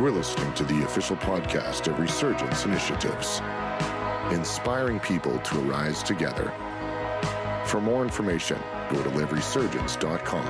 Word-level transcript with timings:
You 0.00 0.06
are 0.06 0.10
listening 0.10 0.50
to 0.54 0.64
the 0.64 0.82
official 0.84 1.16
podcast 1.16 1.86
of 1.86 1.98
Resurgence 2.00 2.64
Initiatives, 2.64 3.42
inspiring 4.32 4.98
people 4.98 5.38
to 5.40 5.68
arise 5.68 6.02
together. 6.02 6.54
For 7.66 7.82
more 7.82 8.02
information, 8.02 8.58
go 8.88 9.02
to 9.02 9.10
liveresurgence.com. 9.10 10.46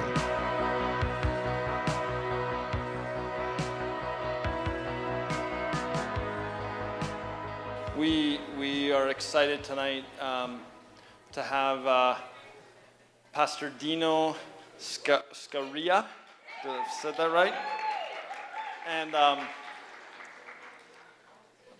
We, 7.98 8.38
we 8.56 8.92
are 8.92 9.08
excited 9.08 9.64
tonight 9.64 10.04
um, 10.20 10.60
to 11.32 11.42
have 11.42 11.84
uh, 11.88 12.14
Pastor 13.32 13.72
Dino 13.80 14.36
Sca- 14.78 15.24
Skariah. 15.32 16.06
Did 16.62 16.70
I 16.70 16.86
said 17.02 17.16
that 17.16 17.32
right? 17.32 17.79
And 18.88 19.14
um, 19.14 19.38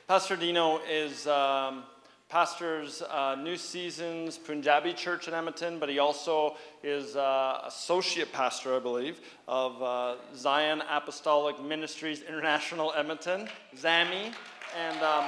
Pastor 0.06 0.36
Dino 0.36 0.80
is 0.88 1.26
um, 1.26 1.84
pastors 2.28 3.02
uh, 3.02 3.36
New 3.36 3.56
Seasons 3.56 4.36
Punjabi 4.36 4.92
Church 4.92 5.26
in 5.26 5.34
Edmonton, 5.34 5.78
but 5.78 5.88
he 5.88 5.98
also 5.98 6.56
is 6.82 7.16
uh, 7.16 7.62
associate 7.66 8.32
pastor, 8.32 8.76
I 8.76 8.80
believe, 8.80 9.20
of 9.48 9.82
uh, 9.82 10.16
Zion 10.34 10.82
Apostolic 10.90 11.62
Ministries 11.62 12.22
International 12.22 12.92
Edmonton, 12.96 13.48
ZAMIE, 13.76 14.32
and. 14.78 15.02
Um, 15.02 15.24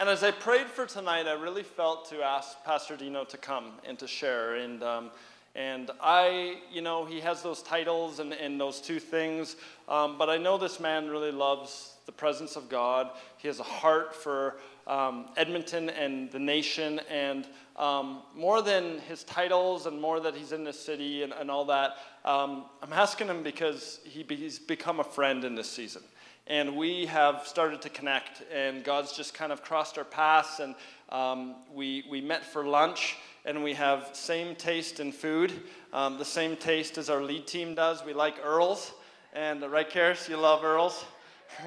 And 0.00 0.08
as 0.08 0.24
I 0.24 0.30
prayed 0.30 0.66
for 0.68 0.86
tonight, 0.86 1.26
I 1.26 1.32
really 1.32 1.62
felt 1.62 2.08
to 2.08 2.22
ask 2.22 2.56
Pastor 2.64 2.96
Dino 2.96 3.24
to 3.26 3.36
come 3.36 3.72
and 3.84 3.98
to 3.98 4.08
share. 4.08 4.54
And, 4.54 4.82
um, 4.82 5.10
and 5.54 5.90
I, 6.00 6.58
you 6.72 6.80
know, 6.80 7.04
he 7.04 7.20
has 7.20 7.42
those 7.42 7.62
titles 7.62 8.20
and, 8.20 8.32
and 8.32 8.60
those 8.60 8.80
two 8.80 9.00
things, 9.00 9.56
um, 9.88 10.16
but 10.16 10.30
I 10.30 10.36
know 10.36 10.58
this 10.58 10.78
man 10.78 11.08
really 11.08 11.32
loves 11.32 11.94
the 12.06 12.12
presence 12.12 12.56
of 12.56 12.68
God. 12.68 13.10
He 13.36 13.48
has 13.48 13.58
a 13.58 13.64
heart 13.64 14.14
for 14.14 14.56
um, 14.86 15.26
Edmonton 15.36 15.90
and 15.90 16.30
the 16.30 16.38
nation, 16.38 17.00
and 17.10 17.46
um, 17.76 18.22
more 18.34 18.62
than 18.62 18.98
his 19.00 19.24
titles 19.24 19.86
and 19.86 20.00
more 20.00 20.20
that 20.20 20.34
he's 20.34 20.52
in 20.52 20.64
the 20.64 20.72
city 20.72 21.22
and, 21.22 21.32
and 21.32 21.50
all 21.50 21.64
that, 21.66 21.96
um, 22.24 22.66
I'm 22.82 22.92
asking 22.92 23.26
him 23.26 23.42
because 23.42 24.00
he, 24.04 24.24
he's 24.28 24.58
become 24.58 25.00
a 25.00 25.04
friend 25.04 25.44
in 25.44 25.54
this 25.54 25.70
season 25.70 26.02
and 26.46 26.76
we 26.76 27.06
have 27.06 27.46
started 27.46 27.80
to 27.80 27.88
connect 27.88 28.42
and 28.52 28.82
god's 28.82 29.12
just 29.16 29.34
kind 29.34 29.52
of 29.52 29.62
crossed 29.62 29.96
our 29.96 30.04
paths 30.04 30.58
and 30.58 30.74
um, 31.10 31.54
we, 31.72 32.04
we 32.10 32.20
met 32.20 32.44
for 32.44 32.66
lunch 32.66 33.16
and 33.44 33.62
we 33.62 33.74
have 33.74 34.10
same 34.12 34.54
taste 34.54 35.00
in 35.00 35.12
food. 35.12 35.52
Um, 35.92 36.18
the 36.18 36.24
same 36.24 36.56
taste 36.56 36.98
as 36.98 37.10
our 37.10 37.22
lead 37.22 37.46
team 37.46 37.74
does. 37.74 38.04
We 38.04 38.12
like 38.12 38.36
earls 38.42 38.92
and 39.32 39.62
right 39.62 39.88
Karis, 39.88 40.28
you 40.28 40.36
love 40.36 40.64
earls. 40.64 41.04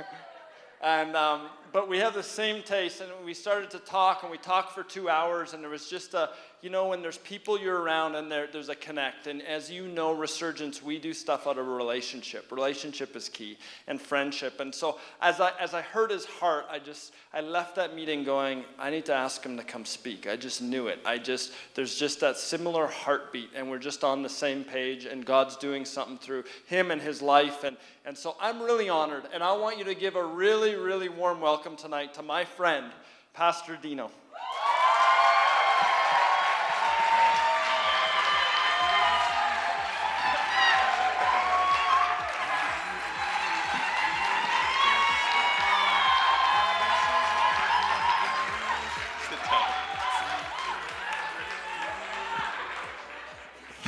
And 0.83 1.15
um, 1.15 1.43
but 1.71 1.87
we 1.87 1.97
have 1.99 2.13
the 2.13 2.21
same 2.21 2.61
taste 2.61 2.99
and 2.99 3.09
we 3.25 3.33
started 3.33 3.71
to 3.71 3.79
talk 3.79 4.23
and 4.23 4.29
we 4.29 4.37
talked 4.37 4.73
for 4.73 4.83
two 4.83 5.07
hours 5.07 5.53
and 5.53 5.63
there 5.63 5.69
was 5.69 5.89
just 5.89 6.13
a 6.13 6.31
you 6.63 6.69
know 6.69 6.87
when 6.87 7.01
there's 7.01 7.17
people 7.17 7.59
you're 7.59 7.81
around 7.81 8.15
and 8.15 8.31
there, 8.31 8.47
there's 8.47 8.69
a 8.69 8.75
connect 8.75 9.27
and 9.27 9.41
as 9.41 9.69
you 9.69 9.85
know 9.85 10.13
resurgence 10.13 10.81
we 10.81 10.97
do 10.97 11.13
stuff 11.13 11.45
out 11.45 11.57
of 11.57 11.67
a 11.67 11.69
relationship. 11.69 12.49
Relationship 12.53 13.17
is 13.17 13.27
key 13.27 13.57
and 13.85 13.99
friendship. 14.01 14.61
And 14.61 14.73
so 14.73 14.97
as 15.21 15.41
i 15.41 15.51
as 15.59 15.73
i 15.73 15.81
heard 15.81 16.09
his 16.09 16.23
heart 16.23 16.65
i 16.71 16.79
just 16.79 17.13
i 17.33 17.41
left 17.41 17.75
that 17.75 17.93
meeting 17.93 18.23
going 18.23 18.63
i 18.79 18.89
need 18.89 19.03
to 19.05 19.13
ask 19.13 19.43
him 19.45 19.57
to 19.57 19.63
come 19.63 19.83
speak. 19.83 20.25
I 20.25 20.37
just 20.37 20.61
knew 20.61 20.87
it. 20.87 20.99
I 21.05 21.17
just 21.17 21.51
there's 21.75 21.95
just 21.95 22.21
that 22.21 22.37
similar 22.37 22.87
heartbeat 22.87 23.49
and 23.53 23.69
we're 23.69 23.77
just 23.77 24.05
on 24.05 24.23
the 24.23 24.29
same 24.29 24.63
page 24.63 25.03
and 25.03 25.25
god's 25.25 25.57
doing 25.57 25.83
something 25.83 26.17
through 26.17 26.45
him 26.67 26.91
and 26.91 27.01
his 27.01 27.21
life 27.21 27.65
and 27.65 27.75
and 28.05 28.17
so 28.17 28.37
i'm 28.39 28.61
really 28.61 28.87
honored 28.87 29.23
and 29.33 29.43
i 29.43 29.51
want 29.51 29.77
you 29.77 29.83
to 29.83 29.95
give 29.95 30.15
a 30.15 30.23
really 30.23 30.75
really 30.75 31.09
warm 31.09 31.41
welcome 31.41 31.75
tonight 31.75 32.13
to 32.13 32.21
my 32.21 32.45
friend, 32.45 32.91
Pastor 33.33 33.77
Dino. 33.81 34.11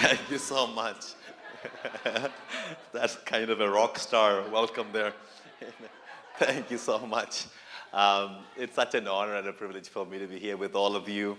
Thank 0.06 0.30
you 0.30 0.38
so 0.38 0.68
much. 0.68 1.14
That's 2.94 3.16
kind 3.26 3.50
of 3.50 3.60
a 3.60 3.68
rock 3.68 3.98
star 3.98 4.44
welcome 4.52 4.86
there. 4.94 5.14
Thank 6.38 6.70
you 6.70 6.78
so 6.78 7.00
much. 7.08 7.48
Um, 7.92 8.36
it's 8.56 8.76
such 8.76 8.94
an 8.94 9.08
honor 9.08 9.34
and 9.34 9.48
a 9.48 9.52
privilege 9.52 9.90
for 9.90 10.06
me 10.06 10.20
to 10.20 10.28
be 10.28 10.38
here 10.38 10.58
with 10.58 10.76
all 10.76 10.96
of 10.96 11.10
you. 11.10 11.36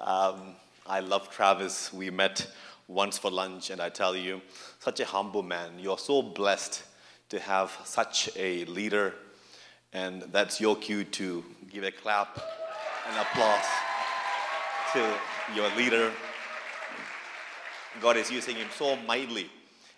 Um, 0.00 0.54
I 0.86 1.00
love 1.00 1.28
Travis. 1.28 1.92
We 1.92 2.08
met 2.08 2.50
once 2.88 3.18
for 3.18 3.30
lunch, 3.30 3.68
and 3.68 3.82
I 3.82 3.90
tell 3.90 4.16
you, 4.16 4.40
such 4.78 5.00
a 5.00 5.04
humble 5.04 5.42
man. 5.42 5.72
You're 5.78 5.98
so 5.98 6.22
blessed 6.22 6.82
to 7.28 7.38
have 7.38 7.70
such 7.84 8.30
a 8.34 8.64
leader, 8.64 9.12
and 9.92 10.22
that's 10.32 10.58
your 10.58 10.74
cue 10.74 11.04
to 11.04 11.44
give 11.70 11.84
a 11.84 11.90
clap 11.90 12.40
and 13.06 13.18
applause 13.18 13.66
to 14.94 15.14
your 15.54 15.68
leader. 15.76 16.10
God 18.00 18.16
is 18.16 18.30
using 18.30 18.56
him 18.56 18.68
so 18.76 18.96
mightily 18.96 19.50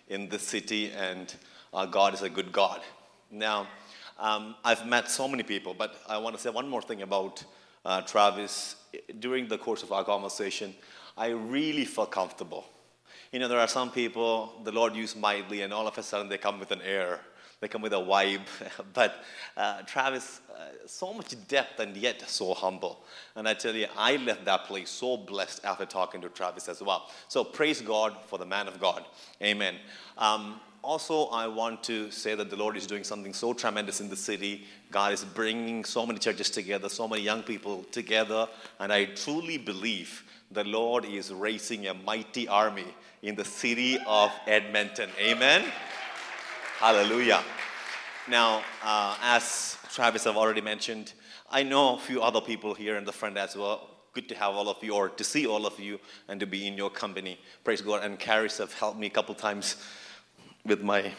in 0.09 0.27
this 0.27 0.41
city, 0.41 0.91
and 0.91 1.33
uh, 1.73 1.85
God 1.85 2.13
is 2.13 2.21
a 2.23 2.29
good 2.29 2.51
God. 2.51 2.81
Now, 3.31 3.67
um, 4.19 4.55
I've 4.63 4.85
met 4.85 5.09
so 5.09 5.27
many 5.27 5.43
people, 5.43 5.73
but 5.73 5.95
I 6.09 6.17
want 6.17 6.35
to 6.35 6.41
say 6.41 6.49
one 6.49 6.67
more 6.67 6.81
thing 6.81 7.03
about 7.03 7.43
uh, 7.85 8.01
Travis. 8.01 8.75
During 9.19 9.47
the 9.47 9.57
course 9.57 9.83
of 9.83 9.91
our 9.91 10.03
conversation, 10.03 10.75
I 11.17 11.27
really 11.29 11.85
felt 11.85 12.11
comfortable. 12.11 12.65
You 13.31 13.39
know, 13.39 13.47
there 13.47 13.59
are 13.59 13.67
some 13.67 13.91
people 13.91 14.53
the 14.63 14.71
Lord 14.71 14.95
used 14.95 15.17
mightily, 15.17 15.61
and 15.61 15.71
all 15.71 15.87
of 15.87 15.97
a 15.97 16.03
sudden 16.03 16.29
they 16.29 16.37
come 16.37 16.59
with 16.59 16.71
an 16.71 16.81
air, 16.81 17.21
they 17.63 17.69
come 17.69 17.81
with 17.81 17.93
a 17.93 17.97
vibe. 17.97 18.41
but 18.93 19.23
uh, 19.55 19.81
Travis, 19.83 20.41
uh, 20.53 20.63
so 20.85 21.13
much 21.13 21.33
depth 21.47 21.79
and 21.79 21.95
yet 21.95 22.21
so 22.29 22.53
humble. 22.53 23.03
And 23.35 23.47
I 23.47 23.53
tell 23.53 23.73
you, 23.73 23.87
I 23.97 24.17
left 24.17 24.45
that 24.45 24.65
place 24.65 24.89
so 24.89 25.15
blessed 25.15 25.63
after 25.63 25.85
talking 25.85 26.21
to 26.21 26.29
Travis 26.29 26.67
as 26.67 26.81
well. 26.81 27.09
So 27.29 27.43
praise 27.43 27.81
God 27.81 28.15
for 28.27 28.37
the 28.37 28.45
man 28.45 28.67
of 28.67 28.79
God. 28.79 29.05
Amen. 29.41 29.75
Um, 30.17 30.59
also, 30.83 31.27
I 31.27 31.47
want 31.47 31.81
to 31.85 32.11
say 32.11 32.35
that 32.35 32.49
the 32.49 32.57
Lord 32.57 32.75
is 32.75 32.85
doing 32.85 33.05
something 33.05 33.33
so 33.33 33.53
tremendous 33.53 34.01
in 34.01 34.09
the 34.09 34.17
city. 34.17 34.65
God 34.91 35.13
is 35.13 35.23
bringing 35.23 35.85
so 35.85 36.05
many 36.05 36.19
churches 36.19 36.49
together, 36.49 36.89
so 36.89 37.07
many 37.07 37.21
young 37.21 37.41
people 37.41 37.85
together, 37.91 38.49
and 38.81 38.91
I 38.91 39.05
truly 39.05 39.57
believe 39.57 40.25
the 40.51 40.65
Lord 40.65 41.05
is 41.05 41.31
raising 41.31 41.87
a 41.87 41.93
mighty 41.93 42.49
army 42.49 42.93
in 43.21 43.35
the 43.35 43.45
city 43.45 43.97
of 44.05 44.31
Edmonton. 44.45 45.09
Amen. 45.21 45.63
Hallelujah. 46.83 47.39
Now, 48.27 48.61
uh, 48.83 49.15
as 49.21 49.77
Travis 49.93 50.25
have 50.25 50.35
already 50.35 50.59
mentioned, 50.59 51.13
I 51.49 51.63
know 51.63 51.95
a 51.95 51.97
few 51.97 52.21
other 52.21 52.41
people 52.41 52.73
here 52.73 52.97
in 52.97 53.05
the 53.05 53.13
front 53.13 53.37
as 53.37 53.55
well. 53.55 53.89
Good 54.11 54.27
to 54.27 54.35
have 54.35 54.53
all 54.53 54.67
of 54.67 54.83
you, 54.83 54.93
or 54.93 55.07
to 55.07 55.23
see 55.23 55.47
all 55.47 55.65
of 55.65 55.79
you, 55.79 55.97
and 56.27 56.41
to 56.41 56.45
be 56.45 56.67
in 56.67 56.75
your 56.75 56.89
company. 56.89 57.39
Praise 57.63 57.79
God. 57.79 58.03
And 58.03 58.19
Karis 58.19 58.57
have 58.57 58.73
helped 58.73 58.99
me 58.99 59.07
a 59.07 59.09
couple 59.09 59.33
times 59.33 59.77
with 60.65 60.81
my. 60.81 60.99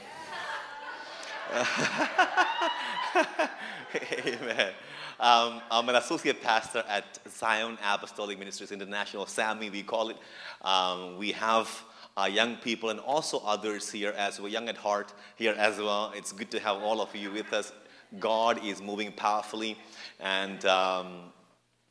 Amen. 4.26 4.72
Um, 5.18 5.62
I'm 5.70 5.88
an 5.88 5.94
associate 5.96 6.42
pastor 6.42 6.84
at 6.86 7.18
Zion 7.30 7.78
Apostolic 7.82 8.38
Ministries 8.38 8.70
International, 8.70 9.24
ZAMIE, 9.24 9.70
we 9.70 9.82
call 9.82 10.10
it. 10.10 10.18
Um, 10.60 11.16
we 11.16 11.32
have 11.32 11.70
uh, 12.16 12.24
young 12.24 12.56
people 12.56 12.90
and 12.90 13.00
also 13.00 13.38
others 13.44 13.90
here 13.90 14.14
as 14.16 14.40
well, 14.40 14.48
young 14.48 14.68
at 14.68 14.76
heart 14.76 15.12
here 15.36 15.54
as 15.58 15.78
well. 15.78 16.12
It's 16.14 16.32
good 16.32 16.50
to 16.52 16.60
have 16.60 16.76
all 16.76 17.00
of 17.00 17.14
you 17.14 17.30
with 17.30 17.52
us. 17.52 17.72
God 18.20 18.64
is 18.64 18.80
moving 18.80 19.12
powerfully, 19.12 19.76
and 20.20 20.64
um, 20.66 21.32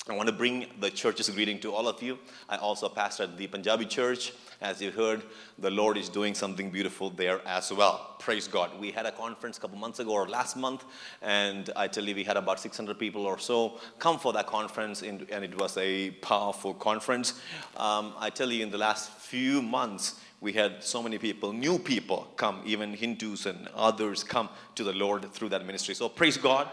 I 0.09 0.13
want 0.13 0.27
to 0.27 0.35
bring 0.35 0.65
the 0.81 0.89
church's 0.89 1.29
greeting 1.29 1.61
to 1.61 1.73
all 1.73 1.87
of 1.87 2.03
you. 2.03 2.19
I 2.49 2.57
also 2.57 2.89
pastor 2.89 3.23
at 3.23 3.37
the 3.37 3.47
Punjabi 3.47 3.85
church. 3.85 4.33
As 4.59 4.81
you 4.81 4.91
heard, 4.91 5.23
the 5.57 5.71
Lord 5.71 5.97
is 5.97 6.09
doing 6.09 6.33
something 6.33 6.71
beautiful 6.71 7.09
there 7.09 7.39
as 7.47 7.71
well. 7.71 8.17
Praise 8.19 8.45
God. 8.45 8.77
We 8.81 8.91
had 8.91 9.05
a 9.05 9.13
conference 9.13 9.57
a 9.57 9.61
couple 9.61 9.77
months 9.77 9.99
ago 9.99 10.11
or 10.11 10.27
last 10.27 10.57
month, 10.57 10.83
and 11.21 11.69
I 11.77 11.87
tell 11.87 12.03
you, 12.03 12.15
we 12.15 12.25
had 12.25 12.35
about 12.35 12.59
600 12.59 12.99
people 12.99 13.25
or 13.25 13.39
so 13.39 13.79
come 13.97 14.19
for 14.19 14.33
that 14.33 14.45
conference, 14.45 15.03
and 15.03 15.21
it 15.31 15.57
was 15.57 15.77
a 15.77 16.11
powerful 16.11 16.73
conference. 16.73 17.39
Um, 17.77 18.13
I 18.19 18.29
tell 18.29 18.51
you, 18.51 18.61
in 18.61 18.71
the 18.71 18.77
last 18.77 19.09
few 19.09 19.61
months, 19.61 20.19
we 20.41 20.51
had 20.51 20.83
so 20.83 21.01
many 21.01 21.17
people, 21.17 21.53
new 21.53 21.79
people 21.79 22.27
come, 22.35 22.61
even 22.65 22.93
Hindus 22.93 23.45
and 23.45 23.69
others 23.73 24.21
come 24.21 24.49
to 24.75 24.83
the 24.83 24.91
Lord 24.91 25.31
through 25.31 25.49
that 25.49 25.65
ministry. 25.65 25.95
So 25.95 26.09
praise 26.09 26.35
God 26.35 26.67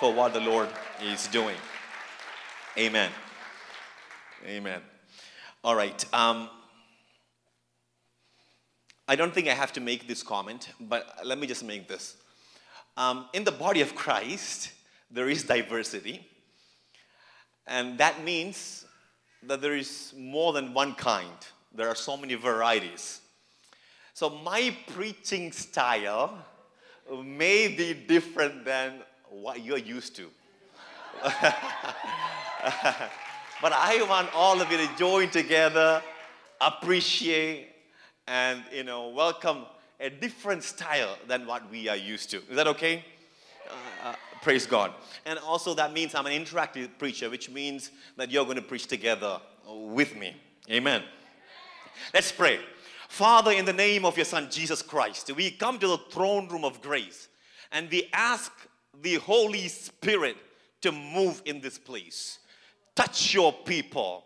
for 0.00 0.12
what 0.12 0.32
the 0.32 0.40
Lord 0.40 0.68
is 1.00 1.28
doing. 1.28 1.56
Amen. 2.78 3.10
Amen. 4.46 4.80
All 5.62 5.76
right. 5.76 6.02
Um, 6.14 6.48
I 9.06 9.14
don't 9.14 9.34
think 9.34 9.46
I 9.46 9.52
have 9.52 9.74
to 9.74 9.80
make 9.80 10.08
this 10.08 10.22
comment, 10.22 10.70
but 10.80 11.18
let 11.22 11.38
me 11.38 11.46
just 11.46 11.62
make 11.62 11.86
this. 11.86 12.16
Um, 12.96 13.26
in 13.34 13.44
the 13.44 13.52
body 13.52 13.82
of 13.82 13.94
Christ, 13.94 14.72
there 15.10 15.28
is 15.28 15.44
diversity, 15.44 16.26
and 17.66 17.98
that 17.98 18.24
means 18.24 18.86
that 19.42 19.60
there 19.60 19.76
is 19.76 20.14
more 20.16 20.54
than 20.54 20.72
one 20.72 20.94
kind. 20.94 21.36
There 21.74 21.88
are 21.88 21.94
so 21.94 22.16
many 22.16 22.36
varieties. 22.36 23.20
So, 24.14 24.30
my 24.30 24.74
preaching 24.94 25.52
style 25.52 26.38
may 27.22 27.68
be 27.68 27.92
different 27.92 28.64
than 28.64 29.02
what 29.28 29.62
you're 29.62 29.76
used 29.76 30.16
to. 30.16 30.30
but 33.62 33.72
I 33.72 34.04
want 34.08 34.34
all 34.34 34.60
of 34.60 34.70
you 34.70 34.78
to 34.78 34.88
join 34.96 35.30
together, 35.30 36.02
appreciate, 36.60 37.68
and 38.26 38.62
you 38.72 38.84
know, 38.84 39.08
welcome 39.08 39.66
a 40.00 40.10
different 40.10 40.62
style 40.62 41.16
than 41.28 41.46
what 41.46 41.70
we 41.70 41.88
are 41.88 41.96
used 41.96 42.30
to. 42.30 42.38
Is 42.38 42.56
that 42.56 42.66
okay? 42.68 43.04
Uh, 44.02 44.14
praise 44.42 44.66
God. 44.66 44.92
And 45.24 45.38
also, 45.38 45.74
that 45.74 45.92
means 45.92 46.14
I'm 46.14 46.26
an 46.26 46.32
interactive 46.32 46.88
preacher, 46.98 47.30
which 47.30 47.48
means 47.48 47.90
that 48.16 48.30
you're 48.30 48.44
going 48.44 48.56
to 48.56 48.62
preach 48.62 48.86
together 48.86 49.40
with 49.68 50.16
me. 50.16 50.36
Amen. 50.70 51.02
Let's 52.12 52.32
pray. 52.32 52.58
Father, 53.08 53.52
in 53.52 53.64
the 53.64 53.72
name 53.72 54.04
of 54.04 54.16
your 54.16 54.24
Son 54.24 54.48
Jesus 54.50 54.82
Christ, 54.82 55.30
we 55.36 55.50
come 55.50 55.78
to 55.78 55.86
the 55.86 55.98
throne 55.98 56.48
room 56.48 56.64
of 56.64 56.80
grace 56.80 57.28
and 57.70 57.88
we 57.90 58.08
ask 58.12 58.50
the 59.00 59.16
Holy 59.16 59.68
Spirit 59.68 60.36
to 60.82 60.92
move 60.92 61.42
in 61.44 61.60
this 61.60 61.78
place. 61.78 62.38
Touch 62.94 63.34
your 63.34 63.52
people, 63.52 64.24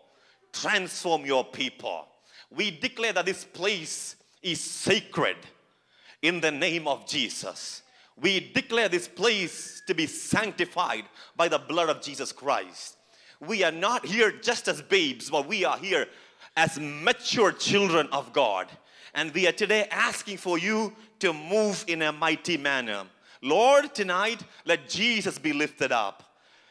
transform 0.51 1.25
your 1.25 1.45
people. 1.45 2.07
We 2.49 2.71
declare 2.71 3.13
that 3.13 3.25
this 3.25 3.43
place 3.43 4.15
is 4.41 4.59
sacred 4.59 5.37
in 6.21 6.41
the 6.41 6.51
name 6.51 6.87
of 6.87 7.07
Jesus. 7.07 7.83
We 8.19 8.51
declare 8.53 8.89
this 8.89 9.07
place 9.07 9.81
to 9.87 9.93
be 9.93 10.07
sanctified 10.07 11.05
by 11.35 11.47
the 11.47 11.59
blood 11.59 11.89
of 11.89 12.01
Jesus 12.01 12.31
Christ. 12.31 12.97
We 13.39 13.63
are 13.63 13.71
not 13.71 14.05
here 14.05 14.31
just 14.31 14.67
as 14.67 14.81
babes, 14.81 15.29
but 15.29 15.47
we 15.47 15.63
are 15.63 15.77
here 15.77 16.07
as 16.55 16.79
mature 16.79 17.51
children 17.51 18.09
of 18.11 18.33
God. 18.33 18.67
And 19.13 19.31
we 19.33 19.47
are 19.47 19.51
today 19.51 19.87
asking 19.91 20.37
for 20.37 20.57
you 20.57 20.93
to 21.19 21.33
move 21.33 21.85
in 21.87 22.01
a 22.01 22.11
mighty 22.11 22.57
manner. 22.57 23.03
Lord, 23.41 23.93
tonight, 23.93 24.43
let 24.65 24.89
Jesus 24.89 25.37
be 25.37 25.53
lifted 25.53 25.91
up. 25.91 26.26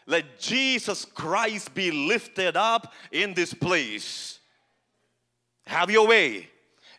Let 0.07 0.39
Jesus 0.39 1.05
Christ 1.05 1.75
be 1.75 1.91
lifted 1.91 2.57
up 2.57 2.93
in 3.11 3.35
this 3.35 3.53
place. 3.53 4.39
Have 5.67 5.91
your 5.91 6.07
way. 6.07 6.49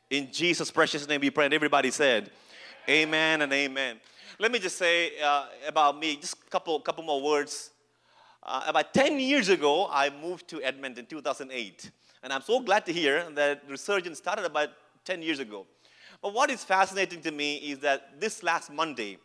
In 0.10 0.32
Jesus' 0.32 0.72
precious 0.72 1.08
name 1.08 1.22
we 1.22 1.30
pray. 1.30 1.46
And 1.46 1.54
everybody 1.54 1.90
said, 1.90 2.32
Amen 2.90 3.42
and 3.42 3.52
amen. 3.52 4.00
Let 4.40 4.52
me 4.52 4.60
just 4.60 4.78
say 4.78 5.20
uh, 5.20 5.48
about 5.68 6.00
me, 6.00 6.18
just 6.18 6.36
a 6.36 6.50
couple, 6.50 6.80
couple 6.80 7.04
more 7.04 7.22
words. 7.22 7.72
Uh, 8.44 8.64
about 8.68 8.94
10 8.94 9.20
years 9.20 9.50
ago, 9.50 9.88
I 9.90 10.10
moved 10.10 10.48
to 10.50 10.62
Edmonton 10.62 11.04
in 11.04 11.06
2008. 11.06 11.92
And 12.24 12.32
I'm 12.32 12.42
so 12.42 12.60
glad 12.60 12.86
to 12.86 12.94
hear 12.94 13.30
that 13.32 13.64
resurgence 13.70 14.18
started 14.18 14.46
about 14.46 14.70
10 15.06 15.22
years 15.22 15.40
ago. 15.40 15.66
But 16.22 16.34
what 16.34 16.50
is 16.50 16.64
fascinating 16.64 17.22
to 17.22 17.32
me 17.32 17.58
is 17.58 17.80
that 17.80 18.20
this 18.20 18.44
last 18.44 18.72
Monday, 18.72 19.18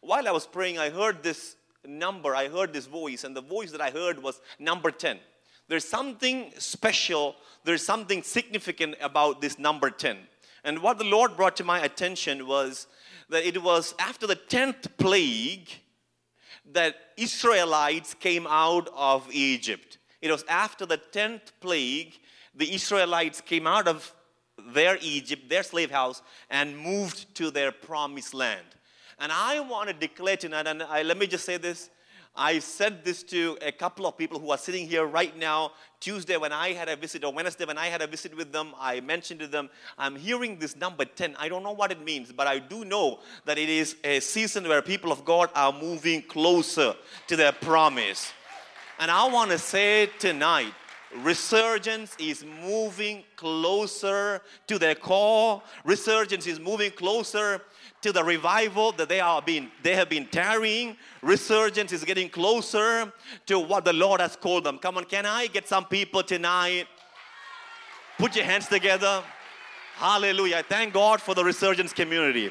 while 0.00 0.26
I 0.26 0.30
was 0.30 0.46
praying, 0.46 0.78
I 0.78 0.90
heard 0.90 1.22
this 1.22 1.56
number, 1.86 2.34
I 2.34 2.48
heard 2.48 2.72
this 2.72 2.86
voice, 2.86 3.24
and 3.24 3.36
the 3.36 3.42
voice 3.42 3.70
that 3.72 3.80
I 3.80 3.90
heard 3.90 4.22
was 4.22 4.40
number 4.58 4.90
10. 4.90 5.18
There's 5.68 5.84
something 5.84 6.52
special, 6.58 7.36
there's 7.64 7.84
something 7.84 8.22
significant 8.22 8.96
about 9.00 9.40
this 9.40 9.58
number 9.58 9.90
10. 9.90 10.18
And 10.64 10.82
what 10.82 10.98
the 10.98 11.04
Lord 11.04 11.36
brought 11.36 11.56
to 11.56 11.64
my 11.64 11.80
attention 11.80 12.46
was 12.46 12.86
that 13.28 13.46
it 13.46 13.62
was 13.62 13.94
after 13.98 14.26
the 14.26 14.36
10th 14.36 14.88
plague 14.98 15.68
that 16.72 16.96
Israelites 17.16 18.14
came 18.14 18.46
out 18.48 18.88
of 18.94 19.28
Egypt. 19.32 19.98
It 20.20 20.30
was 20.30 20.44
after 20.48 20.84
the 20.84 20.98
10th 20.98 21.52
plague, 21.60 22.14
the 22.54 22.74
Israelites 22.74 23.40
came 23.40 23.66
out 23.66 23.88
of 23.88 24.14
their 24.58 24.98
Egypt, 25.00 25.48
their 25.48 25.62
slave 25.62 25.90
house, 25.90 26.20
and 26.50 26.76
moved 26.76 27.34
to 27.36 27.50
their 27.50 27.72
promised 27.72 28.34
land. 28.34 28.66
And 29.20 29.30
I 29.30 29.60
want 29.60 29.88
to 29.88 29.94
declare 29.94 30.38
tonight, 30.38 30.66
and 30.66 30.82
I, 30.82 31.02
let 31.02 31.18
me 31.18 31.26
just 31.26 31.44
say 31.44 31.58
this. 31.58 31.90
I 32.34 32.58
said 32.58 33.04
this 33.04 33.22
to 33.24 33.58
a 33.60 33.70
couple 33.70 34.06
of 34.06 34.16
people 34.16 34.38
who 34.38 34.50
are 34.50 34.56
sitting 34.56 34.88
here 34.88 35.04
right 35.04 35.36
now. 35.36 35.72
Tuesday, 35.98 36.38
when 36.38 36.52
I 36.52 36.72
had 36.72 36.88
a 36.88 36.96
visit, 36.96 37.22
or 37.22 37.30
Wednesday, 37.30 37.66
when 37.66 37.76
I 37.76 37.88
had 37.88 38.00
a 38.00 38.06
visit 38.06 38.34
with 38.34 38.50
them, 38.50 38.72
I 38.80 39.00
mentioned 39.00 39.40
to 39.40 39.46
them, 39.46 39.68
I'm 39.98 40.16
hearing 40.16 40.58
this 40.58 40.74
number 40.74 41.04
10. 41.04 41.36
I 41.38 41.50
don't 41.50 41.62
know 41.62 41.72
what 41.72 41.92
it 41.92 42.02
means, 42.02 42.32
but 42.32 42.46
I 42.46 42.60
do 42.60 42.86
know 42.86 43.18
that 43.44 43.58
it 43.58 43.68
is 43.68 43.96
a 44.04 44.20
season 44.20 44.66
where 44.66 44.80
people 44.80 45.12
of 45.12 45.22
God 45.26 45.50
are 45.54 45.72
moving 45.72 46.22
closer 46.22 46.94
to 47.26 47.36
their 47.36 47.52
promise. 47.52 48.32
And 48.98 49.10
I 49.10 49.28
want 49.28 49.50
to 49.50 49.58
say 49.58 50.08
tonight, 50.18 50.72
Resurgence 51.16 52.14
is 52.20 52.44
moving 52.62 53.24
closer 53.34 54.40
to 54.68 54.78
their 54.78 54.94
core. 54.94 55.60
Resurgence 55.84 56.46
is 56.46 56.60
moving 56.60 56.92
closer 56.92 57.60
to 58.02 58.12
the 58.12 58.24
revival 58.24 58.92
that 58.92 59.08
they 59.08 59.20
are 59.20 59.42
being 59.42 59.70
they 59.82 59.94
have 59.94 60.08
been 60.08 60.26
tarrying. 60.26 60.96
Resurgence 61.22 61.92
is 61.92 62.04
getting 62.04 62.28
closer 62.28 63.12
to 63.46 63.58
what 63.58 63.84
the 63.84 63.92
Lord 63.92 64.20
has 64.20 64.36
called 64.36 64.64
them. 64.64 64.78
Come 64.78 64.96
on, 64.96 65.04
can 65.04 65.26
I 65.26 65.46
get 65.46 65.68
some 65.68 65.84
people 65.84 66.22
tonight? 66.22 66.86
Put 68.18 68.36
your 68.36 68.44
hands 68.44 68.68
together. 68.68 69.22
Hallelujah. 69.96 70.62
Thank 70.68 70.94
God 70.94 71.20
for 71.20 71.34
the 71.34 71.44
resurgence 71.44 71.92
community. 71.92 72.50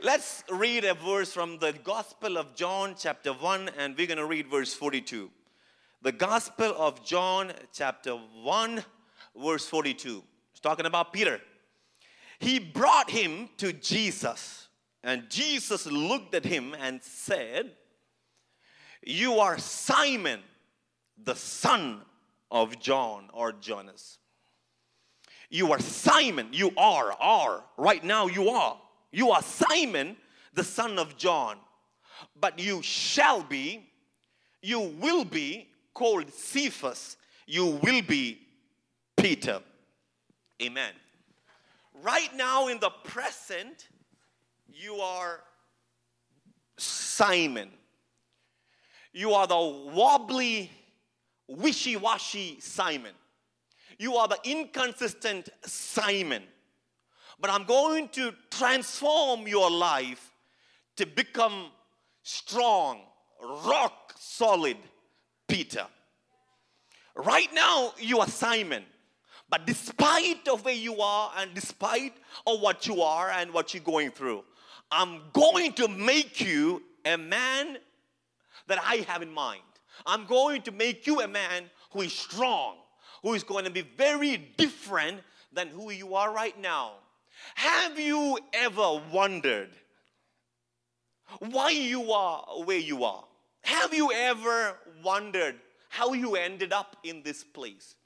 Let's 0.00 0.44
read 0.50 0.84
a 0.84 0.94
verse 0.94 1.32
from 1.32 1.58
the 1.58 1.72
Gospel 1.84 2.38
of 2.38 2.54
John, 2.54 2.94
chapter 2.96 3.32
1, 3.32 3.70
and 3.76 3.96
we're 3.96 4.06
going 4.06 4.18
to 4.18 4.26
read 4.26 4.46
verse 4.46 4.72
42. 4.72 5.28
The 6.02 6.12
Gospel 6.12 6.72
of 6.78 7.04
John, 7.04 7.52
chapter 7.72 8.12
1, 8.12 8.84
verse 9.36 9.66
42. 9.66 10.22
It's 10.52 10.60
talking 10.60 10.86
about 10.86 11.12
Peter. 11.12 11.40
He 12.40 12.58
brought 12.58 13.10
him 13.10 13.48
to 13.58 13.72
Jesus, 13.72 14.68
and 15.02 15.28
Jesus 15.28 15.86
looked 15.86 16.34
at 16.34 16.44
him 16.44 16.74
and 16.78 17.02
said, 17.02 17.72
You 19.04 19.40
are 19.40 19.58
Simon, 19.58 20.40
the 21.22 21.34
son 21.34 22.02
of 22.50 22.78
John 22.78 23.28
or 23.32 23.52
Jonas. 23.52 24.18
You 25.50 25.72
are 25.72 25.80
Simon. 25.80 26.48
You 26.52 26.72
are, 26.76 27.12
are. 27.12 27.64
Right 27.76 28.04
now, 28.04 28.26
you 28.26 28.50
are. 28.50 28.78
You 29.10 29.30
are 29.30 29.42
Simon, 29.42 30.16
the 30.54 30.64
son 30.64 30.98
of 30.98 31.16
John. 31.16 31.56
But 32.38 32.58
you 32.58 32.82
shall 32.82 33.42
be, 33.42 33.90
you 34.62 34.80
will 34.80 35.24
be 35.24 35.68
called 35.94 36.32
Cephas, 36.32 37.16
you 37.46 37.66
will 37.66 38.02
be 38.02 38.40
Peter. 39.16 39.60
Amen. 40.62 40.92
Right 42.02 42.34
now, 42.36 42.68
in 42.68 42.78
the 42.78 42.90
present, 42.90 43.88
you 44.72 44.96
are 44.96 45.40
Simon. 46.76 47.70
You 49.12 49.32
are 49.32 49.46
the 49.46 49.90
wobbly, 49.92 50.70
wishy 51.48 51.96
washy 51.96 52.60
Simon. 52.60 53.14
You 53.98 54.14
are 54.16 54.28
the 54.28 54.38
inconsistent 54.44 55.48
Simon. 55.64 56.44
But 57.40 57.50
I'm 57.50 57.64
going 57.64 58.08
to 58.10 58.32
transform 58.50 59.48
your 59.48 59.70
life 59.70 60.32
to 60.96 61.06
become 61.06 61.70
strong, 62.22 63.00
rock 63.42 64.14
solid 64.16 64.76
Peter. 65.48 65.86
Right 67.16 67.52
now, 67.52 67.92
you 67.98 68.20
are 68.20 68.28
Simon. 68.28 68.84
But 69.50 69.66
despite 69.66 70.46
of 70.48 70.64
where 70.64 70.74
you 70.74 71.00
are 71.00 71.32
and 71.38 71.54
despite 71.54 72.14
of 72.46 72.60
what 72.60 72.86
you 72.86 73.02
are 73.02 73.30
and 73.30 73.52
what 73.52 73.72
you're 73.72 73.82
going 73.82 74.10
through, 74.10 74.44
I'm 74.90 75.22
going 75.32 75.72
to 75.74 75.88
make 75.88 76.40
you 76.40 76.82
a 77.04 77.16
man 77.16 77.78
that 78.66 78.78
I 78.82 78.96
have 79.08 79.22
in 79.22 79.32
mind. 79.32 79.62
I'm 80.06 80.26
going 80.26 80.62
to 80.62 80.72
make 80.72 81.06
you 81.06 81.20
a 81.20 81.28
man 81.28 81.64
who 81.90 82.02
is 82.02 82.12
strong, 82.12 82.76
who 83.22 83.34
is 83.34 83.42
going 83.42 83.64
to 83.64 83.70
be 83.70 83.82
very 83.82 84.36
different 84.36 85.20
than 85.52 85.68
who 85.68 85.90
you 85.90 86.14
are 86.14 86.32
right 86.32 86.58
now. 86.60 86.92
Have 87.54 87.98
you 87.98 88.38
ever 88.52 89.00
wondered 89.10 89.70
why 91.40 91.70
you 91.70 92.12
are 92.12 92.44
where 92.64 92.78
you 92.78 93.04
are? 93.04 93.24
Have 93.62 93.92
you 93.94 94.12
ever 94.12 94.76
wondered 95.02 95.56
how 95.88 96.12
you 96.12 96.36
ended 96.36 96.72
up 96.72 96.96
in 97.02 97.22
this 97.22 97.44
place? 97.44 97.96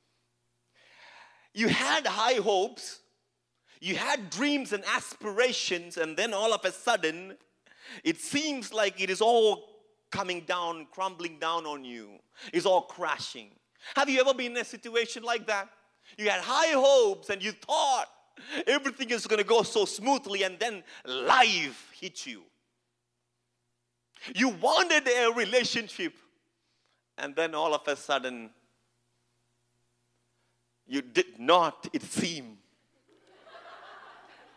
You 1.55 1.69
had 1.69 2.07
high 2.07 2.41
hopes, 2.41 3.01
you 3.81 3.97
had 3.97 4.31
dreams 4.31 4.73
and 4.73 4.85
aspirations, 4.85 5.97
and 5.97 6.17
then 6.17 6.33
all 6.33 6.53
of 6.53 6.65
a 6.65 6.73
sudden, 6.73 7.37
it 8.05 8.21
seems 8.21 8.73
like 8.73 9.01
it 9.01 9.11
is 9.11 9.21
all 9.21 9.69
coming 10.11 10.41
down, 10.43 10.87
crumbling 10.91 11.39
down 11.39 11.67
on 11.67 11.85
you. 11.85 12.19
It's 12.53 12.67
all 12.67 12.83
crashing. 12.83 13.51
Have 13.97 14.09
you 14.09 14.21
ever 14.21 14.35
been 14.35 14.53
in 14.53 14.59
a 14.59 14.65
situation 14.65 15.23
like 15.23 15.47
that? 15.47 15.69
You 16.17 16.29
had 16.31 16.41
high 16.41 16.73
hopes 16.73 17.31
and 17.31 17.43
you 17.43 17.53
thought 17.53 18.09
Everything 18.67 19.11
is 19.11 19.27
going 19.27 19.39
to 19.39 19.45
go 19.45 19.63
so 19.63 19.85
smoothly, 19.85 20.43
and 20.43 20.59
then 20.59 20.83
life 21.05 21.91
hits 21.99 22.27
you. 22.27 22.43
You 24.35 24.51
wanted 24.51 25.09
a 25.09 25.33
relationship, 25.33 26.15
and 27.19 27.35
then 27.35 27.55
all 27.55 27.75
of 27.75 27.87
a 27.87 27.97
sudden, 27.97 28.51
you 30.87 31.03
did 31.03 31.39
not, 31.39 31.89
it 31.93 32.03
seemed, 32.03 32.59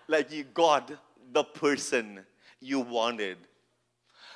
like 0.08 0.32
you 0.32 0.44
got 0.44 0.91
the 1.32 1.44
person 1.44 2.25
you 2.60 2.79
wanted. 2.79 3.38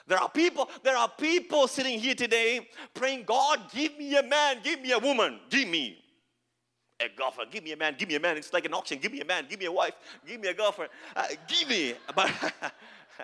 There 0.08 0.17
are 0.17 0.29
people, 0.29 0.69
there 0.84 0.98
are 0.98 1.08
people 1.08 1.67
sitting 1.67 2.00
here 2.00 2.15
today 2.15 2.67
praying, 2.93 3.24
God, 3.25 3.60
give 3.72 3.98
me 3.98 4.17
a 4.17 4.24
man, 4.24 4.58
give 4.63 4.81
me 4.81 4.91
a 4.91 5.00
woman, 5.00 5.39
give 5.50 5.67
me 5.67 6.03
a 7.00 7.08
girlfriend, 7.15 7.51
give 7.51 7.63
me 7.63 7.72
a 7.72 7.77
man, 7.77 7.96
give 7.98 8.10
me 8.10 8.15
a 8.15 8.19
man. 8.19 8.36
It's 8.36 8.51
like 8.51 8.65
an 8.65 8.74
auction, 8.74 8.98
give 9.00 9.12
me 9.12 9.22
a 9.22 9.25
man, 9.25 9.46
give 9.48 9.60
me 9.60 9.65
a 9.65 9.72
wife, 9.72 9.93
give 10.25 10.41
me 10.41 10.48
a 10.48 10.53
girlfriend, 10.53 10.91
uh, 11.15 11.27
give 11.48 11.69
me. 11.69 11.93
But 12.15 12.31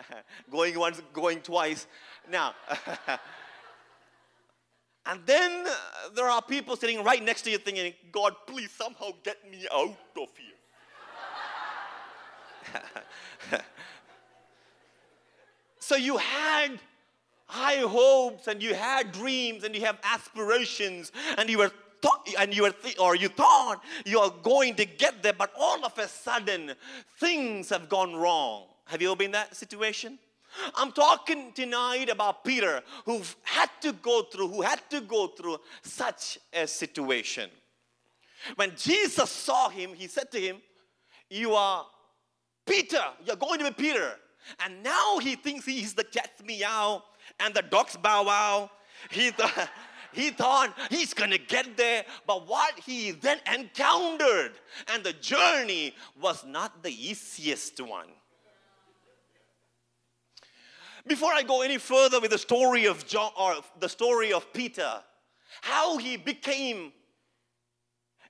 going 0.51 0.77
once, 0.77 1.01
going 1.13 1.41
twice. 1.41 1.87
Now, 2.29 2.53
and 5.05 5.19
then 5.25 5.67
uh, 5.67 5.71
there 6.15 6.27
are 6.27 6.41
people 6.41 6.75
sitting 6.75 7.03
right 7.03 7.23
next 7.23 7.43
to 7.43 7.51
you 7.51 7.57
thinking, 7.57 7.93
God, 8.11 8.33
please 8.47 8.71
somehow 8.71 9.11
get 9.23 9.37
me 9.49 9.67
out 9.71 9.95
of 10.17 10.29
here. 10.37 10.55
so 15.79 15.95
you 15.95 16.17
had 16.17 16.79
high 17.45 17.77
hopes 17.77 18.47
and 18.47 18.61
you 18.61 18.73
had 18.73 19.11
dreams 19.11 19.63
and 19.63 19.75
you 19.75 19.81
have 19.81 19.99
aspirations 20.03 21.11
and 21.37 21.49
you 21.49 21.59
were 21.59 21.71
thought, 22.01 22.27
and 22.39 22.55
you 22.55 22.63
were 22.63 22.71
th- 22.71 22.99
or 22.99 23.15
you 23.15 23.29
thought 23.29 23.81
you 24.05 24.19
are 24.19 24.33
going 24.41 24.75
to 24.75 24.85
get 24.85 25.21
there 25.21 25.33
but 25.33 25.51
all 25.57 25.85
of 25.85 25.97
a 25.99 26.07
sudden 26.07 26.73
things 27.19 27.69
have 27.69 27.87
gone 27.87 28.15
wrong 28.15 28.63
have 28.85 29.01
you 29.01 29.09
ever 29.09 29.15
been 29.15 29.25
in 29.25 29.31
that 29.31 29.55
situation 29.55 30.17
i'm 30.75 30.91
talking 30.91 31.51
tonight 31.53 32.09
about 32.09 32.43
peter 32.43 32.81
who 33.05 33.21
had 33.43 33.69
to 33.81 33.93
go 33.93 34.23
through 34.23 34.47
who 34.47 34.61
had 34.61 34.81
to 34.89 35.01
go 35.01 35.27
through 35.27 35.57
such 35.81 36.39
a 36.53 36.65
situation 36.67 37.49
when 38.55 38.71
jesus 38.75 39.29
saw 39.29 39.69
him 39.69 39.93
he 39.93 40.07
said 40.07 40.31
to 40.31 40.39
him 40.39 40.57
you 41.29 41.53
are 41.53 41.85
Peter, 42.65 43.03
you're 43.25 43.35
going 43.35 43.59
to 43.59 43.65
be 43.65 43.71
Peter. 43.71 44.13
And 44.63 44.83
now 44.83 45.19
he 45.19 45.35
thinks 45.35 45.65
he's 45.65 45.93
the 45.93 46.03
cat's 46.03 46.43
meow 46.43 47.03
and 47.39 47.53
the 47.53 47.61
dogs 47.61 47.97
bow 47.97 48.23
wow. 48.23 48.71
He, 49.09 49.31
th- 49.31 49.49
he 50.13 50.29
thought 50.29 50.73
he's 50.89 51.13
gonna 51.13 51.37
get 51.37 51.75
there, 51.77 52.05
but 52.25 52.47
what 52.47 52.79
he 52.79 53.11
then 53.11 53.39
encountered 53.53 54.53
and 54.93 55.03
the 55.03 55.13
journey 55.13 55.95
was 56.21 56.45
not 56.45 56.83
the 56.83 56.91
easiest 56.91 57.79
one. 57.81 58.07
Before 61.07 61.31
I 61.33 61.43
go 61.43 61.61
any 61.61 61.77
further 61.77 62.19
with 62.19 62.31
the 62.31 62.37
story 62.37 62.85
of 62.85 63.05
John 63.05 63.31
or 63.37 63.55
the 63.79 63.89
story 63.89 64.33
of 64.33 64.51
Peter, 64.53 65.01
how 65.61 65.97
he 65.97 66.17
became 66.17 66.91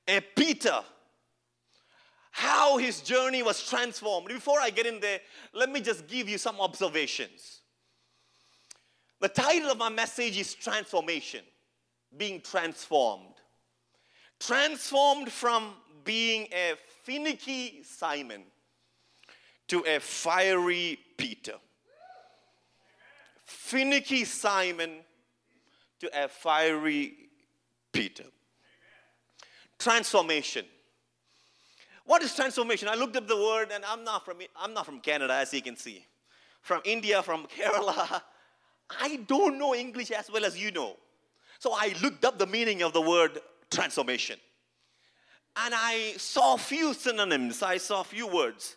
a 0.08 0.22
Peter 0.22 0.84
how 2.36 2.76
his 2.76 3.00
journey 3.00 3.42
was 3.44 3.66
transformed. 3.66 4.28
Before 4.28 4.60
I 4.60 4.70
get 4.70 4.86
in 4.86 5.00
there, 5.00 5.22
let 5.54 5.72
me 5.72 5.80
just 5.80 6.06
give 6.06 6.28
you 6.28 6.38
some 6.38 6.60
observations. 6.60 7.62
The 9.22 9.30
title 9.30 9.72
of 9.72 9.78
my 9.78 9.88
message 9.88 10.38
is 10.38 10.54
Transformation, 10.54 11.46
being 12.18 12.42
transformed. 12.42 13.36
Transformed 14.38 15.32
from 15.32 15.76
being 16.04 16.50
a 16.52 16.74
finicky 17.04 17.84
Simon 17.84 18.44
to 19.70 19.86
a 19.88 20.02
fiery 20.02 21.00
Peter. 21.16 21.56
Finicky 23.46 24.26
Simon 24.26 24.98
to 26.00 26.24
a 26.24 26.28
fiery 26.28 27.14
Peter. 27.92 28.26
Transformation. 29.80 30.66
What 32.06 32.22
is 32.22 32.36
transformation? 32.36 32.88
I 32.88 32.96
looked 32.96 33.16
up 33.16 33.28
the 33.28 33.36
word, 33.36 33.72
and 33.72 33.84
I'm 33.86 34.04
not 34.04 34.26
from 34.26 34.38
I'm 34.56 34.74
not 34.74 34.86
from 34.86 35.00
Canada, 35.00 35.34
as 35.34 35.54
you 35.54 35.62
can 35.62 35.76
see. 35.76 36.06
From 36.62 36.82
India, 36.84 37.24
from 37.24 37.48
Kerala. 37.58 38.22
I 39.02 39.18
don't 39.28 39.58
know 39.58 39.74
English 39.74 40.12
as 40.12 40.30
well 40.30 40.46
as 40.46 40.60
you 40.60 40.72
know. 40.72 40.98
So 41.60 41.74
I 41.74 41.96
looked 42.04 42.26
up 42.26 42.38
the 42.38 42.46
meaning 42.46 42.84
of 42.84 42.94
the 42.94 43.02
word 43.02 43.40
transformation. 43.72 44.40
And 45.58 45.74
I 45.76 46.14
saw 46.18 46.56
a 46.56 46.58
few 46.58 46.94
synonyms, 46.94 47.64
I 47.64 47.78
saw 47.78 48.02
a 48.02 48.04
few 48.04 48.28
words. 48.28 48.76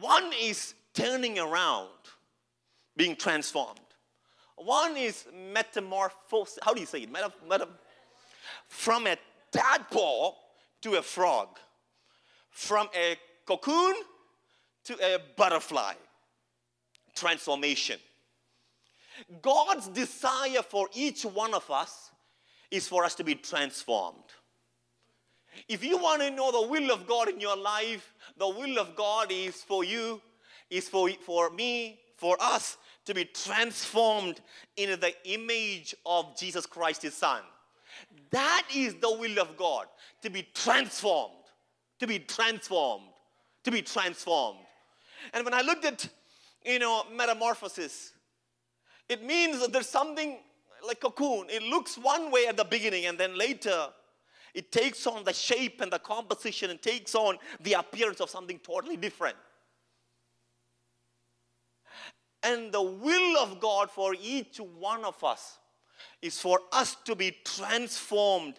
One 0.00 0.30
is 0.40 0.74
turning 0.92 1.38
around, 1.38 1.88
being 2.96 3.16
transformed. 3.16 3.80
One 4.56 4.96
is 4.96 5.26
metamorphosis. 5.52 6.58
How 6.62 6.72
do 6.74 6.80
you 6.80 6.86
say 6.86 7.02
it? 7.02 7.10
Meta, 7.10 7.68
from 8.68 9.06
a 9.06 9.16
tadpole 9.52 10.36
to 10.82 10.94
a 10.96 11.02
frog 11.02 11.48
from 12.54 12.88
a 12.94 13.16
cocoon 13.46 13.94
to 14.84 14.94
a 14.94 15.18
butterfly. 15.36 15.92
Transformation. 17.14 17.98
God's 19.42 19.88
desire 19.88 20.62
for 20.62 20.88
each 20.94 21.24
one 21.24 21.52
of 21.52 21.70
us 21.70 22.10
is 22.70 22.88
for 22.88 23.04
us 23.04 23.14
to 23.16 23.24
be 23.24 23.34
transformed. 23.34 24.24
If 25.68 25.84
you 25.84 25.98
want 25.98 26.22
to 26.22 26.30
know 26.30 26.50
the 26.50 26.68
will 26.68 26.90
of 26.90 27.06
God 27.06 27.28
in 27.28 27.40
your 27.40 27.56
life, 27.56 28.12
the 28.36 28.48
will 28.48 28.78
of 28.78 28.96
God 28.96 29.30
is 29.30 29.54
for 29.62 29.84
you, 29.84 30.20
is 30.70 30.88
for, 30.88 31.08
for 31.10 31.50
me, 31.50 32.00
for 32.16 32.36
us 32.40 32.76
to 33.04 33.14
be 33.14 33.24
transformed 33.24 34.40
into 34.76 34.96
the 34.96 35.14
image 35.24 35.94
of 36.06 36.36
Jesus 36.36 36.66
Christ, 36.66 37.02
His 37.02 37.14
Son. 37.14 37.42
That 38.30 38.66
is 38.74 38.94
the 38.94 39.16
will 39.16 39.38
of 39.38 39.56
God, 39.56 39.86
to 40.22 40.30
be 40.30 40.48
transformed 40.54 41.34
to 42.04 42.06
be 42.06 42.18
transformed, 42.18 43.06
to 43.64 43.70
be 43.70 43.82
transformed. 43.82 44.60
And 45.32 45.44
when 45.44 45.54
I 45.54 45.62
looked 45.62 45.84
at, 45.84 46.06
you 46.64 46.78
know, 46.78 47.04
metamorphosis, 47.14 48.12
it 49.08 49.24
means 49.24 49.60
that 49.60 49.72
there's 49.72 49.88
something 49.88 50.38
like 50.86 51.00
cocoon. 51.00 51.46
It 51.48 51.62
looks 51.62 51.96
one 51.96 52.30
way 52.30 52.46
at 52.46 52.56
the 52.56 52.64
beginning, 52.64 53.06
and 53.06 53.18
then 53.18 53.38
later 53.38 53.88
it 54.54 54.70
takes 54.70 55.06
on 55.06 55.24
the 55.24 55.32
shape 55.32 55.80
and 55.80 55.90
the 55.90 55.98
composition 55.98 56.70
and 56.70 56.80
takes 56.80 57.14
on 57.14 57.38
the 57.62 57.72
appearance 57.74 58.20
of 58.20 58.30
something 58.30 58.58
totally 58.58 58.96
different. 58.96 59.36
And 62.44 62.70
the 62.70 62.82
will 62.82 63.38
of 63.38 63.58
God 63.58 63.90
for 63.90 64.14
each 64.22 64.58
one 64.58 65.04
of 65.04 65.24
us 65.24 65.58
is 66.20 66.38
for 66.38 66.60
us 66.72 66.96
to 67.06 67.16
be 67.16 67.36
transformed 67.44 68.54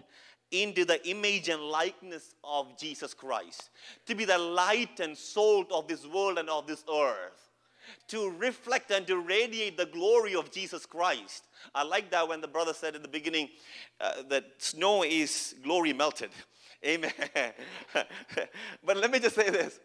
into 0.52 0.86
the 0.86 1.08
image 1.08 1.50
and 1.50 1.62
likeness 1.62 2.36
of 2.44 2.78
Jesus 2.78 3.14
Christ, 3.14 3.70
to 4.06 4.16
be 4.16 4.26
the 4.26 4.38
light 4.38 5.00
and 5.00 5.18
salt 5.18 5.72
of 5.72 5.88
this 5.88 6.06
world 6.06 6.38
and 6.38 6.50
of 6.50 6.68
this 6.68 6.84
earth, 6.92 7.52
to 8.08 8.30
reflect 8.32 8.92
and 8.92 9.06
to 9.08 9.18
radiate 9.18 9.78
the 9.78 9.86
glory 9.86 10.36
of 10.36 10.52
Jesus 10.52 10.86
Christ. 10.86 11.46
I 11.74 11.84
like 11.84 12.10
that 12.12 12.28
when 12.28 12.42
the 12.42 12.48
brother 12.48 12.74
said 12.74 12.96
at 12.96 13.02
the 13.02 13.08
beginning 13.08 13.50
uh, 14.00 14.24
that 14.30 14.46
snow 14.58 15.04
is 15.04 15.56
glory 15.64 15.94
melted. 15.94 16.30
Amen. 16.86 17.12
but 18.84 18.98
let 18.98 19.12
me 19.12 19.20
just 19.20 19.36
say 19.36 19.50
this 19.50 19.80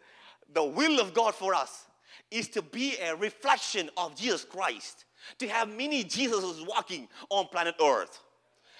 the 0.53 0.63
will 0.63 0.99
of 0.99 1.13
God 1.13 1.33
for 1.33 1.53
us 1.53 1.85
is 2.31 2.47
to 2.49 2.61
be 2.61 2.97
a 2.97 3.15
reflection 3.15 3.89
of 3.97 4.15
Jesus 4.15 4.43
Christ, 4.43 5.05
to 5.37 5.47
have 5.47 5.69
many 5.69 6.03
Jesuses 6.03 6.65
walking 6.65 7.07
on 7.29 7.47
planet 7.47 7.75
Earth. 7.83 8.19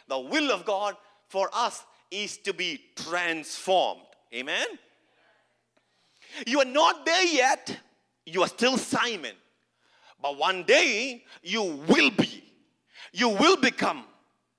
The 0.08 0.20
will 0.20 0.52
of 0.52 0.66
God 0.66 0.96
for 1.28 1.50
us 1.54 1.84
is 2.10 2.38
to 2.40 2.54
be 2.54 2.82
transformed. 2.96 4.02
Amen? 4.34 4.66
You 6.48 6.62
are 6.62 6.66
not 6.66 7.06
there 7.06 7.26
yet. 7.26 7.78
You 8.26 8.42
are 8.44 8.48
still 8.48 8.78
Simon. 8.78 9.36
But 10.22 10.38
one 10.38 10.64
day 10.64 11.24
you 11.44 11.64
will 11.88 12.12
be. 12.12 12.44
You 13.12 13.30
will 13.30 13.58
become 13.58 14.06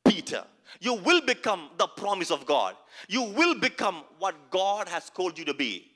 Peter. 0.04 0.44
You 0.80 0.94
will 0.94 1.20
become 1.20 1.70
the 1.78 1.87
promise 1.87 2.30
of 2.30 2.44
God. 2.44 2.75
You 3.08 3.22
will 3.22 3.54
become 3.54 4.02
what 4.18 4.34
God 4.50 4.88
has 4.88 5.11
called 5.11 5.38
you 5.38 5.44
to 5.44 5.54
be. 5.54 5.91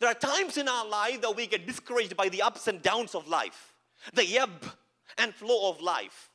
There 0.00 0.08
are 0.08 0.14
times 0.14 0.56
in 0.56 0.68
our 0.68 0.86
life 0.86 1.20
that 1.22 1.34
we 1.34 1.46
get 1.46 1.66
discouraged 1.66 2.16
by 2.16 2.28
the 2.28 2.42
ups 2.42 2.68
and 2.68 2.82
downs 2.82 3.14
of 3.14 3.28
life, 3.28 3.74
the 4.12 4.38
ebb 4.38 4.64
and 5.18 5.34
flow 5.34 5.70
of 5.70 5.80
life, 5.80 6.30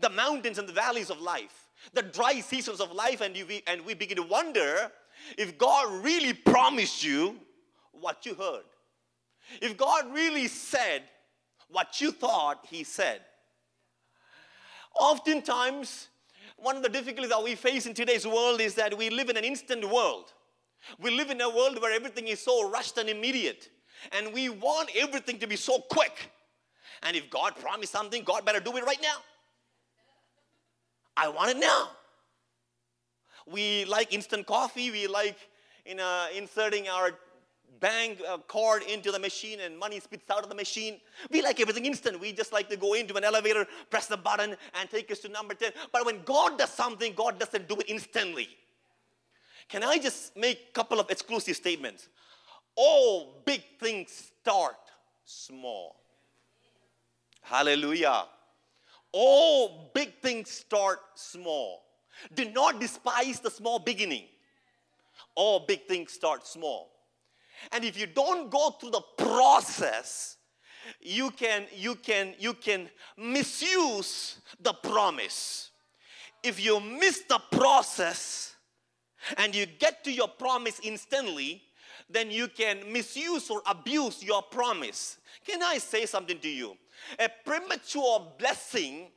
the 0.00 0.10
mountains 0.10 0.58
and 0.58 0.68
the 0.68 0.72
valleys 0.72 1.10
of 1.10 1.20
life 1.20 1.70
the 1.94 2.02
dry 2.02 2.40
seasons 2.40 2.80
of 2.80 2.92
life, 2.92 3.20
and, 3.20 3.36
you, 3.36 3.46
and 3.66 3.84
we 3.84 3.94
begin 3.94 4.16
to 4.16 4.22
wonder 4.22 4.90
if 5.36 5.58
God 5.58 6.04
really 6.04 6.32
promised 6.32 7.04
you 7.04 7.36
what 7.92 8.24
you 8.26 8.34
heard. 8.34 8.64
If 9.60 9.76
God 9.76 10.12
really 10.12 10.48
said 10.48 11.02
what 11.68 12.00
you 12.00 12.12
thought 12.12 12.66
He 12.68 12.84
said. 12.84 13.20
Oftentimes, 14.98 16.08
one 16.56 16.76
of 16.76 16.82
the 16.82 16.88
difficulties 16.88 17.30
that 17.30 17.42
we 17.42 17.54
face 17.54 17.86
in 17.86 17.94
today's 17.94 18.26
world 18.26 18.60
is 18.60 18.74
that 18.74 18.96
we 18.96 19.08
live 19.08 19.30
in 19.30 19.36
an 19.36 19.44
instant 19.44 19.88
world. 19.88 20.32
We 20.98 21.10
live 21.10 21.30
in 21.30 21.40
a 21.40 21.48
world 21.48 21.80
where 21.80 21.92
everything 21.92 22.28
is 22.28 22.40
so 22.40 22.70
rushed 22.70 22.98
and 22.98 23.08
immediate, 23.08 23.68
and 24.12 24.32
we 24.32 24.48
want 24.48 24.90
everything 24.96 25.38
to 25.38 25.46
be 25.46 25.56
so 25.56 25.78
quick. 25.78 26.30
And 27.02 27.16
if 27.16 27.30
God 27.30 27.56
promised 27.56 27.92
something, 27.92 28.24
God 28.24 28.44
better 28.44 28.60
do 28.60 28.76
it 28.76 28.84
right 28.84 29.00
now. 29.00 29.16
I 31.16 31.28
want 31.28 31.50
it 31.50 31.58
now. 31.58 31.90
We 33.46 33.84
like 33.86 34.12
instant 34.12 34.46
coffee. 34.46 34.90
We 34.90 35.06
like 35.06 35.36
you 35.86 35.94
know, 35.94 36.26
inserting 36.36 36.88
our 36.88 37.12
bank 37.80 38.20
uh, 38.28 38.38
card 38.38 38.82
into 38.82 39.10
the 39.10 39.18
machine 39.18 39.60
and 39.60 39.78
money 39.78 39.98
spits 40.00 40.30
out 40.30 40.42
of 40.42 40.48
the 40.48 40.54
machine. 40.54 41.00
We 41.30 41.42
like 41.42 41.60
everything 41.60 41.86
instant. 41.86 42.20
We 42.20 42.32
just 42.32 42.52
like 42.52 42.68
to 42.68 42.76
go 42.76 42.92
into 42.94 43.16
an 43.16 43.24
elevator, 43.24 43.66
press 43.88 44.06
the 44.06 44.16
button, 44.16 44.56
and 44.78 44.90
take 44.90 45.10
us 45.10 45.20
to 45.20 45.28
number 45.28 45.54
10. 45.54 45.72
But 45.92 46.04
when 46.04 46.22
God 46.24 46.58
does 46.58 46.70
something, 46.70 47.14
God 47.14 47.38
doesn't 47.38 47.68
do 47.68 47.76
it 47.76 47.86
instantly. 47.88 48.48
Can 49.70 49.84
I 49.84 49.98
just 49.98 50.36
make 50.36 50.58
a 50.70 50.72
couple 50.72 50.98
of 50.98 51.10
exclusive 51.10 51.54
statements? 51.54 52.08
All 52.74 53.40
big 53.44 53.62
things 53.78 54.32
start 54.40 54.76
small. 55.24 55.94
Hallelujah. 57.40 58.24
All 59.12 59.90
big 59.94 60.20
things 60.20 60.50
start 60.50 60.98
small. 61.14 61.82
Do 62.34 62.50
not 62.50 62.80
despise 62.80 63.38
the 63.38 63.50
small 63.50 63.78
beginning. 63.78 64.24
All 65.36 65.60
big 65.60 65.86
things 65.86 66.12
start 66.12 66.46
small. 66.46 66.90
And 67.70 67.84
if 67.84 67.98
you 67.98 68.06
don't 68.06 68.50
go 68.50 68.70
through 68.70 68.90
the 68.90 69.02
process, 69.18 70.36
you 71.00 71.30
can 71.30 71.66
you 71.76 71.94
can 71.94 72.34
you 72.38 72.54
can 72.54 72.88
misuse 73.16 74.40
the 74.60 74.72
promise. 74.72 75.70
If 76.42 76.58
you 76.64 76.80
miss 76.80 77.20
the 77.28 77.40
process 77.52 78.56
and 79.36 79.54
you 79.54 79.66
get 79.66 80.04
to 80.04 80.12
your 80.12 80.28
promise 80.28 80.80
instantly, 80.82 81.62
then 82.08 82.30
you 82.30 82.48
can 82.48 82.92
misuse 82.92 83.50
or 83.50 83.62
abuse 83.66 84.22
your 84.22 84.42
promise. 84.42 85.18
Can 85.46 85.62
I 85.62 85.78
say 85.78 86.06
something 86.06 86.38
to 86.40 86.48
you? 86.48 86.76
A 87.18 87.28
premature 87.44 88.26
blessing 88.38 89.08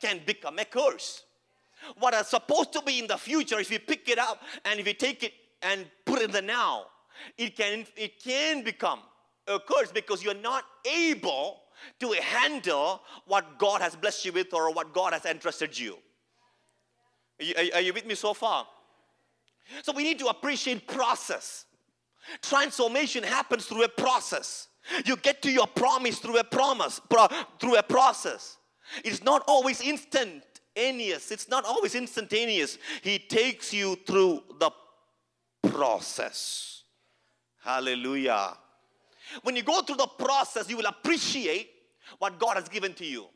can 0.00 0.20
become 0.26 0.58
a 0.58 0.64
curse. 0.64 1.24
What 1.98 2.14
is 2.14 2.28
supposed 2.28 2.72
to 2.74 2.82
be 2.82 2.98
in 2.98 3.06
the 3.06 3.16
future, 3.16 3.58
if 3.58 3.70
you 3.70 3.78
pick 3.78 4.08
it 4.08 4.18
up 4.18 4.40
and 4.64 4.78
if 4.78 4.86
you 4.86 4.94
take 4.94 5.22
it 5.22 5.32
and 5.62 5.86
put 6.04 6.20
it 6.20 6.26
in 6.26 6.30
the 6.30 6.42
now, 6.42 6.86
it 7.36 7.56
can, 7.56 7.86
it 7.96 8.22
can 8.22 8.62
become 8.62 9.00
a 9.46 9.58
curse 9.58 9.90
because 9.92 10.22
you're 10.22 10.34
not 10.34 10.64
able 10.84 11.60
to 12.00 12.12
handle 12.12 13.02
what 13.26 13.58
God 13.58 13.80
has 13.80 13.96
blessed 13.96 14.24
you 14.24 14.32
with 14.32 14.54
or 14.54 14.72
what 14.72 14.92
God 14.92 15.12
has 15.12 15.24
entrusted 15.24 15.78
you. 15.78 15.98
Are 17.40 17.44
you, 17.44 17.72
are 17.74 17.80
you 17.80 17.92
with 17.92 18.06
me 18.06 18.14
so 18.14 18.34
far? 18.34 18.66
So 19.82 19.92
we 19.92 20.02
need 20.02 20.18
to 20.18 20.26
appreciate 20.26 20.86
process. 20.86 21.66
Transformation 22.40 23.22
happens 23.22 23.66
through 23.66 23.84
a 23.84 23.88
process. 23.88 24.68
You 25.04 25.16
get 25.16 25.42
to 25.42 25.50
your 25.50 25.66
promise 25.66 26.18
through 26.18 26.38
a 26.38 26.44
promise, 26.44 27.00
pro, 27.08 27.28
through 27.60 27.76
a 27.76 27.82
process. 27.82 28.56
It's 29.04 29.22
not 29.22 29.42
always 29.46 29.80
instantaneous. 29.80 31.30
It's 31.30 31.48
not 31.48 31.64
always 31.64 31.94
instantaneous. 31.94 32.78
He 33.02 33.18
takes 33.18 33.72
you 33.72 33.96
through 34.06 34.42
the 34.58 34.70
process. 35.68 36.82
Hallelujah. 37.62 38.56
When 39.42 39.56
you 39.56 39.62
go 39.62 39.82
through 39.82 39.96
the 39.96 40.06
process, 40.06 40.68
you 40.68 40.76
will 40.76 40.86
appreciate 40.86 41.70
what 42.18 42.38
God 42.38 42.56
has 42.56 42.68
given 42.68 42.92
to 42.94 43.06
you. 43.06 43.26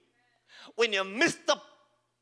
When 0.75 0.93
you 0.93 1.05
miss 1.05 1.37
the 1.47 1.57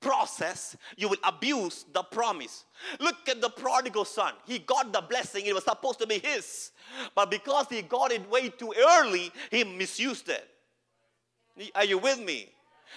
process, 0.04 0.76
you 0.96 1.08
will 1.08 1.24
abuse 1.24 1.86
the 1.92 2.02
promise. 2.02 2.64
Look 3.00 3.28
at 3.28 3.40
the 3.40 3.48
prodigal 3.48 4.04
son. 4.04 4.34
He 4.46 4.58
got 4.58 4.92
the 4.92 5.00
blessing, 5.00 5.46
it 5.46 5.54
was 5.54 5.64
supposed 5.64 5.98
to 6.00 6.06
be 6.06 6.18
his. 6.18 6.72
But 7.14 7.30
because 7.30 7.66
he 7.70 7.82
got 7.82 8.12
it 8.12 8.30
way 8.30 8.50
too 8.50 8.72
early, 8.78 9.32
he 9.50 9.64
misused 9.64 10.28
it. 10.28 10.46
Are 11.74 11.84
you 11.84 11.98
with 11.98 12.20
me? 12.20 12.50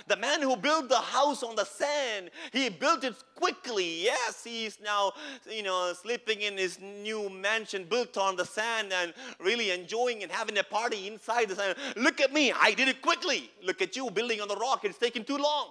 The 0.07 0.17
man 0.17 0.41
who 0.41 0.55
built 0.55 0.89
the 0.89 0.97
house 0.97 1.41
on 1.41 1.55
the 1.55 1.63
sand, 1.63 2.29
he 2.51 2.69
built 2.69 3.03
it 3.03 3.15
quickly. 3.35 4.03
Yes, 4.03 4.43
he's 4.43 4.77
now, 4.83 5.13
you 5.49 5.63
know, 5.63 5.93
sleeping 5.99 6.41
in 6.41 6.57
his 6.57 6.79
new 6.79 7.29
mansion 7.29 7.85
built 7.89 8.15
on 8.17 8.35
the 8.35 8.45
sand 8.45 8.93
and 8.93 9.13
really 9.39 9.71
enjoying 9.71 10.21
and 10.21 10.31
having 10.31 10.57
a 10.57 10.63
party 10.63 11.07
inside 11.07 11.49
the 11.49 11.55
sand. 11.55 11.75
Look 11.95 12.21
at 12.21 12.31
me, 12.31 12.51
I 12.51 12.73
did 12.73 12.89
it 12.89 13.01
quickly. 13.01 13.49
Look 13.63 13.81
at 13.81 13.95
you 13.95 14.11
building 14.11 14.41
on 14.41 14.49
the 14.49 14.55
rock, 14.55 14.85
it's 14.85 14.99
taking 14.99 15.23
too 15.23 15.37
long. 15.37 15.69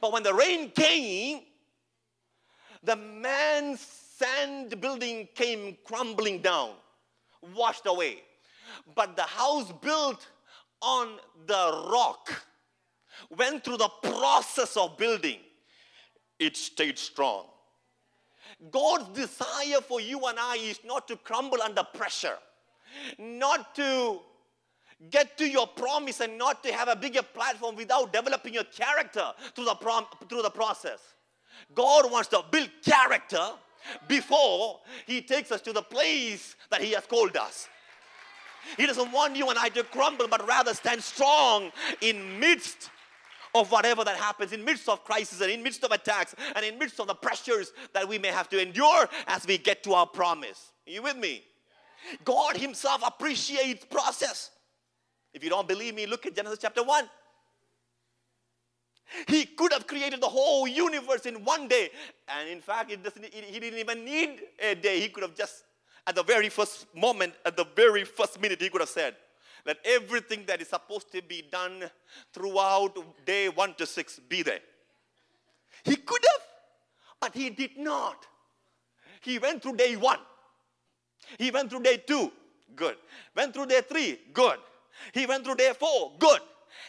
But 0.00 0.12
when 0.12 0.22
the 0.22 0.34
rain 0.34 0.70
came, 0.70 1.40
the 2.82 2.96
man's 2.96 3.80
sand 3.80 4.80
building 4.80 5.28
came 5.34 5.76
crumbling 5.84 6.40
down, 6.40 6.72
washed 7.54 7.86
away. 7.86 8.22
But 8.94 9.16
the 9.16 9.22
house 9.22 9.72
built 9.80 10.26
on 10.80 11.18
the 11.46 11.88
rock 11.90 12.44
went 13.36 13.64
through 13.64 13.78
the 13.78 13.90
process 14.02 14.76
of 14.76 14.96
building, 14.96 15.38
it 16.38 16.56
stayed 16.56 16.98
strong. 16.98 17.46
God's 18.70 19.08
desire 19.18 19.80
for 19.86 20.00
you 20.00 20.20
and 20.26 20.38
I 20.38 20.56
is 20.56 20.80
not 20.84 21.08
to 21.08 21.16
crumble 21.16 21.62
under 21.62 21.82
pressure, 21.82 22.36
not 23.18 23.74
to 23.76 24.20
get 25.08 25.38
to 25.38 25.48
your 25.48 25.66
promise 25.66 26.20
and 26.20 26.36
not 26.36 26.62
to 26.64 26.72
have 26.72 26.88
a 26.88 26.96
bigger 26.96 27.22
platform 27.22 27.76
without 27.76 28.12
developing 28.12 28.52
your 28.52 28.64
character 28.64 29.32
through 29.54 29.64
the, 29.64 29.74
prom- 29.74 30.06
through 30.28 30.42
the 30.42 30.50
process. 30.50 31.00
God 31.74 32.10
wants 32.10 32.28
to 32.28 32.42
build 32.50 32.70
character 32.84 33.50
before 34.08 34.80
He 35.06 35.22
takes 35.22 35.50
us 35.52 35.60
to 35.62 35.72
the 35.72 35.82
place 35.82 36.56
that 36.70 36.82
He 36.82 36.92
has 36.92 37.06
called 37.06 37.36
us. 37.36 37.68
He 38.76 38.86
doesn't 38.86 39.10
want 39.10 39.36
you 39.36 39.48
and 39.48 39.58
I 39.58 39.70
to 39.70 39.82
crumble, 39.84 40.28
but 40.28 40.46
rather 40.46 40.74
stand 40.74 41.02
strong 41.02 41.72
in 42.02 42.38
midst 42.38 42.90
of 43.54 43.72
whatever 43.72 44.04
that 44.04 44.16
happens 44.16 44.52
in 44.52 44.64
midst 44.64 44.88
of 44.88 45.04
crisis 45.04 45.40
and 45.40 45.50
in 45.50 45.62
midst 45.62 45.82
of 45.82 45.90
attacks 45.90 46.34
and 46.54 46.64
in 46.64 46.78
midst 46.78 47.00
of 47.00 47.06
the 47.06 47.14
pressures 47.14 47.72
that 47.94 48.06
we 48.06 48.18
may 48.18 48.28
have 48.28 48.48
to 48.50 48.60
endure 48.60 49.08
as 49.26 49.46
we 49.46 49.58
get 49.58 49.82
to 49.82 49.92
our 49.92 50.06
promise. 50.06 50.72
Are 50.86 50.90
you 50.90 51.02
with 51.02 51.16
me? 51.16 51.42
God 52.24 52.56
himself 52.56 53.02
appreciates 53.04 53.84
process. 53.84 54.50
If 55.32 55.44
you 55.44 55.50
don't 55.50 55.68
believe 55.68 55.94
me, 55.94 56.06
look 56.06 56.26
at 56.26 56.34
Genesis 56.34 56.58
chapter 56.60 56.82
1. 56.82 57.08
He 59.26 59.44
could 59.44 59.72
have 59.72 59.86
created 59.86 60.20
the 60.20 60.28
whole 60.28 60.68
universe 60.68 61.26
in 61.26 61.44
one 61.44 61.68
day. 61.68 61.90
And 62.28 62.48
in 62.48 62.60
fact, 62.60 62.90
it 62.90 63.02
doesn't, 63.02 63.24
he 63.24 63.58
didn't 63.58 63.78
even 63.78 64.04
need 64.04 64.40
a 64.62 64.74
day. 64.74 65.00
He 65.00 65.08
could 65.08 65.22
have 65.22 65.34
just, 65.34 65.64
at 66.06 66.14
the 66.14 66.22
very 66.22 66.48
first 66.48 66.86
moment, 66.94 67.34
at 67.44 67.56
the 67.56 67.66
very 67.74 68.04
first 68.04 68.40
minute, 68.40 68.60
he 68.60 68.68
could 68.68 68.80
have 68.80 68.90
said, 68.90 69.16
let 69.66 69.78
everything 69.84 70.44
that 70.46 70.60
is 70.60 70.68
supposed 70.68 71.12
to 71.12 71.22
be 71.22 71.42
done 71.50 71.90
throughout 72.32 72.96
day 73.26 73.48
one 73.48 73.74
to 73.74 73.86
six 73.86 74.18
be 74.18 74.42
there. 74.42 74.60
He 75.84 75.96
could 75.96 76.22
have, 76.32 76.42
but 77.20 77.34
he 77.34 77.50
did 77.50 77.76
not. 77.76 78.26
He 79.20 79.38
went 79.38 79.62
through 79.62 79.76
day 79.76 79.96
one. 79.96 80.18
He 81.38 81.50
went 81.50 81.70
through 81.70 81.82
day 81.82 81.98
two, 81.98 82.32
good. 82.74 82.96
Went 83.36 83.54
through 83.54 83.66
day 83.66 83.82
three, 83.86 84.18
good. 84.32 84.58
He 85.12 85.26
went 85.26 85.44
through 85.44 85.56
day 85.56 85.72
four, 85.78 86.12
good. 86.18 86.40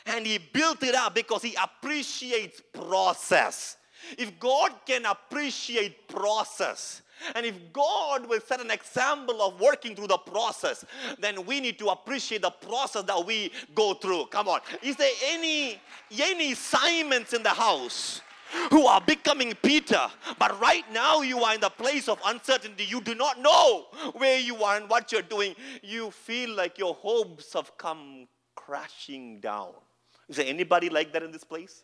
And 0.05 0.25
he 0.25 0.37
built 0.37 0.83
it 0.83 0.95
up 0.95 1.15
because 1.15 1.41
he 1.41 1.55
appreciates 1.61 2.61
process. 2.73 3.77
If 4.17 4.39
God 4.39 4.71
can 4.85 5.05
appreciate 5.05 6.07
process, 6.07 7.01
and 7.35 7.45
if 7.45 7.55
God 7.71 8.27
will 8.27 8.39
set 8.41 8.61
an 8.61 8.71
example 8.71 9.41
of 9.41 9.59
working 9.59 9.95
through 9.95 10.07
the 10.07 10.17
process, 10.17 10.83
then 11.19 11.45
we 11.45 11.59
need 11.59 11.77
to 11.79 11.89
appreciate 11.89 12.41
the 12.41 12.49
process 12.49 13.03
that 13.03 13.25
we 13.25 13.51
go 13.75 13.93
through. 13.93 14.25
Come 14.27 14.47
on. 14.47 14.61
Is 14.81 14.95
there 14.95 15.11
any 15.27 15.79
any 16.19 16.55
Simons 16.55 17.33
in 17.33 17.43
the 17.43 17.49
house? 17.49 18.21
Who 18.69 18.85
are 18.85 19.01
becoming 19.01 19.53
Peter, 19.61 20.01
but 20.37 20.59
right 20.59 20.83
now 20.91 21.21
you 21.21 21.39
are 21.43 21.55
in 21.55 21.61
the 21.61 21.69
place 21.69 22.07
of 22.07 22.19
uncertainty. 22.25 22.83
You 22.83 23.01
do 23.01 23.15
not 23.15 23.39
know 23.39 23.85
where 24.13 24.39
you 24.39 24.63
are 24.63 24.77
and 24.77 24.89
what 24.89 25.11
you're 25.11 25.21
doing. 25.21 25.55
You 25.81 26.11
feel 26.11 26.55
like 26.55 26.77
your 26.77 26.93
hopes 26.93 27.53
have 27.53 27.77
come 27.77 28.27
crashing 28.55 29.39
down. 29.39 29.71
Is 30.27 30.37
there 30.37 30.45
anybody 30.45 30.89
like 30.89 31.13
that 31.13 31.23
in 31.23 31.31
this 31.31 31.43
place? 31.43 31.83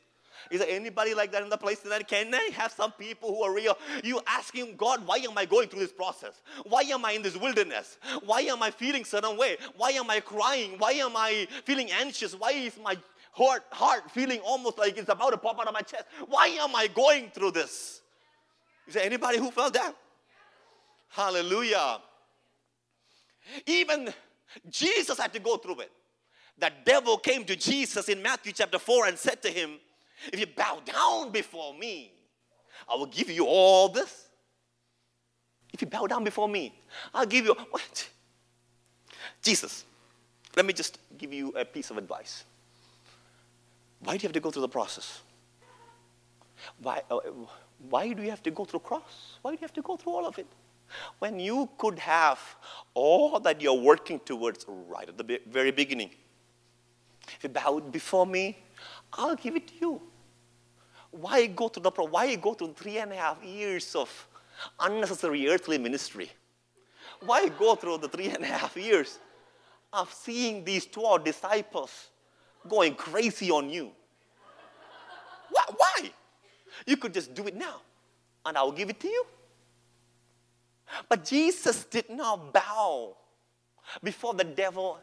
Is 0.51 0.59
there 0.59 0.69
anybody 0.69 1.13
like 1.13 1.31
that 1.31 1.43
in 1.43 1.49
the 1.49 1.57
place 1.57 1.79
tonight? 1.79 2.07
Can 2.07 2.33
I 2.33 2.49
have 2.53 2.71
some 2.71 2.91
people 2.93 3.29
who 3.29 3.43
are 3.43 3.53
real? 3.53 3.77
You 4.03 4.21
asking 4.27 4.75
God, 4.77 5.05
why 5.05 5.17
am 5.17 5.37
I 5.37 5.45
going 5.45 5.67
through 5.67 5.79
this 5.79 5.91
process? 5.91 6.41
Why 6.63 6.81
am 6.83 7.03
I 7.05 7.13
in 7.13 7.21
this 7.21 7.35
wilderness? 7.35 7.97
Why 8.23 8.41
am 8.41 8.63
I 8.63 8.71
feeling 8.71 9.03
certain 9.03 9.37
way? 9.37 9.57
Why 9.75 9.91
am 9.91 10.09
I 10.09 10.19
crying? 10.19 10.75
Why 10.77 10.91
am 10.93 11.15
I 11.15 11.47
feeling 11.65 11.91
anxious? 11.91 12.33
Why 12.33 12.51
is 12.51 12.77
my 12.81 12.97
heart, 13.37 13.63
heart 13.71 14.09
feeling 14.11 14.39
almost 14.39 14.77
like 14.77 14.97
it's 14.97 15.09
about 15.09 15.29
to 15.29 15.37
pop 15.37 15.59
out 15.59 15.67
of 15.67 15.73
my 15.73 15.81
chest? 15.81 16.05
Why 16.27 16.47
am 16.47 16.75
I 16.75 16.87
going 16.87 17.29
through 17.29 17.51
this? 17.51 18.01
Is 18.87 18.95
there 18.95 19.05
anybody 19.05 19.37
who 19.37 19.51
felt 19.51 19.73
that? 19.73 19.95
Hallelujah. 21.09 21.99
Even 23.65 24.13
Jesus 24.69 25.19
had 25.19 25.33
to 25.33 25.39
go 25.39 25.57
through 25.57 25.81
it. 25.81 25.91
The 26.57 26.71
devil 26.83 27.17
came 27.17 27.43
to 27.45 27.55
Jesus 27.55 28.09
in 28.09 28.21
Matthew 28.21 28.51
chapter 28.51 28.79
4 28.79 29.07
and 29.07 29.17
said 29.17 29.41
to 29.43 29.49
him, 29.49 29.77
if 30.33 30.39
you 30.39 30.47
bow 30.47 30.81
down 30.83 31.31
before 31.31 31.73
me, 31.75 32.11
I 32.91 32.95
will 32.95 33.05
give 33.05 33.29
you 33.29 33.45
all 33.45 33.89
this. 33.89 34.29
if 35.73 35.81
you 35.81 35.87
bow 35.87 36.07
down 36.07 36.23
before 36.23 36.49
me, 36.49 36.73
I'll 37.13 37.25
give 37.25 37.45
you 37.45 37.55
what? 37.69 38.09
Jesus, 39.43 39.85
let 40.55 40.65
me 40.65 40.73
just 40.73 40.97
give 41.17 41.31
you 41.31 41.49
a 41.49 41.63
piece 41.63 41.91
of 41.91 41.97
advice. 41.97 42.43
Why 43.99 44.17
do 44.17 44.23
you 44.23 44.27
have 44.27 44.33
to 44.33 44.39
go 44.39 44.51
through 44.51 44.61
the 44.61 44.69
process? 44.69 45.21
Why, 46.81 47.01
uh, 47.09 47.19
why 47.89 48.13
do 48.13 48.23
you 48.23 48.29
have 48.29 48.43
to 48.43 48.51
go 48.51 48.65
through 48.65 48.81
cross? 48.81 49.37
Why 49.41 49.51
do 49.51 49.55
you 49.55 49.61
have 49.61 49.73
to 49.73 49.81
go 49.81 49.97
through 49.97 50.13
all 50.13 50.25
of 50.25 50.37
it? 50.39 50.47
When 51.19 51.39
you 51.39 51.69
could 51.77 51.99
have 51.99 52.39
all 52.93 53.39
that 53.39 53.61
you're 53.61 53.73
working 53.73 54.19
towards 54.21 54.65
right 54.67 55.07
at 55.07 55.17
the 55.17 55.41
very 55.47 55.71
beginning. 55.71 56.11
If 57.35 57.43
you 57.43 57.49
bow 57.49 57.79
before 57.79 58.25
me, 58.25 58.57
I'll 59.13 59.35
give 59.35 59.55
it 59.55 59.67
to 59.67 59.73
you. 59.81 60.01
Why 61.11 61.47
go 61.47 61.67
through 61.67 61.83
the 61.83 61.91
why 61.91 62.35
go 62.35 62.53
through 62.53 62.73
three 62.73 62.99
and 62.99 63.11
a 63.11 63.15
half 63.15 63.43
years 63.43 63.95
of 63.95 64.27
unnecessary 64.79 65.47
earthly 65.49 65.77
ministry? 65.77 66.31
Why 67.21 67.49
go 67.49 67.75
through 67.75 67.99
the 67.99 68.07
three 68.07 68.29
and 68.29 68.43
a 68.43 68.47
half 68.47 68.77
years 68.77 69.19
of 69.91 70.13
seeing 70.13 70.63
these 70.63 70.85
12 70.85 71.23
disciples 71.23 72.09
going 72.67 72.95
crazy 72.95 73.51
on 73.51 73.69
you? 73.69 73.91
Why? 75.49 75.63
Why? 75.75 76.11
You 76.85 76.97
could 76.97 77.13
just 77.13 77.33
do 77.33 77.47
it 77.47 77.55
now, 77.55 77.81
and 78.45 78.57
I'll 78.57 78.71
give 78.71 78.89
it 78.89 78.99
to 79.01 79.07
you. 79.07 79.25
But 81.09 81.25
Jesus 81.25 81.83
did 81.85 82.09
not 82.09 82.53
bow 82.53 83.17
before 84.03 84.33
the 84.33 84.43
devil 84.43 84.99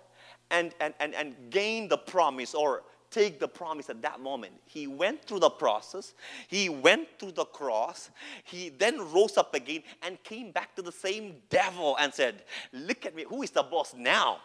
and, 0.50 0.72
and, 0.80 0.94
and, 1.00 1.14
and 1.14 1.34
gain 1.50 1.88
the 1.88 1.98
promise 1.98 2.54
or 2.54 2.82
take 3.10 3.38
the 3.38 3.48
promise 3.48 3.90
at 3.90 4.02
that 4.02 4.20
moment. 4.20 4.52
He 4.66 4.86
went 4.86 5.24
through 5.24 5.40
the 5.40 5.50
process, 5.50 6.14
he 6.48 6.68
went 6.68 7.08
through 7.18 7.32
the 7.32 7.44
cross, 7.44 8.10
he 8.42 8.70
then 8.70 8.98
rose 9.12 9.36
up 9.36 9.54
again 9.54 9.82
and 10.02 10.22
came 10.24 10.50
back 10.50 10.74
to 10.76 10.82
the 10.82 10.92
same 10.92 11.36
devil 11.48 11.96
and 12.00 12.12
said, 12.12 12.42
Look 12.72 13.06
at 13.06 13.14
me, 13.14 13.24
who 13.28 13.42
is 13.42 13.50
the 13.50 13.62
boss 13.62 13.94
now? 13.96 14.38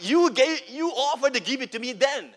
You, 0.00 0.30
gave, 0.30 0.68
you 0.68 0.90
offered 0.90 1.34
to 1.34 1.40
give 1.40 1.62
it 1.62 1.72
to 1.72 1.78
me 1.78 1.92
then. 1.92 2.30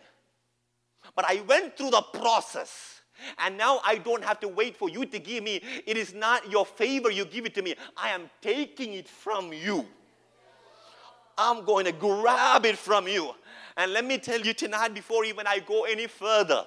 But 1.16 1.26
I 1.26 1.42
went 1.48 1.78
through 1.78 1.92
the 1.92 2.02
process. 2.02 3.02
And 3.38 3.58
now 3.58 3.82
I 3.84 3.98
don't 3.98 4.24
have 4.24 4.40
to 4.40 4.48
wait 4.48 4.78
for 4.78 4.90
you 4.90 5.06
to 5.06 5.20
give 5.20 5.44
me. 5.44 5.62
It 5.86 5.98
is 5.98 6.14
not 6.14 6.50
your 6.50 6.66
favor 6.66 7.12
you 7.12 7.26
give 7.26 7.46
it 7.46 7.54
to 7.56 7.62
me. 7.62 7.76
I 7.96 8.10
am 8.10 8.30
taking 8.42 8.94
it 8.94 9.08
from 9.08 9.54
you. 9.54 9.86
I'm 11.38 11.64
going 11.66 11.86
to 11.86 11.92
grab 11.92 12.66
it 12.66 12.78
from 12.78 13.08
you. 13.08 13.34
And 13.78 13.94
let 13.94 14.06
me 14.06 14.18
tell 14.18 14.40
you 14.40 14.54
tonight, 14.54 14.94
before 14.94 15.24
even 15.26 15.48
I 15.48 15.60
go 15.60 15.86
any 15.86 16.08
further, 16.08 16.66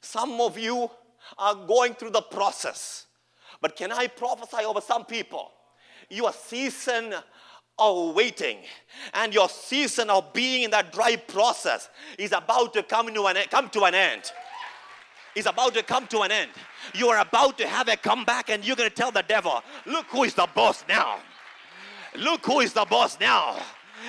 some 0.00 0.40
of 0.40 0.58
you 0.58 0.90
are 1.38 1.54
going 1.54 1.94
through 1.94 2.10
the 2.10 2.22
process. 2.22 3.06
But 3.60 3.76
can 3.76 3.92
I 3.92 4.06
prophesy 4.06 4.64
over 4.64 4.80
some 4.80 5.04
people? 5.04 5.50
Your 6.08 6.32
season 6.32 7.14
of 7.80 8.14
waiting 8.14 8.58
and 9.14 9.32
your 9.32 9.48
season 9.48 10.10
of 10.10 10.32
being 10.32 10.62
in 10.62 10.70
that 10.70 10.92
dry 10.92 11.16
process 11.16 11.88
is 12.18 12.32
about 12.32 12.72
to 12.74 12.82
come 12.82 13.12
to 13.12 13.26
an, 13.26 13.36
come 13.50 13.68
to 13.70 13.84
an 13.84 13.94
end 13.94 14.30
is 15.34 15.46
about 15.46 15.74
to 15.74 15.82
come 15.82 16.06
to 16.08 16.20
an 16.20 16.30
end. 16.30 16.50
You 16.94 17.08
are 17.08 17.20
about 17.20 17.58
to 17.58 17.66
have 17.66 17.88
a 17.88 17.96
comeback, 17.96 18.50
and 18.50 18.64
you're 18.64 18.76
going 18.76 18.88
to 18.88 18.94
tell 18.94 19.10
the 19.10 19.24
devil, 19.26 19.62
Look 19.86 20.06
who 20.06 20.24
is 20.24 20.34
the 20.34 20.48
boss 20.54 20.84
now. 20.88 21.18
Look 22.16 22.44
who 22.44 22.60
is 22.60 22.72
the 22.72 22.84
boss 22.84 23.18
now. 23.20 23.56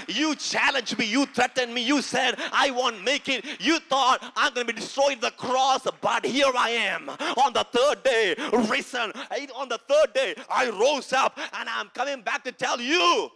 You 0.07 0.35
challenged 0.35 0.97
me, 0.97 1.05
you 1.05 1.25
threatened 1.25 1.73
me, 1.73 1.83
you 1.83 2.01
said, 2.01 2.35
I 2.53 2.71
won't 2.71 3.03
make 3.03 3.27
it. 3.27 3.45
You 3.59 3.77
thought 3.79 4.19
I'm 4.37 4.53
going 4.53 4.65
to 4.65 4.73
be 4.73 4.79
destroyed 4.79 5.19
the 5.19 5.31
cross, 5.31 5.85
but 5.99 6.25
here 6.25 6.51
I 6.57 6.69
am 6.69 7.09
on 7.09 7.51
the 7.51 7.65
third 7.71 8.01
day, 8.01 8.35
risen. 8.69 9.11
On 9.53 9.67
the 9.67 9.79
third 9.89 10.13
day, 10.13 10.35
I 10.49 10.69
rose 10.69 11.11
up 11.11 11.37
and 11.59 11.67
I'm 11.67 11.89
coming 11.89 12.21
back 12.21 12.43
to 12.45 12.53
tell 12.53 12.79
you 12.79 13.29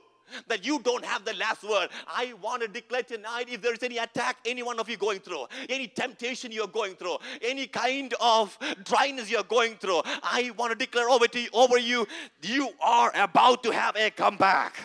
that 0.48 0.66
you 0.66 0.80
don't 0.80 1.04
have 1.06 1.26
the 1.26 1.34
last 1.34 1.64
word. 1.64 1.90
I 2.08 2.34
want 2.42 2.62
to 2.62 2.68
declare 2.68 3.04
tonight 3.04 3.48
if 3.50 3.62
there's 3.62 3.84
any 3.84 3.98
attack, 3.98 4.38
any 4.46 4.64
one 4.64 4.80
of 4.80 4.90
you 4.90 4.98
going 4.98 5.20
through, 5.20 5.46
any 5.70 5.88
temptation 5.88 6.52
you're 6.52 6.68
going 6.68 6.96
through, 6.96 7.18
any 7.42 7.68
kind 7.68 8.14
of 8.20 8.58
dryness 8.84 9.30
you're 9.30 9.44
going 9.44 9.76
through, 9.76 10.02
I 10.24 10.52
want 10.58 10.72
to 10.72 10.78
declare 10.78 11.10
over 11.10 11.28
to 11.28 11.40
you, 11.40 11.50
over 11.54 11.78
you, 11.78 12.08
you 12.42 12.70
are 12.82 13.12
about 13.16 13.64
to 13.64 13.72
have 13.72 13.96
a 13.96 14.10
comeback. 14.10 14.76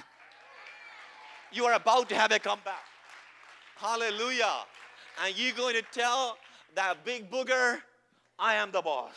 You 1.53 1.65
are 1.65 1.75
about 1.75 2.09
to 2.11 2.15
have 2.15 2.31
a 2.33 2.39
comeback. 2.39 2.85
Hallelujah. 3.77 4.65
And 5.25 5.37
you're 5.37 5.57
going 5.57 5.75
to 5.75 5.83
tell 5.93 6.39
that 6.75 7.05
big 7.05 7.31
booger, 7.31 7.79
I 8.39 8.55
am 8.55 8.71
the 8.71 8.81
boss. 8.81 9.15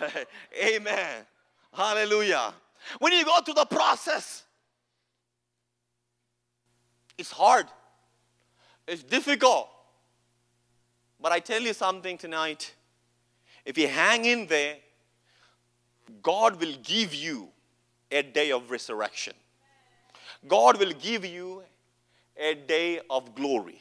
Amen. 0.64 1.26
Hallelujah. 1.72 2.54
When 2.98 3.12
you 3.12 3.24
go 3.24 3.40
through 3.42 3.54
the 3.54 3.66
process, 3.66 4.44
it's 7.18 7.30
hard, 7.30 7.66
it's 8.86 9.02
difficult. 9.02 9.68
But 11.20 11.32
I 11.32 11.40
tell 11.40 11.62
you 11.62 11.72
something 11.72 12.18
tonight 12.18 12.74
if 13.64 13.76
you 13.76 13.88
hang 13.88 14.24
in 14.24 14.46
there, 14.46 14.76
God 16.22 16.60
will 16.60 16.74
give 16.82 17.12
you 17.12 17.48
a 18.12 18.22
day 18.22 18.52
of 18.52 18.70
resurrection. 18.70 19.34
God 20.46 20.78
will 20.78 20.92
give 20.92 21.24
you 21.24 21.62
a 22.36 22.54
day 22.54 23.00
of 23.10 23.34
glory. 23.34 23.80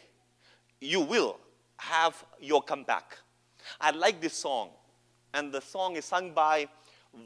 You 0.81 1.01
will 1.01 1.37
have 1.77 2.23
your 2.39 2.63
comeback. 2.63 3.17
I 3.79 3.91
like 3.91 4.21
this 4.21 4.33
song, 4.33 4.69
and 5.33 5.51
the 5.51 5.61
song 5.61 5.97
is 5.97 6.05
sung 6.05 6.31
by 6.31 6.67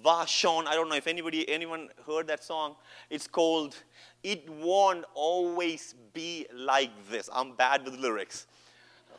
VaShawn. 0.04 0.66
I 0.66 0.76
don't 0.76 0.90
know 0.90 0.96
if 0.96 1.08
anybody, 1.08 1.48
anyone 1.50 1.90
heard 2.06 2.28
that 2.28 2.44
song. 2.44 2.76
It's 3.10 3.28
called 3.28 3.76
it 4.24 4.50
won't 4.50 5.06
always 5.14 5.96
be 6.14 6.46
like 6.54 6.92
this. 7.10 7.30
I'm 7.34 7.54
bad 7.54 7.86
with 7.86 7.96
lyrics. 7.96 8.48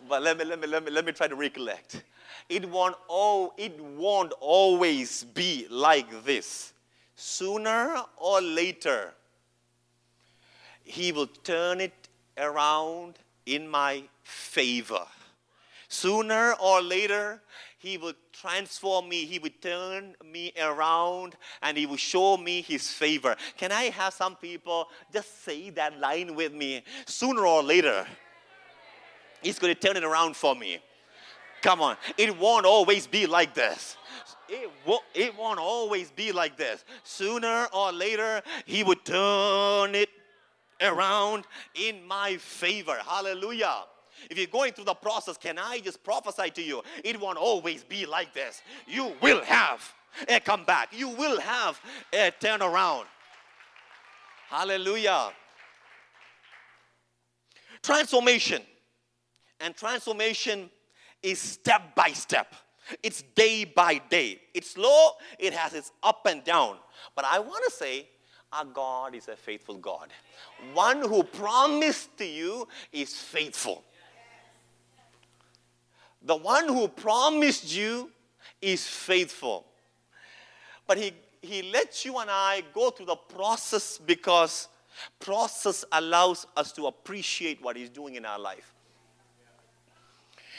But 0.08 0.22
let 0.22 0.38
me, 0.38 0.44
let 0.44 0.60
me, 0.60 0.66
let 0.66 0.84
me, 0.84 0.90
let 0.90 1.04
me 1.04 1.12
try 1.12 1.28
to 1.28 1.36
recollect. 1.36 2.02
It 2.48 2.68
won't, 2.68 2.96
oh, 3.08 3.52
it 3.56 3.78
won't 3.80 4.32
always 4.40 5.24
be 5.24 5.66
like 5.70 6.24
this. 6.24 6.72
Sooner 7.14 8.02
or 8.16 8.40
later, 8.40 9.12
He 10.82 11.12
will 11.12 11.26
turn 11.26 11.80
it 11.80 12.08
around 12.36 13.18
in 13.46 13.68
my 13.68 14.04
favor. 14.22 15.06
Sooner 15.88 16.54
or 16.54 16.80
later, 16.80 17.42
he 17.80 17.96
would 17.96 18.16
transform 18.30 19.08
me. 19.08 19.24
He 19.24 19.38
would 19.38 19.62
turn 19.62 20.14
me 20.22 20.52
around 20.60 21.34
and 21.62 21.78
He 21.78 21.86
would 21.86 21.98
show 21.98 22.36
me 22.36 22.60
His 22.60 22.90
favor. 22.92 23.34
Can 23.56 23.72
I 23.72 23.84
have 23.84 24.12
some 24.12 24.36
people 24.36 24.88
just 25.10 25.42
say 25.42 25.70
that 25.70 25.98
line 25.98 26.34
with 26.34 26.52
me? 26.52 26.84
Sooner 27.06 27.46
or 27.46 27.62
later, 27.62 28.06
He's 29.42 29.58
going 29.58 29.74
to 29.74 29.80
turn 29.80 29.96
it 29.96 30.04
around 30.04 30.36
for 30.36 30.54
me. 30.54 30.80
Come 31.62 31.80
on. 31.80 31.96
It 32.18 32.38
won't 32.38 32.66
always 32.66 33.06
be 33.06 33.24
like 33.24 33.54
this. 33.54 33.96
It 34.50 34.70
won't, 34.84 35.04
it 35.14 35.34
won't 35.34 35.58
always 35.58 36.10
be 36.10 36.32
like 36.32 36.58
this. 36.58 36.84
Sooner 37.02 37.66
or 37.72 37.92
later, 37.92 38.42
He 38.66 38.84
would 38.84 39.06
turn 39.06 39.94
it 39.94 40.10
around 40.82 41.44
in 41.74 42.06
my 42.06 42.36
favor. 42.36 42.98
Hallelujah. 43.06 43.84
If 44.28 44.38
you're 44.38 44.46
going 44.46 44.72
through 44.72 44.84
the 44.84 44.94
process, 44.94 45.36
can 45.36 45.58
I 45.58 45.78
just 45.78 46.02
prophesy 46.02 46.50
to 46.50 46.62
you? 46.62 46.82
It 47.04 47.20
won't 47.20 47.38
always 47.38 47.84
be 47.84 48.06
like 48.06 48.34
this. 48.34 48.62
You 48.86 49.14
will 49.20 49.42
have 49.44 49.94
a 50.28 50.40
comeback, 50.40 50.88
you 50.92 51.08
will 51.08 51.40
have 51.40 51.80
a 52.12 52.32
turnaround. 52.40 53.04
Hallelujah. 54.48 55.30
Transformation. 57.82 58.62
And 59.60 59.76
transformation 59.76 60.70
is 61.22 61.38
step 61.38 61.94
by 61.94 62.10
step. 62.12 62.54
It's 63.02 63.22
day 63.34 63.64
by 63.64 64.00
day. 64.10 64.40
It's 64.54 64.72
slow, 64.72 65.10
it 65.38 65.52
has 65.52 65.74
its 65.74 65.92
up 66.02 66.26
and 66.26 66.42
down. 66.42 66.76
But 67.14 67.24
I 67.26 67.38
want 67.38 67.64
to 67.66 67.70
say, 67.70 68.08
our 68.52 68.64
God 68.64 69.14
is 69.14 69.28
a 69.28 69.36
faithful 69.36 69.76
God. 69.76 70.08
One 70.74 71.02
who 71.02 71.22
promised 71.22 72.16
to 72.18 72.26
you 72.26 72.66
is 72.92 73.14
faithful. 73.14 73.84
The 76.22 76.36
one 76.36 76.68
who 76.68 76.88
promised 76.88 77.74
you 77.74 78.10
is 78.60 78.86
faithful. 78.86 79.66
But 80.86 80.98
he, 80.98 81.12
he 81.40 81.62
lets 81.62 82.04
you 82.04 82.18
and 82.18 82.28
I 82.30 82.62
go 82.74 82.90
through 82.90 83.06
the 83.06 83.16
process 83.16 83.98
because 83.98 84.68
process 85.18 85.84
allows 85.92 86.46
us 86.56 86.72
to 86.72 86.86
appreciate 86.86 87.62
what 87.62 87.76
he's 87.76 87.88
doing 87.88 88.16
in 88.16 88.24
our 88.24 88.38
life. 88.38 88.74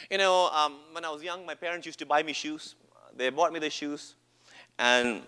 You 0.10 0.18
know, 0.18 0.50
um, 0.50 0.80
when 0.92 1.06
I 1.06 1.10
was 1.10 1.22
young, 1.22 1.46
my 1.46 1.56
parents 1.56 1.86
used 1.86 2.00
to 2.00 2.06
buy 2.06 2.24
me 2.24 2.34
shoes. 2.34 2.76
They 3.16 3.30
bought 3.30 3.54
me 3.54 3.60
the 3.60 3.70
shoes, 3.70 4.16
and 4.80 5.22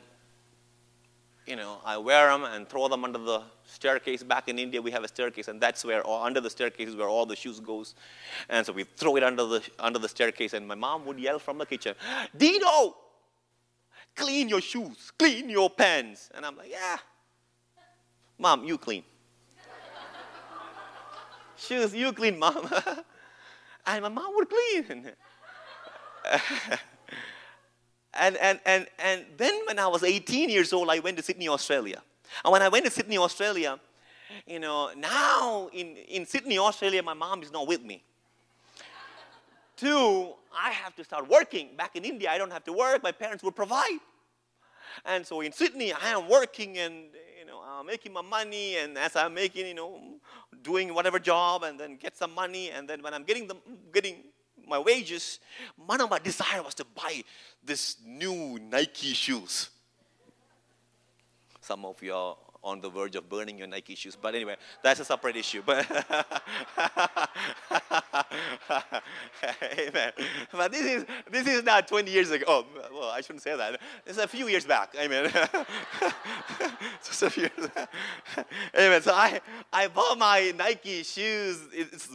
you 1.46 1.56
know, 1.56 1.80
I 1.84 1.98
wear 1.98 2.30
them 2.30 2.44
and 2.44 2.68
throw 2.68 2.88
them 2.88 3.04
under 3.04 3.20
the 3.20 3.44
staircase. 3.66 4.24
Back 4.24 4.48
in 4.48 4.58
India, 4.58 4.82
we 4.82 4.92
have 4.92 5.04
a 5.04 5.08
staircase, 5.08 5.48
and 5.48 5.60
that's 5.60 5.84
where, 5.84 6.06
under 6.08 6.40
the 6.40 6.50
staircase 6.50 6.90
is 6.90 6.96
where 6.96 7.10
all 7.10 7.26
the 7.26 7.36
shoes 7.36 7.60
goes. 7.60 7.96
And 8.50 8.66
so 8.66 8.74
we 8.74 8.84
throw 8.84 9.16
it 9.18 9.24
under 9.24 9.46
the 9.46 9.62
under 9.80 10.00
the 10.00 10.10
staircase, 10.10 10.54
and 10.54 10.68
my 10.68 10.76
mom 10.76 11.06
would 11.06 11.20
yell 11.20 11.40
from 11.40 11.58
the 11.58 11.66
kitchen, 11.66 11.96
"Dino, 12.36 12.96
clean 14.16 14.50
your 14.50 14.62
shoes, 14.62 15.12
clean 15.18 15.50
your 15.50 15.70
pants. 15.70 16.30
And 16.34 16.46
I'm 16.46 16.58
like, 16.58 16.72
yeah. 16.72 16.98
Mom, 18.38 18.64
you 18.64 18.78
clean. 18.78 19.04
shoes, 21.58 21.94
you 21.94 22.12
clean, 22.14 22.40
mom. 22.40 22.70
and 23.88 24.04
my 24.04 24.10
mom 24.10 24.36
would 24.36 24.48
clean. 24.50 25.12
and, 28.20 28.38
and, 28.38 28.60
and, 28.66 28.88
and 29.00 29.26
then 29.38 29.54
when 29.68 29.80
I 29.80 29.88
was 29.88 30.04
18 30.04 30.50
years 30.50 30.74
old, 30.74 30.90
I 30.90 31.00
went 31.00 31.18
to 31.18 31.24
Sydney, 31.24 31.50
Australia. 31.50 32.02
And 32.44 32.52
when 32.52 32.62
I 32.62 32.70
went 32.70 32.86
to 32.86 32.92
Sydney, 32.92 33.18
Australia, 33.18 33.80
you 34.48 34.60
know, 34.60 34.92
now 34.96 35.70
in, 35.74 35.96
in 35.96 36.26
Sydney, 36.26 36.58
Australia, 36.58 37.04
my 37.04 37.14
mom 37.14 37.44
is 37.44 37.52
not 37.52 37.68
with 37.68 37.84
me. 37.84 38.04
Two, 39.76 40.34
I 40.56 40.72
have 40.72 40.96
to 40.96 41.04
start 41.04 41.28
working. 41.28 41.76
Back 41.76 41.96
in 41.96 42.06
India, 42.06 42.30
I 42.32 42.38
don't 42.38 42.52
have 42.52 42.64
to 42.66 42.74
work. 42.74 43.04
My 43.04 43.12
parents 43.12 43.44
will 43.44 43.52
provide. 43.52 44.00
And 45.06 45.26
so 45.26 45.42
in 45.42 45.52
Sydney, 45.52 45.92
I 45.92 46.10
am 46.10 46.30
working 46.30 46.78
and, 46.78 47.06
you 47.40 47.46
know, 47.46 47.62
I'm 47.66 47.88
making 47.88 48.14
my 48.14 48.22
money. 48.22 48.78
And 48.78 48.98
as 48.98 49.16
I'm 49.16 49.34
making, 49.34 49.68
you 49.68 49.74
know, 49.74 50.00
doing 50.62 50.94
whatever 50.94 51.20
job 51.20 51.64
and 51.64 51.80
then 51.80 51.98
get 51.98 52.16
some 52.16 52.34
money. 52.34 52.70
And 52.70 52.88
then 52.88 53.02
when 53.02 53.14
I'm 53.14 53.24
getting, 53.24 53.48
the, 53.48 53.56
getting 53.92 54.24
my 54.68 54.80
wages, 54.80 55.40
one 55.76 56.02
of 56.02 56.10
my 56.10 56.20
desire 56.20 56.62
was 56.62 56.74
to 56.76 56.86
buy 56.86 57.24
this 57.64 57.98
new 58.06 58.60
Nike 58.60 59.14
shoes. 59.14 59.70
Some 61.62 61.86
of 61.86 62.02
you 62.02 62.14
are 62.14 62.36
on 62.64 62.80
the 62.80 62.90
verge 62.90 63.16
of 63.16 63.28
burning 63.30 63.58
your 63.58 63.68
Nike 63.68 63.96
shoes. 63.96 64.18
But 64.20 64.36
anyway, 64.36 64.56
that's 64.82 65.00
a 65.00 65.06
separate 65.06 65.36
issue. 65.36 65.62
But 65.66 65.86
Amen. 69.78 70.12
But 70.52 70.72
this 70.72 70.86
is 70.86 71.06
this 71.30 71.48
is 71.48 71.64
not 71.64 71.88
20 71.88 72.10
years 72.10 72.32
ago. 72.32 72.46
Oh, 72.48 72.66
well, 72.92 73.10
I 73.10 73.22
shouldn't 73.22 73.44
say 73.44 73.56
that. 73.58 73.80
It's 74.06 74.18
a 74.18 74.28
few 74.28 74.48
years 74.48 74.66
back. 74.66 74.96
Amen. 75.00 75.32
Just 77.06 77.24
a 77.24 77.30
few 77.30 77.44
years. 77.44 77.70
Amen. 78.78 79.02
So 79.02 79.14
I 79.14 79.42
I 79.72 79.88
bought 79.88 80.18
my 80.18 80.54
Nike 80.56 81.04
shoes. 81.04 81.60
It's 81.74 82.10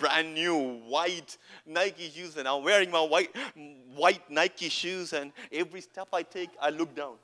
brand 0.00 0.34
new 0.34 0.80
white 0.88 1.36
Nike 1.66 2.10
shoes, 2.10 2.36
and 2.36 2.48
I'm 2.48 2.64
wearing 2.64 2.90
my 2.90 3.02
white 3.02 3.30
white 3.94 4.28
Nike 4.30 4.70
shoes. 4.70 5.12
And 5.12 5.32
every 5.52 5.82
step 5.82 6.08
I 6.12 6.22
take, 6.22 6.50
I 6.60 6.70
look 6.70 6.94
down 6.94 7.14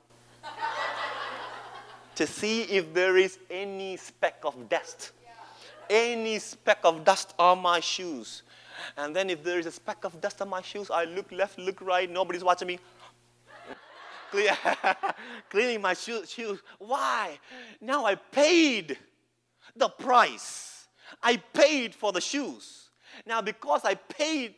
to 2.15 2.27
see 2.27 2.61
if 2.63 2.93
there 2.93 3.17
is 3.17 3.39
any 3.49 3.97
speck 3.97 4.37
of 4.43 4.69
dust. 4.69 5.11
Any 5.89 6.37
speck 6.39 6.79
of 6.83 7.03
dust 7.03 7.33
on 7.39 7.59
my 7.59 7.79
shoes. 7.79 8.43
And 8.95 9.15
then 9.15 9.29
if 9.29 9.43
there 9.43 9.57
is 9.57 9.65
a 9.65 9.71
speck 9.71 10.03
of 10.03 10.21
dust 10.21 10.41
on 10.41 10.49
my 10.49 10.61
shoes, 10.61 10.91
I 10.91 11.05
look 11.05 11.31
left, 11.31 11.57
look 11.57 11.81
right, 11.81 12.09
nobody's 12.09 12.43
watching 12.43 12.67
me. 12.67 12.79
Cleaning 15.49 15.81
my 15.81 15.93
shoes. 15.93 16.61
Why? 16.77 17.39
Now 17.81 18.05
I 18.05 18.15
paid 18.15 18.97
the 19.75 19.89
price. 19.89 20.66
I 21.21 21.37
paid 21.37 21.95
for 21.95 22.11
the 22.11 22.21
shoes. 22.21 22.89
Now, 23.25 23.41
because 23.41 23.81
I 23.83 23.95
paid 23.95 24.55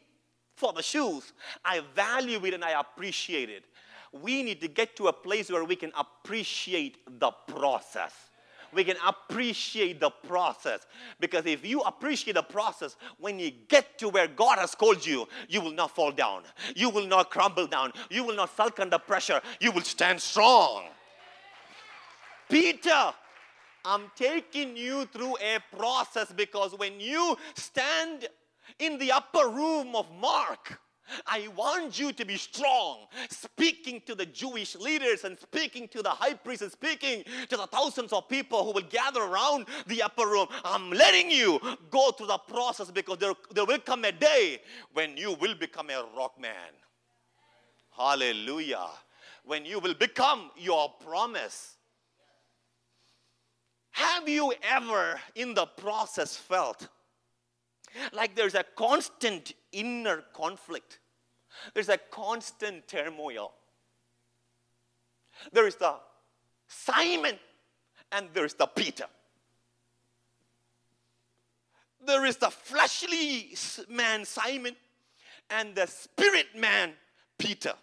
for 0.55 0.73
the 0.73 0.83
shoes, 0.83 1.31
I 1.63 1.81
value 1.95 2.45
it 2.45 2.53
and 2.53 2.63
I 2.63 2.79
appreciate 2.79 3.49
it 3.49 3.63
we 4.11 4.43
need 4.43 4.61
to 4.61 4.67
get 4.67 4.95
to 4.97 5.07
a 5.07 5.13
place 5.13 5.49
where 5.49 5.63
we 5.63 5.75
can 5.75 5.91
appreciate 5.97 6.97
the 7.19 7.31
process. 7.31 8.13
We 8.71 8.83
can 8.83 8.97
appreciate 9.05 9.99
the 9.99 10.11
process. 10.11 10.85
Because 11.19 11.45
if 11.47 11.65
you 11.65 11.81
appreciate 11.81 12.33
the 12.33 12.43
process, 12.43 12.97
when 13.17 13.39
you 13.39 13.51
get 13.67 13.97
to 13.97 14.09
where 14.09 14.27
God 14.27 14.59
has 14.59 14.75
called 14.75 15.03
you, 15.03 15.27
you 15.47 15.59
will 15.59 15.71
not 15.71 15.95
fall 15.95 16.11
down. 16.11 16.43
You 16.75 16.89
will 16.89 17.07
not 17.07 17.31
crumble 17.31 17.65
down. 17.65 17.93
You 18.11 18.23
will 18.23 18.35
not 18.35 18.55
sulk 18.55 18.79
under 18.79 18.99
pressure. 18.99 19.41
You 19.59 19.71
will 19.71 19.81
stand 19.81 20.21
strong. 20.21 20.85
Peter, 22.47 23.13
I'm 23.89 24.11
taking 24.15 24.77
you 24.77 25.05
through 25.05 25.35
a 25.37 25.57
process 25.75 26.31
because 26.31 26.75
when 26.77 26.99
you 26.99 27.35
stand 27.55 28.27
in 28.77 28.99
the 28.99 29.11
upper 29.11 29.49
room 29.49 29.95
of 29.95 30.05
Mark, 30.21 30.79
I 31.25 31.47
want 31.55 31.99
you 31.99 32.13
to 32.13 32.23
be 32.23 32.37
strong, 32.37 33.07
speaking 33.31 33.99
to 34.05 34.13
the 34.13 34.27
Jewish 34.27 34.75
leaders 34.75 35.23
and 35.23 35.39
speaking 35.39 35.87
to 35.87 36.03
the 36.03 36.11
high 36.11 36.35
priest 36.35 36.61
and 36.61 36.71
speaking 36.71 37.23
to 37.49 37.57
the 37.57 37.65
thousands 37.65 38.13
of 38.13 38.29
people 38.29 38.63
who 38.63 38.73
will 38.73 38.87
gather 38.91 39.23
around 39.23 39.65
the 39.87 40.03
upper 40.03 40.27
room. 40.27 40.45
I'm 40.63 40.91
letting 40.91 41.31
you 41.31 41.59
go 41.89 42.11
through 42.11 42.27
the 42.27 42.37
process 42.37 42.91
because 42.91 43.17
there, 43.17 43.33
there 43.55 43.65
will 43.65 43.79
come 43.79 44.05
a 44.05 44.11
day 44.11 44.61
when 44.93 45.17
you 45.17 45.33
will 45.33 45.55
become 45.55 45.89
a 45.89 46.05
rock 46.15 46.39
man. 46.39 46.73
Hallelujah. 47.97 48.85
When 49.45 49.65
you 49.65 49.79
will 49.79 49.95
become 49.95 50.51
your 50.55 50.93
promise. 51.03 51.78
Have 53.99 54.29
you 54.29 54.53
ever 54.63 55.19
in 55.35 55.53
the 55.53 55.65
process 55.65 56.33
felt 56.33 56.87
like 58.13 58.33
there's 58.33 58.55
a 58.55 58.63
constant 58.63 59.51
inner 59.73 60.23
conflict. 60.33 60.99
There's 61.73 61.89
a 61.89 61.97
constant 61.97 62.87
turmoil. 62.87 63.51
There 65.51 65.67
is 65.67 65.75
the 65.75 65.95
Simon 66.67 67.37
and 68.13 68.29
there 68.33 68.45
is 68.45 68.53
the 68.53 68.67
Peter. 68.67 69.07
There 72.05 72.23
is 72.23 72.37
the 72.37 72.51
fleshly 72.51 73.53
man 73.89 74.23
Simon 74.23 74.77
and 75.49 75.75
the 75.75 75.87
spirit 75.87 76.47
man 76.55 76.93
Peter. 77.37 77.73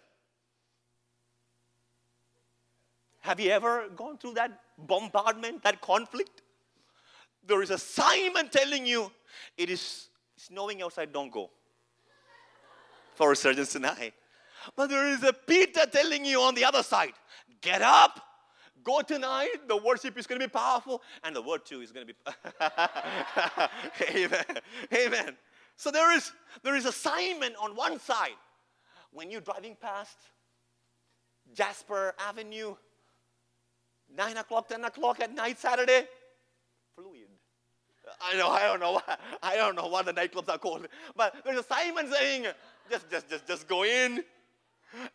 Have 3.19 3.39
you 3.39 3.51
ever 3.51 3.89
gone 3.95 4.17
through 4.17 4.33
that 4.33 4.63
bombardment, 4.77 5.63
that 5.63 5.81
conflict? 5.81 6.41
There 7.45 7.61
is 7.61 7.69
a 7.69 7.77
Simon 7.77 8.49
telling 8.49 8.85
you, 8.85 9.11
it 9.57 9.69
is 9.69 10.09
snowing 10.35 10.81
outside, 10.81 11.13
don't 11.13 11.31
go. 11.31 11.49
For 13.15 13.27
a 13.27 13.29
resurgence 13.31 13.71
tonight. 13.71 14.13
But 14.75 14.89
there 14.89 15.07
is 15.07 15.23
a 15.23 15.33
Peter 15.33 15.85
telling 15.91 16.25
you 16.25 16.41
on 16.41 16.55
the 16.55 16.65
other 16.65 16.83
side, 16.83 17.13
get 17.61 17.81
up, 17.81 18.19
go 18.83 19.01
tonight. 19.01 19.67
The 19.67 19.77
worship 19.77 20.17
is 20.17 20.27
going 20.27 20.41
to 20.41 20.47
be 20.47 20.51
powerful, 20.51 21.01
and 21.23 21.35
the 21.35 21.41
word 21.41 21.65
too 21.65 21.81
is 21.81 21.91
going 21.91 22.07
to 22.07 22.13
be. 22.13 22.19
Amen. 24.25 24.45
Amen. 24.93 25.37
So 25.75 25.91
there 25.91 26.15
is 26.15 26.31
there 26.63 26.75
is 26.75 26.85
a 26.85 26.91
Simon 26.91 27.53
on 27.61 27.75
one 27.75 27.99
side. 27.99 28.37
When 29.11 29.31
you're 29.31 29.41
driving 29.41 29.75
past 29.79 30.17
Jasper 31.53 32.13
Avenue, 32.19 32.75
nine 34.17 34.37
o'clock, 34.37 34.67
ten 34.67 34.83
o'clock 34.83 35.19
at 35.21 35.33
night, 35.33 35.59
Saturday, 35.59 36.07
fluid. 36.95 37.27
I 38.21 38.35
know, 38.37 38.49
I 38.49 38.63
don't 38.63 38.79
know, 38.79 39.01
I 39.43 39.55
don't 39.55 39.75
know 39.75 39.87
what 39.87 40.05
the 40.05 40.13
nightclubs 40.13 40.49
are 40.49 40.57
called, 40.57 40.87
but 41.15 41.35
there's 41.45 41.59
a 41.59 41.63
Simon 41.63 42.11
saying, 42.11 42.47
just, 42.89 43.09
just, 43.11 43.29
just, 43.29 43.47
just 43.47 43.67
go 43.67 43.83
in. 43.83 44.23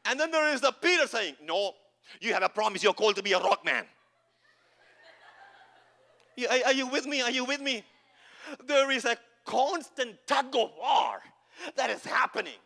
And 0.04 0.20
then 0.20 0.30
there 0.30 0.52
is 0.52 0.60
the 0.60 0.72
Peter 0.72 1.06
saying, 1.06 1.36
no, 1.42 1.72
you 2.20 2.32
have 2.34 2.42
a 2.42 2.48
promise, 2.48 2.82
you're 2.82 2.92
called 2.92 3.16
to 3.16 3.22
be 3.22 3.32
a 3.32 3.40
rock 3.40 3.64
man. 3.64 3.84
Are, 6.50 6.66
are 6.66 6.72
you 6.72 6.86
with 6.86 7.06
me? 7.06 7.22
Are 7.22 7.30
you 7.30 7.44
with 7.44 7.60
me? 7.60 7.82
There 8.66 8.90
is 8.90 9.04
a 9.04 9.16
constant 9.44 10.16
tug 10.26 10.54
of 10.54 10.70
war 10.78 11.20
that 11.76 11.90
is 11.90 12.04
happening. 12.04 12.60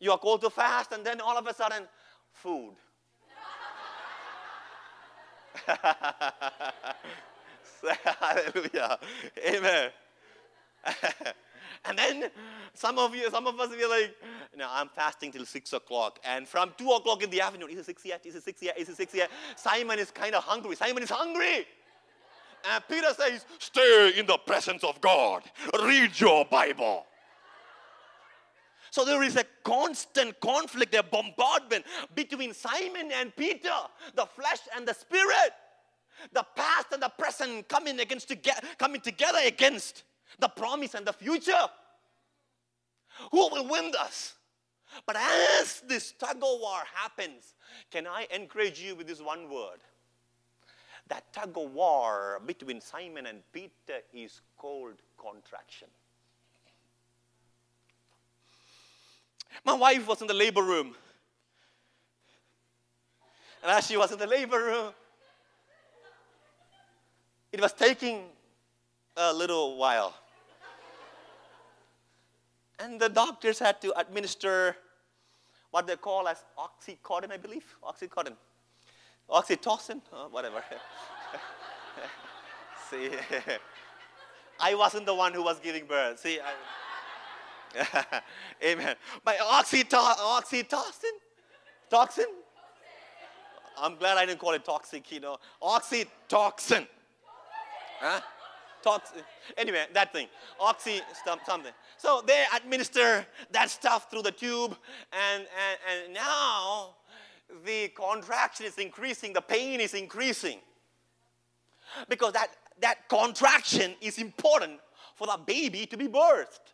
You 0.00 0.12
are 0.12 0.18
called 0.18 0.40
to 0.42 0.50
fast, 0.50 0.92
and 0.92 1.04
then 1.04 1.20
all 1.20 1.36
of 1.36 1.46
a 1.46 1.54
sudden, 1.54 1.84
food. 2.32 2.74
Hallelujah. 8.20 8.98
Amen. 9.46 9.90
and 11.84 11.98
then 11.98 12.30
some 12.74 12.98
of 12.98 13.14
you, 13.14 13.30
some 13.30 13.46
of 13.46 13.58
us 13.58 13.70
be 13.70 13.86
like, 13.86 14.14
no, 14.56 14.68
I'm 14.70 14.88
fasting 14.88 15.32
till 15.32 15.46
six 15.46 15.72
o'clock. 15.72 16.18
And 16.24 16.48
from 16.48 16.72
two 16.76 16.90
o'clock 16.90 17.22
in 17.22 17.30
the 17.30 17.40
afternoon, 17.40 17.70
is 17.70 17.78
it 17.78 17.86
six 17.86 18.04
yet? 18.04 18.24
Is 18.24 18.34
it 18.34 18.44
six 18.44 18.62
yet? 18.62 18.78
Is 18.78 18.88
it 18.88 18.96
six 18.96 19.14
yet? 19.14 19.30
Simon 19.56 19.98
is 19.98 20.10
kind 20.10 20.34
of 20.34 20.42
hungry. 20.42 20.76
Simon 20.76 21.02
is 21.02 21.10
hungry. 21.10 21.66
And 22.72 22.82
Peter 22.88 23.12
says, 23.14 23.44
Stay 23.58 24.14
in 24.16 24.26
the 24.26 24.38
presence 24.38 24.84
of 24.84 25.00
God. 25.00 25.42
Read 25.82 26.18
your 26.18 26.44
Bible. 26.46 27.06
So 28.94 29.04
there 29.04 29.24
is 29.24 29.34
a 29.34 29.42
constant 29.64 30.38
conflict, 30.38 30.94
a 30.94 31.02
bombardment 31.02 31.84
between 32.14 32.54
Simon 32.54 33.10
and 33.12 33.34
Peter, 33.34 33.74
the 34.14 34.24
flesh 34.24 34.60
and 34.76 34.86
the 34.86 34.94
spirit. 34.94 35.52
The 36.32 36.46
past 36.54 36.92
and 36.92 37.02
the 37.02 37.08
present 37.08 37.68
coming 37.68 37.98
against 37.98 38.28
together, 38.28 38.60
coming 38.78 39.00
together 39.00 39.40
against 39.44 40.04
the 40.38 40.46
promise 40.46 40.94
and 40.94 41.04
the 41.04 41.12
future. 41.12 41.66
Who 43.32 43.48
will 43.48 43.66
win 43.66 43.90
us? 43.98 44.34
But 45.06 45.16
as 45.16 45.82
this 45.88 46.12
tug 46.12 46.36
of 46.36 46.60
war 46.60 46.84
happens, 46.94 47.54
can 47.90 48.06
I 48.06 48.28
encourage 48.32 48.80
you 48.80 48.94
with 48.94 49.08
this 49.08 49.20
one 49.20 49.50
word? 49.50 49.80
That 51.08 51.32
tug 51.32 51.58
of 51.58 51.72
war 51.72 52.40
between 52.46 52.80
Simon 52.80 53.26
and 53.26 53.42
Peter 53.52 54.02
is 54.12 54.40
called 54.56 55.02
contraction. 55.18 55.88
My 59.62 59.74
wife 59.74 60.06
was 60.06 60.22
in 60.22 60.26
the 60.26 60.34
labor 60.34 60.62
room 60.62 60.96
And 63.64 63.72
as 63.72 63.86
she 63.86 63.96
was 63.96 64.12
in 64.12 64.18
the 64.18 64.26
labor 64.26 64.62
room, 64.62 64.92
it 67.50 67.58
was 67.58 67.72
taking 67.72 68.24
a 69.16 69.32
little 69.32 69.78
while. 69.78 70.14
And 72.78 73.00
the 73.00 73.08
doctors 73.08 73.58
had 73.58 73.80
to 73.80 73.98
administer 73.98 74.76
what 75.70 75.86
they 75.86 75.96
call 75.96 76.28
as 76.28 76.44
oxycodone, 76.58 77.32
I 77.32 77.38
believe. 77.38 77.64
Oxycodone. 77.82 78.36
Oxytocin, 79.30 80.02
uh, 80.12 80.26
whatever. 80.26 80.62
See, 82.90 83.08
I 84.60 84.74
wasn't 84.74 85.06
the 85.06 85.14
one 85.14 85.32
who 85.32 85.42
was 85.42 85.58
giving 85.58 85.86
birth. 85.86 86.20
See, 86.20 86.38
I, 86.38 86.52
amen. 88.64 88.96
My 89.24 89.34
oxyto- 89.34 90.16
oxytocin, 90.16 91.14
toxin. 91.90 92.26
I'm 93.76 93.96
glad 93.96 94.16
I 94.16 94.26
didn't 94.26 94.38
call 94.38 94.52
it 94.52 94.64
toxic, 94.64 95.10
you 95.10 95.20
know. 95.20 95.36
Oxytocin. 95.62 96.86
Huh? 98.00 98.20
Toxin. 98.82 99.22
Anyway, 99.56 99.84
that 99.92 100.12
thing. 100.12 100.28
Oxy 100.60 101.00
something. 101.46 101.72
So 101.96 102.22
they 102.26 102.44
administer 102.54 103.26
that 103.50 103.70
stuff 103.70 104.10
through 104.10 104.22
the 104.22 104.32
tube, 104.32 104.76
and, 105.12 105.42
and, 105.42 106.04
and 106.04 106.14
now 106.14 106.96
the 107.64 107.88
contraction 107.88 108.66
is 108.66 108.78
increasing, 108.78 109.32
the 109.32 109.40
pain 109.40 109.80
is 109.80 109.94
increasing. 109.94 110.58
Because 112.08 112.32
that, 112.32 112.48
that 112.80 113.08
contraction 113.08 113.94
is 114.00 114.18
important 114.18 114.80
for 115.14 115.26
the 115.26 115.38
baby 115.46 115.86
to 115.86 115.96
be 115.96 116.08
birthed. 116.08 116.73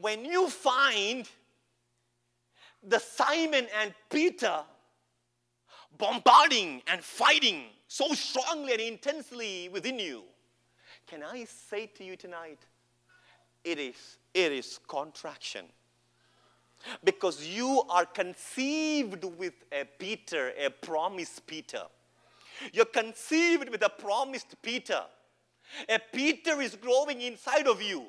When 0.00 0.24
you 0.24 0.48
find 0.48 1.28
the 2.82 2.98
Simon 2.98 3.66
and 3.80 3.94
Peter 4.10 4.60
bombarding 5.98 6.82
and 6.86 7.02
fighting 7.02 7.64
so 7.88 8.12
strongly 8.12 8.72
and 8.72 8.80
intensely 8.80 9.68
within 9.70 9.98
you, 9.98 10.22
can 11.06 11.22
I 11.22 11.44
say 11.44 11.86
to 11.96 12.04
you 12.04 12.16
tonight, 12.16 12.58
it 13.64 13.78
is, 13.78 14.18
it 14.34 14.52
is 14.52 14.78
contraction. 14.86 15.64
Because 17.02 17.46
you 17.46 17.82
are 17.88 18.04
conceived 18.04 19.24
with 19.24 19.54
a 19.72 19.84
Peter, 19.98 20.52
a 20.58 20.68
promised 20.68 21.46
Peter. 21.46 21.82
You're 22.72 22.84
conceived 22.84 23.70
with 23.70 23.82
a 23.82 23.88
promised 23.88 24.60
Peter. 24.62 25.02
A 25.88 25.98
Peter 26.12 26.60
is 26.60 26.76
growing 26.76 27.22
inside 27.22 27.66
of 27.66 27.80
you. 27.80 28.04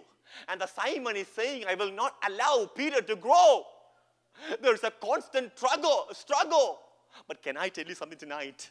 And 0.47 0.61
the 0.61 0.67
Simon 0.67 1.15
is 1.15 1.27
saying, 1.27 1.65
I 1.67 1.75
will 1.75 1.91
not 1.91 2.15
allow 2.27 2.69
Peter 2.75 3.01
to 3.01 3.15
grow. 3.15 3.63
There's 4.61 4.83
a 4.83 4.91
constant 4.91 5.57
struggle, 5.57 6.07
struggle. 6.13 6.79
But 7.27 7.41
can 7.41 7.57
I 7.57 7.69
tell 7.69 7.85
you 7.85 7.95
something 7.95 8.17
tonight? 8.17 8.69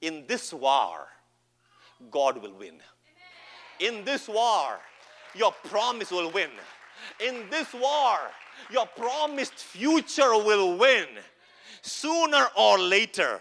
In 0.00 0.24
this 0.26 0.52
war, 0.52 1.08
God 2.10 2.42
will 2.42 2.54
win. 2.54 2.80
In 3.80 4.04
this 4.04 4.28
war, 4.28 4.78
your 5.34 5.52
promise 5.64 6.10
will 6.10 6.30
win. 6.30 6.50
In 7.20 7.44
this 7.50 7.72
war, 7.72 8.18
your 8.70 8.86
promised 8.86 9.54
future 9.54 10.32
will 10.36 10.76
win. 10.78 11.06
Sooner 11.82 12.46
or 12.56 12.78
later, 12.78 13.40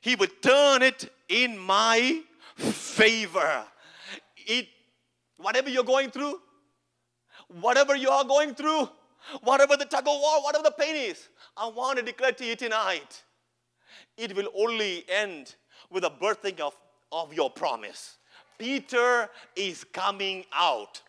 He 0.00 0.14
will 0.14 0.28
turn 0.40 0.82
it 0.82 1.10
in 1.28 1.58
my 1.58 2.22
favor. 2.56 3.64
It, 4.36 4.68
whatever 5.36 5.68
you're 5.68 5.84
going 5.84 6.10
through, 6.10 6.40
whatever 7.60 7.96
you 7.96 8.08
are 8.08 8.24
going 8.24 8.54
through, 8.54 8.88
whatever 9.42 9.76
the 9.76 9.84
tug 9.84 10.06
of 10.06 10.20
war, 10.20 10.42
whatever 10.42 10.64
the 10.64 10.70
pain 10.70 10.96
is, 10.96 11.28
I 11.56 11.68
want 11.68 11.98
to 11.98 12.04
declare 12.04 12.32
to 12.32 12.44
you 12.44 12.56
tonight, 12.56 13.22
it 14.16 14.34
will 14.36 14.48
only 14.56 15.04
end 15.08 15.54
with 15.90 16.02
the 16.02 16.10
birthing 16.10 16.60
of, 16.60 16.76
of 17.12 17.32
your 17.32 17.50
promise. 17.50 18.16
Peter 18.58 19.28
is 19.56 19.84
coming 19.84 20.44
out. 20.52 21.02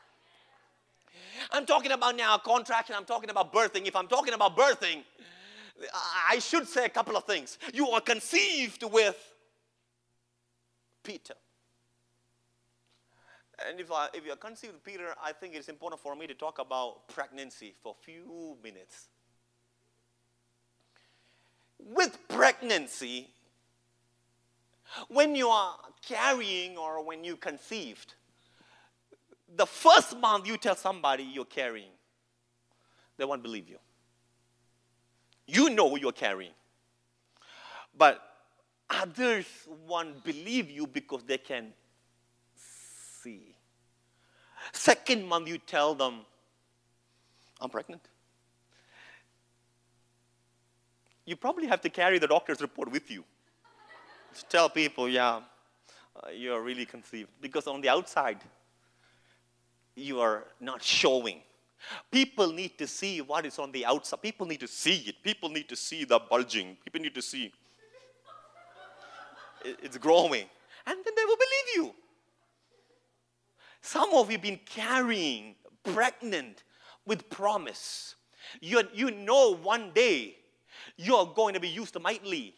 I'm 1.52 1.66
talking 1.66 1.92
about 1.92 2.16
now 2.16 2.38
contraction, 2.38 2.96
I'm 2.98 3.06
talking 3.06 3.30
about 3.30 3.54
birthing. 3.54 3.88
If 3.88 3.96
I'm 3.96 4.08
talking 4.08 4.34
about 4.34 4.58
birthing, 4.58 5.04
I 6.30 6.40
should 6.40 6.68
say 6.68 6.86
a 6.86 6.90
couple 6.90 7.18
of 7.18 7.26
things. 7.26 7.58
You 7.74 7.90
are 7.90 8.02
conceived 8.02 8.84
with 8.84 9.18
Peter. 11.04 11.36
And 13.68 13.80
if, 13.80 13.92
I, 13.92 14.10
if 14.14 14.26
you 14.26 14.34
are 14.34 14.38
conceived 14.38 14.84
Peter, 14.84 15.16
I 15.24 15.32
think 15.32 15.56
it's 15.56 15.70
important 15.70 16.02
for 16.02 16.16
me 16.16 16.28
to 16.28 16.34
talk 16.34 16.60
about 16.60 17.08
pregnancy 17.08 17.74
for 17.82 17.96
a 18.00 18.04
few 18.04 18.58
minutes. 18.62 19.08
With 21.80 22.18
pregnancy, 22.28 23.30
when 25.08 25.36
you 25.36 25.50
are 25.50 25.78
carrying 26.06 26.78
or 26.78 27.04
when 27.04 27.24
you 27.24 27.38
conceived, 27.38 28.16
the 29.56 29.66
first 29.66 30.18
month 30.20 30.48
you 30.48 30.58
tell 30.58 30.76
somebody 30.76 31.24
you're 31.24 31.46
carrying, 31.46 31.92
they 33.18 33.26
won't 33.26 33.44
believe 33.44 33.70
you. 33.70 33.78
You 35.48 35.70
know 35.70 35.96
you're 35.96 36.12
carrying. 36.12 36.52
But 37.98 38.22
others 38.90 39.46
won't 39.88 40.24
believe 40.24 40.70
you 40.70 40.88
because 40.88 41.24
they 41.24 41.38
can. 41.38 41.74
Second 44.74 45.26
month 45.26 45.48
you 45.48 45.58
tell 45.58 45.96
them, 45.96 46.22
I'm 47.62 47.70
pregnant. 47.70 48.02
You 51.26 51.36
probably 51.36 51.68
have 51.68 51.82
to 51.82 51.90
carry 51.90 52.20
the 52.20 52.28
doctor's 52.28 52.62
report 52.62 52.92
with 52.92 53.10
you 53.10 53.24
to 54.36 54.46
tell 54.46 54.70
people, 54.70 55.10
yeah, 55.10 55.40
uh, 56.16 56.30
you 56.30 56.54
are 56.54 56.62
really 56.62 56.86
conceived. 56.86 57.30
Because 57.42 57.68
on 57.68 57.82
the 57.82 57.90
outside, 57.90 58.38
you 59.96 60.20
are 60.20 60.44
not 60.60 60.84
showing. 60.84 61.42
People 62.12 62.52
need 62.52 62.78
to 62.78 62.88
see 62.88 63.22
what 63.22 63.46
is 63.46 63.60
on 63.60 63.72
the 63.72 63.86
outside. 63.86 64.22
People 64.22 64.46
need 64.46 64.60
to 64.60 64.68
see 64.68 64.98
it. 65.08 65.16
People 65.24 65.50
need 65.50 65.70
to 65.70 65.76
see 65.76 66.04
the 66.04 66.20
bulging. 66.20 66.78
People 66.84 67.02
need 67.02 67.16
to 67.16 67.22
see 67.22 67.52
it's 69.82 69.98
growing. 69.98 70.46
And 70.86 70.98
then 71.04 71.14
they 71.16 71.26
will 71.26 71.38
believe 71.38 71.76
you. 71.76 71.96
Some 73.86 74.16
of 74.16 74.32
you 74.32 74.38
have 74.38 74.42
been 74.42 74.60
carrying, 74.66 75.54
pregnant 75.84 76.64
with 77.06 77.30
promise. 77.30 78.16
You, 78.60 78.82
you 78.96 79.12
know 79.12 79.56
one 79.56 79.92
day 79.94 80.38
you're 80.98 81.28
going 81.28 81.54
to 81.54 81.60
be 81.60 81.70
used 81.70 81.96
mightily 82.02 82.56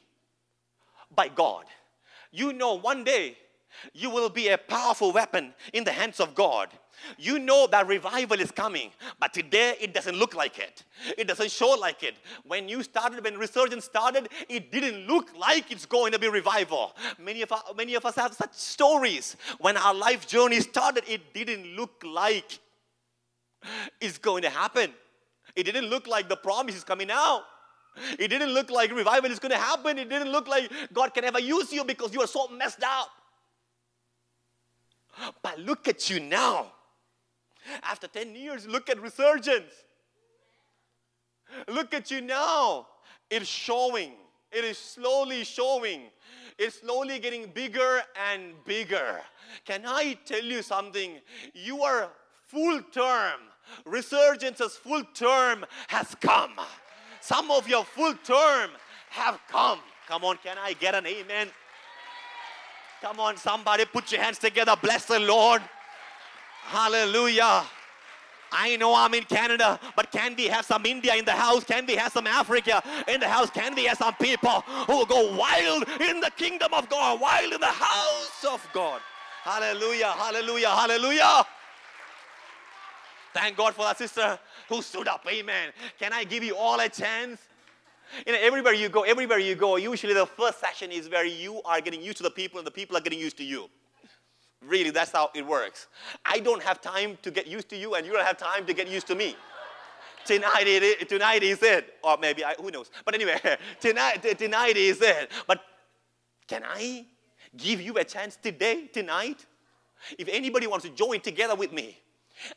by 1.13 1.27
God. 1.27 1.65
You 2.31 2.53
know 2.53 2.75
one 2.75 3.03
day 3.03 3.37
you 3.93 4.09
will 4.09 4.29
be 4.29 4.47
a 4.47 4.57
powerful 4.57 5.11
weapon 5.11 5.53
in 5.73 5.83
the 5.83 5.91
hands 5.91 6.21
of 6.21 6.33
God. 6.33 6.69
You 7.17 7.39
know 7.39 7.67
that 7.67 7.87
revival 7.87 8.39
is 8.39 8.51
coming, 8.51 8.91
but 9.19 9.33
today 9.33 9.75
it 9.79 9.93
doesn't 9.93 10.15
look 10.15 10.35
like 10.35 10.59
it. 10.59 10.83
It 11.17 11.27
doesn't 11.27 11.51
show 11.51 11.69
like 11.79 12.03
it. 12.03 12.15
When 12.45 12.67
you 12.67 12.83
started, 12.83 13.23
when 13.23 13.37
resurgence 13.37 13.85
started, 13.85 14.29
it 14.49 14.71
didn't 14.71 15.07
look 15.07 15.35
like 15.37 15.71
it's 15.71 15.85
going 15.85 16.11
to 16.11 16.19
be 16.19 16.27
revival. 16.27 16.95
Many 17.19 17.41
of, 17.41 17.51
us, 17.51 17.61
many 17.75 17.95
of 17.95 18.05
us 18.05 18.15
have 18.15 18.33
such 18.33 18.53
stories. 18.53 19.35
When 19.59 19.77
our 19.77 19.93
life 19.93 20.27
journey 20.27 20.59
started, 20.59 21.03
it 21.07 21.33
didn't 21.33 21.75
look 21.75 22.03
like 22.05 22.59
it's 24.01 24.17
going 24.17 24.43
to 24.43 24.49
happen. 24.49 24.91
It 25.55 25.63
didn't 25.63 25.85
look 25.85 26.07
like 26.07 26.29
the 26.29 26.37
promise 26.37 26.75
is 26.75 26.83
coming 26.83 27.09
out. 27.11 27.43
It 28.19 28.27
didn't 28.27 28.51
look 28.51 28.69
like 28.69 28.91
revival 28.91 29.31
is 29.31 29.39
going 29.39 29.51
to 29.51 29.57
happen. 29.57 29.97
It 29.97 30.09
didn't 30.09 30.31
look 30.31 30.47
like 30.47 30.71
God 30.93 31.13
can 31.13 31.25
ever 31.25 31.39
use 31.39 31.71
you 31.73 31.83
because 31.83 32.13
you 32.13 32.21
are 32.21 32.27
so 32.27 32.47
messed 32.47 32.83
up. 32.83 33.09
But 35.41 35.59
look 35.59 35.87
at 35.87 36.09
you 36.09 36.19
now. 36.19 36.73
After 37.83 38.07
10 38.07 38.35
years, 38.35 38.67
look 38.67 38.89
at 38.89 39.01
resurgence. 39.01 39.71
Look 41.67 41.93
at 41.93 42.11
you 42.11 42.21
now. 42.21 42.87
It's 43.29 43.47
showing. 43.47 44.13
It 44.51 44.63
is 44.63 44.77
slowly 44.77 45.43
showing. 45.43 46.03
It's 46.57 46.79
slowly 46.79 47.19
getting 47.19 47.47
bigger 47.47 48.01
and 48.31 48.53
bigger. 48.65 49.21
Can 49.65 49.83
I 49.85 50.17
tell 50.25 50.43
you 50.43 50.61
something? 50.61 51.19
You 51.53 51.83
are 51.83 52.09
full 52.47 52.81
term. 52.91 53.39
Resurgence's 53.85 54.77
full 54.77 55.03
term 55.13 55.65
has 55.87 56.15
come. 56.15 56.53
Some 57.19 57.51
of 57.51 57.67
your 57.67 57.83
full 57.83 58.13
term 58.23 58.71
have 59.09 59.39
come. 59.49 59.79
Come 60.07 60.23
on, 60.23 60.37
can 60.37 60.57
I 60.57 60.73
get 60.73 60.95
an 60.95 61.05
amen? 61.05 61.49
Come 63.01 63.19
on, 63.19 63.37
somebody 63.37 63.85
put 63.85 64.11
your 64.11 64.21
hands 64.21 64.39
together. 64.39 64.75
Bless 64.81 65.05
the 65.05 65.19
Lord. 65.19 65.61
Hallelujah. 66.67 67.63
I 68.51 68.75
know 68.75 68.93
I'm 68.93 69.13
in 69.13 69.23
Canada, 69.23 69.79
but 69.95 70.11
can 70.11 70.35
we 70.35 70.47
have 70.47 70.65
some 70.65 70.85
India 70.85 71.15
in 71.15 71.23
the 71.23 71.31
house? 71.31 71.63
Can 71.63 71.85
we 71.85 71.95
have 71.95 72.11
some 72.11 72.27
Africa 72.27 72.83
in 73.07 73.21
the 73.21 73.27
house? 73.27 73.49
Can 73.49 73.73
we 73.73 73.85
have 73.85 73.97
some 73.97 74.13
people 74.15 74.61
who 74.85 75.05
go 75.05 75.33
wild 75.33 75.87
in 76.01 76.19
the 76.19 76.29
kingdom 76.35 76.73
of 76.73 76.89
God, 76.89 77.21
wild 77.21 77.53
in 77.53 77.61
the 77.61 77.67
house 77.67 78.43
of 78.49 78.67
God? 78.73 78.99
Hallelujah, 79.43 80.11
hallelujah, 80.11 80.69
hallelujah. 80.69 81.45
Thank 83.33 83.55
God 83.55 83.73
for 83.73 83.83
that 83.83 83.97
sister 83.97 84.37
who 84.67 84.81
stood 84.81 85.07
up. 85.07 85.25
Amen. 85.25 85.71
Can 85.97 86.11
I 86.11 86.25
give 86.25 86.43
you 86.43 86.57
all 86.57 86.81
a 86.81 86.89
chance? 86.89 87.39
You 88.25 88.33
know, 88.33 88.39
everywhere 88.41 88.73
you 88.73 88.89
go, 88.89 89.03
everywhere 89.03 89.39
you 89.39 89.55
go, 89.55 89.77
usually 89.77 90.13
the 90.13 90.25
first 90.25 90.59
session 90.59 90.91
is 90.91 91.09
where 91.09 91.25
you 91.25 91.61
are 91.63 91.79
getting 91.79 92.01
used 92.01 92.17
to 92.17 92.23
the 92.23 92.31
people 92.31 92.59
and 92.59 92.67
the 92.67 92.71
people 92.71 92.97
are 92.97 93.01
getting 93.01 93.19
used 93.19 93.37
to 93.37 93.45
you. 93.45 93.69
Really, 94.67 94.89
that's 94.89 95.11
how 95.11 95.29
it 95.33 95.45
works. 95.45 95.87
I 96.25 96.39
don't 96.39 96.61
have 96.61 96.81
time 96.81 97.17
to 97.21 97.31
get 97.31 97.47
used 97.47 97.69
to 97.69 97.77
you, 97.77 97.95
and 97.95 98.05
you 98.05 98.11
don't 98.11 98.25
have 98.25 98.37
time 98.37 98.65
to 98.65 98.73
get 98.73 98.87
used 98.87 99.07
to 99.07 99.15
me. 99.15 99.35
tonight, 100.25 100.63
it, 100.65 101.07
tonight 101.07 101.41
is 101.43 101.63
it. 101.63 101.95
Or 102.03 102.17
maybe, 102.17 102.43
I, 102.43 102.53
who 102.55 102.69
knows. 102.69 102.91
But 103.05 103.15
anyway, 103.15 103.39
tonight, 103.79 104.37
tonight 104.37 104.75
is 104.75 105.01
it. 105.01 105.31
But 105.47 105.61
can 106.47 106.63
I 106.65 107.05
give 107.55 107.81
you 107.81 107.97
a 107.97 108.03
chance 108.03 108.35
today, 108.35 108.87
tonight? 108.87 109.45
If 110.17 110.27
anybody 110.27 110.67
wants 110.67 110.85
to 110.85 110.91
join 110.91 111.21
together 111.21 111.55
with 111.55 111.71
me, 111.71 111.97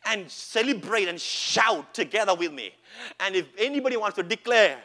and 0.04 0.30
celebrate 0.30 1.08
and 1.08 1.20
shout 1.20 1.94
together 1.94 2.34
with 2.34 2.52
me. 2.52 2.70
And 3.18 3.34
if 3.34 3.46
anybody 3.58 3.96
wants 3.96 4.16
to 4.16 4.22
declare 4.22 4.78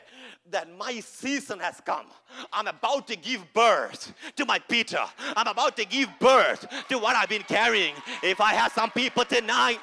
that 0.51 0.67
my 0.77 0.99
season 0.99 1.59
has 1.59 1.81
come. 1.85 2.05
I'm 2.53 2.67
about 2.67 3.07
to 3.07 3.15
give 3.15 3.41
birth 3.53 4.13
to 4.35 4.45
my 4.45 4.59
Peter. 4.59 5.03
I'm 5.35 5.47
about 5.47 5.75
to 5.77 5.85
give 5.85 6.09
birth 6.19 6.67
to 6.89 6.97
what 6.99 7.15
I've 7.15 7.29
been 7.29 7.43
carrying. 7.43 7.95
If 8.21 8.39
I 8.39 8.53
have 8.53 8.71
some 8.71 8.91
people 8.91 9.25
tonight, 9.25 9.79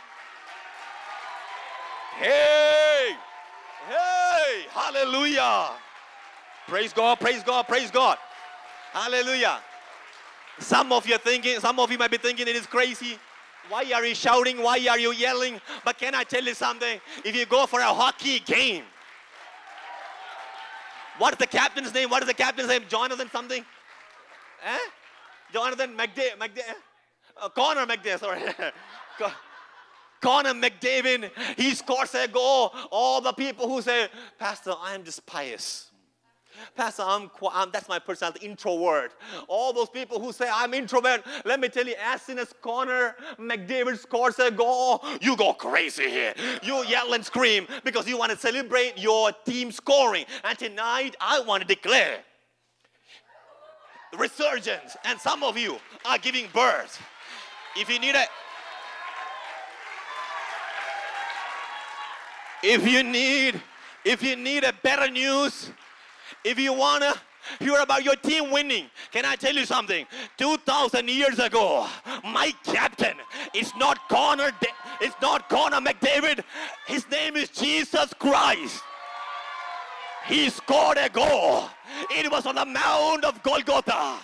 hey, 2.18 3.10
hey, 3.88 4.62
hallelujah. 4.70 5.70
Praise 6.68 6.92
God, 6.92 7.18
praise 7.18 7.42
God, 7.42 7.66
praise 7.66 7.90
God. 7.90 8.18
Hallelujah. 8.92 9.58
Some 10.58 10.92
of 10.92 11.06
you 11.06 11.16
are 11.16 11.18
thinking, 11.18 11.58
some 11.58 11.80
of 11.80 11.90
you 11.90 11.98
might 11.98 12.10
be 12.10 12.18
thinking 12.18 12.46
it 12.46 12.54
is 12.54 12.66
crazy. 12.66 13.18
Why 13.68 13.90
are 13.94 14.04
you 14.04 14.14
shouting? 14.14 14.62
Why 14.62 14.86
are 14.88 14.98
you 14.98 15.12
yelling? 15.12 15.60
But 15.84 15.98
can 15.98 16.14
I 16.14 16.24
tell 16.24 16.42
you 16.42 16.54
something? 16.54 17.00
If 17.24 17.34
you 17.34 17.46
go 17.46 17.66
for 17.66 17.80
a 17.80 17.86
hockey 17.86 18.40
game, 18.40 18.84
what 21.18 21.32
is 21.34 21.38
the 21.38 21.46
captain's 21.46 21.92
name? 21.94 22.10
What 22.10 22.22
is 22.22 22.28
the 22.28 22.34
captain's 22.34 22.68
name? 22.68 22.82
Jonathan 22.88 23.28
something? 23.30 23.64
Eh? 24.64 24.78
Jonathan 25.52 25.96
McDay, 25.96 26.30
McDay, 26.38 26.62
uh, 27.40 27.48
Connor 27.50 27.86
McDay, 27.86 28.18
sorry. 28.18 28.40
Connor 30.22 30.54
McDavid, 30.54 31.30
he 31.56 31.74
scores 31.74 32.14
a 32.14 32.28
goal. 32.28 32.72
All 32.90 33.20
the 33.20 33.32
people 33.32 33.68
who 33.68 33.82
say, 33.82 34.08
Pastor, 34.38 34.72
I 34.80 34.94
am 34.94 35.04
just 35.04 35.26
pious. 35.26 35.91
Pastor, 36.76 37.02
I'm, 37.06 37.30
I'm, 37.52 37.70
that's 37.70 37.88
my 37.88 37.98
personality, 37.98 38.46
introvert. 38.46 39.14
All 39.48 39.72
those 39.72 39.88
people 39.88 40.20
who 40.20 40.32
say 40.32 40.48
I'm 40.52 40.74
introvert, 40.74 41.22
let 41.44 41.60
me 41.60 41.68
tell 41.68 41.86
you, 41.86 41.94
as 42.02 42.22
soon 42.22 42.38
as 42.38 42.52
Connor 42.60 43.16
McDavid 43.38 43.98
scores 43.98 44.38
a 44.38 44.50
goal, 44.50 45.04
you 45.20 45.36
go 45.36 45.52
crazy 45.52 46.08
here. 46.08 46.34
You 46.62 46.84
yell 46.86 47.12
and 47.14 47.24
scream 47.24 47.66
because 47.84 48.08
you 48.08 48.18
want 48.18 48.32
to 48.32 48.38
celebrate 48.38 48.98
your 48.98 49.32
team 49.44 49.72
scoring. 49.72 50.24
And 50.44 50.58
tonight, 50.58 51.16
I 51.20 51.40
want 51.40 51.62
to 51.62 51.68
declare 51.68 52.18
resurgence, 54.18 54.96
and 55.04 55.18
some 55.18 55.42
of 55.42 55.56
you 55.56 55.78
are 56.04 56.18
giving 56.18 56.46
birth. 56.52 57.00
If 57.76 57.88
you 57.88 57.98
need 57.98 58.14
a 58.14 58.24
if 62.62 62.86
you 62.86 63.02
need 63.02 63.60
if 64.04 64.22
you 64.22 64.36
need 64.36 64.64
a 64.64 64.72
better 64.82 65.10
news 65.10 65.70
if 66.44 66.58
you 66.58 66.72
want 66.72 67.02
to 67.02 67.20
hear 67.58 67.78
about 67.80 68.04
your 68.04 68.16
team 68.16 68.50
winning, 68.50 68.86
can 69.10 69.24
I 69.24 69.36
tell 69.36 69.54
you 69.54 69.64
something? 69.64 70.06
2,000 70.38 71.08
years 71.08 71.38
ago, 71.38 71.86
my 72.24 72.52
captain 72.64 73.16
is 73.54 73.72
not 73.76 74.08
Connor, 74.08 74.52
it's 75.00 75.16
not 75.20 75.48
Connor 75.48 75.80
McDavid. 75.80 76.44
His 76.86 77.08
name 77.10 77.36
is 77.36 77.48
Jesus 77.48 78.12
Christ. 78.18 78.82
He 80.26 80.50
scored 80.50 80.98
a 80.98 81.08
goal. 81.08 81.68
It 82.10 82.30
was 82.30 82.46
on 82.46 82.54
the 82.54 82.64
Mount 82.64 83.24
of 83.24 83.42
Golgotha. 83.42 84.18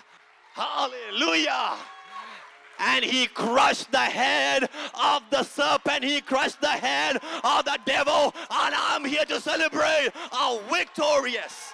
Hallelujah 0.54 1.76
and 2.78 3.04
he 3.04 3.26
crushed 3.26 3.90
the 3.90 3.98
head 3.98 4.68
of 4.94 5.22
the 5.30 5.42
serpent. 5.42 6.04
He 6.04 6.20
crushed 6.20 6.60
the 6.60 6.68
head 6.68 7.16
of 7.44 7.64
the 7.64 7.78
devil. 7.84 8.34
And 8.50 8.74
I'm 8.74 9.04
here 9.04 9.24
to 9.24 9.40
celebrate 9.40 10.10
our 10.32 10.60
victorious. 10.72 11.72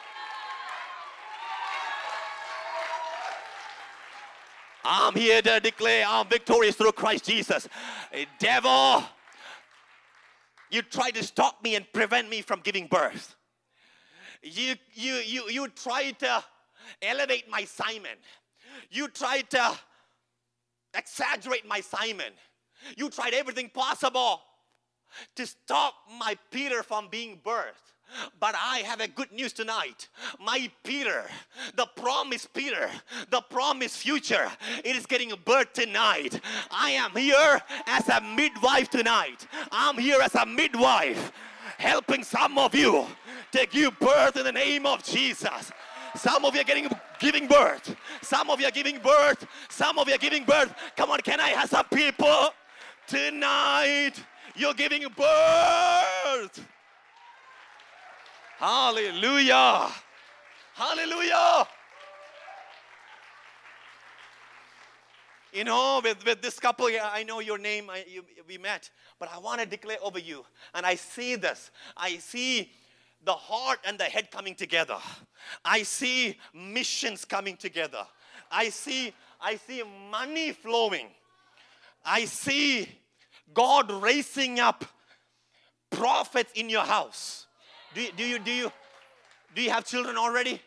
I'm 4.85 5.15
here 5.15 5.41
to 5.41 5.61
declare 5.61 6.05
I'm 6.07 6.29
victorious 6.29 6.77
through 6.77 6.93
Christ 6.93 7.25
Jesus. 7.25 7.69
Devil, 8.39 9.03
you 10.71 10.83
try 10.83 11.11
to 11.11 11.23
stop 11.23 11.63
me 11.63 11.75
and 11.75 11.91
prevent 11.93 12.29
me 12.29 12.43
from 12.43 12.61
giving 12.61 12.87
birth. 12.87 13.35
You, 14.43 14.75
you, 14.93 15.15
you, 15.15 15.49
you 15.49 15.69
tried 15.69 16.19
to 16.19 16.45
elevate 17.01 17.49
my 17.49 17.65
Simon. 17.65 18.19
You 18.91 19.09
try 19.09 19.41
to 19.41 19.79
exaggerate 20.93 21.67
my 21.67 21.81
Simon. 21.81 22.33
You 22.97 23.09
tried 23.09 23.33
everything 23.33 23.71
possible 23.71 24.43
to 25.37 25.47
stop 25.47 25.95
my 26.19 26.37
Peter 26.51 26.83
from 26.83 27.09
being 27.09 27.41
birthed. 27.43 27.94
But 28.41 28.55
I 28.57 28.79
have 28.79 29.01
a 29.01 29.09
good 29.09 29.33
news 29.33 29.53
tonight. 29.53 30.09
My 30.41 30.71
Peter, 30.83 31.25
the 31.77 31.87
promise 31.97 32.47
Peter, 32.47 32.89
the 33.31 33.41
promise 33.41 33.97
future, 33.97 34.51
it 34.85 34.97
is 34.97 35.07
getting 35.07 35.33
birth 35.45 35.73
tonight. 35.73 36.41
I 36.71 36.91
am 36.91 37.11
here 37.13 37.61
as 37.87 38.09
a 38.09 38.21
midwife 38.21 38.91
tonight. 38.91 39.47
I'm 39.73 39.99
here 39.99 40.21
as 40.23 40.35
a 40.35 40.47
midwife 40.47 41.33
helping 41.79 42.23
some 42.23 42.59
of 42.59 42.75
you 42.75 43.07
to 43.53 43.67
give 43.67 43.99
birth 43.99 44.37
in 44.37 44.45
the 44.45 44.53
name 44.53 44.87
of 44.87 45.03
Jesus. 45.03 45.73
Some 46.17 46.45
of 46.45 46.55
you 46.55 46.61
are 46.61 46.65
getting 46.65 46.89
giving 47.19 47.47
birth. 47.47 47.97
Some 48.23 48.51
of 48.51 48.61
you 48.61 48.67
are 48.67 48.71
giving 48.71 48.99
birth. 48.99 49.47
Some 49.69 49.99
of 49.99 50.09
you 50.09 50.15
are 50.15 50.19
giving 50.19 50.45
birth. 50.45 50.75
Come 50.97 51.11
on, 51.11 51.19
can 51.21 51.41
I 51.41 51.49
have 51.49 51.71
some 51.71 51.85
people 51.87 52.51
tonight? 53.07 54.13
You're 54.55 54.75
giving 54.75 55.03
birth. 55.09 56.65
Hallelujah. 58.59 59.91
Hallelujah. 60.75 61.67
You 65.53 65.63
know, 65.63 66.01
with, 66.03 66.25
with 66.27 66.43
this 66.43 66.59
couple, 66.59 66.91
yeah, 66.91 67.11
I 67.13 67.23
know 67.23 67.39
your 67.41 67.59
name, 67.59 67.89
I, 67.89 68.05
you, 68.09 68.25
we 68.49 68.59
met, 68.59 68.91
but 69.21 69.29
I 69.33 69.39
want 69.39 69.61
to 69.61 69.67
declare 69.67 69.99
over 70.03 70.19
you. 70.19 70.45
And 70.75 70.85
I 70.85 70.97
see 70.97 71.37
this. 71.37 71.71
I 71.97 72.17
see 72.17 72.73
the 73.25 73.33
heart 73.33 73.79
and 73.85 73.97
the 73.97 74.05
head 74.05 74.31
coming 74.33 74.57
together. 74.57 74.99
I 75.65 75.85
see 75.85 76.39
missions 76.53 77.25
coming 77.25 77.57
together. 77.57 78.05
I 78.51 78.69
see, 78.71 79.13
I 79.41 79.57
see 79.57 79.83
money 80.11 80.53
flowing. 80.53 81.09
I 82.05 82.25
see 82.25 82.89
God 83.53 83.91
raising 83.91 84.59
up 84.59 84.85
prophets 85.91 86.53
in 86.57 86.69
your 86.69 86.85
house. 86.85 87.44
Do 87.95 88.03
you, 88.03 88.11
do 88.17 88.25
you, 88.25 88.39
do 88.39 88.51
you, 88.51 88.73
do 89.55 89.63
you 89.63 89.71
have 89.71 89.85
children 89.85 90.17
already? 90.17 90.61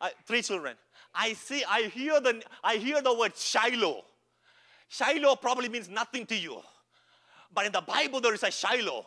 Uh, 0.00 0.08
three 0.26 0.42
children. 0.42 0.76
I 1.14 1.32
see, 1.32 1.64
I 1.68 1.82
hear 1.82 2.20
the, 2.20 2.42
I 2.62 2.76
hear 2.76 3.00
the 3.00 3.14
word 3.14 3.36
Shiloh. 3.36 4.04
Shiloh 4.88 5.36
probably 5.36 5.68
means 5.68 5.88
nothing 5.88 6.26
to 6.26 6.36
you. 6.36 6.60
But 7.54 7.66
in 7.66 7.72
the 7.72 7.80
Bible, 7.80 8.20
there 8.20 8.34
is 8.34 8.42
a 8.42 8.50
Shiloh. 8.50 9.06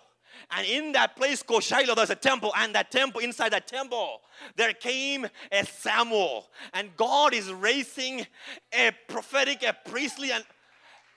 And 0.49 0.65
in 0.65 0.91
that 0.93 1.15
place 1.15 1.43
called 1.43 1.63
Shiloh, 1.63 1.93
there's 1.93 2.09
a 2.09 2.15
temple. 2.15 2.51
And 2.57 2.73
that 2.73 2.89
temple, 2.89 3.21
inside 3.21 3.53
that 3.53 3.67
temple, 3.67 4.21
there 4.55 4.73
came 4.73 5.27
a 5.51 5.65
Samuel. 5.65 6.47
And 6.73 6.95
God 6.97 7.33
is 7.33 7.51
raising 7.51 8.25
a 8.73 8.91
prophetic, 9.07 9.63
a 9.63 9.75
priestly, 9.89 10.31
and 10.31 10.43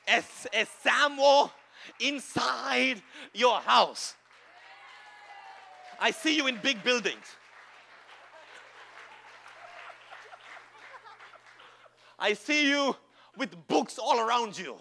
a, 0.07 0.23
a 0.53 0.67
Samuel 0.83 1.51
inside 2.01 3.03
your 3.33 3.61
house. 3.61 4.15
I 6.01 6.11
see 6.11 6.37
you 6.37 6.47
in 6.47 6.59
big 6.63 6.83
buildings. 6.83 7.25
I 12.19 12.35
see 12.35 12.69
you 12.71 12.97
with 13.37 13.51
books 13.69 13.99
all 13.99 14.21
around 14.21 14.59
you. 14.59 14.77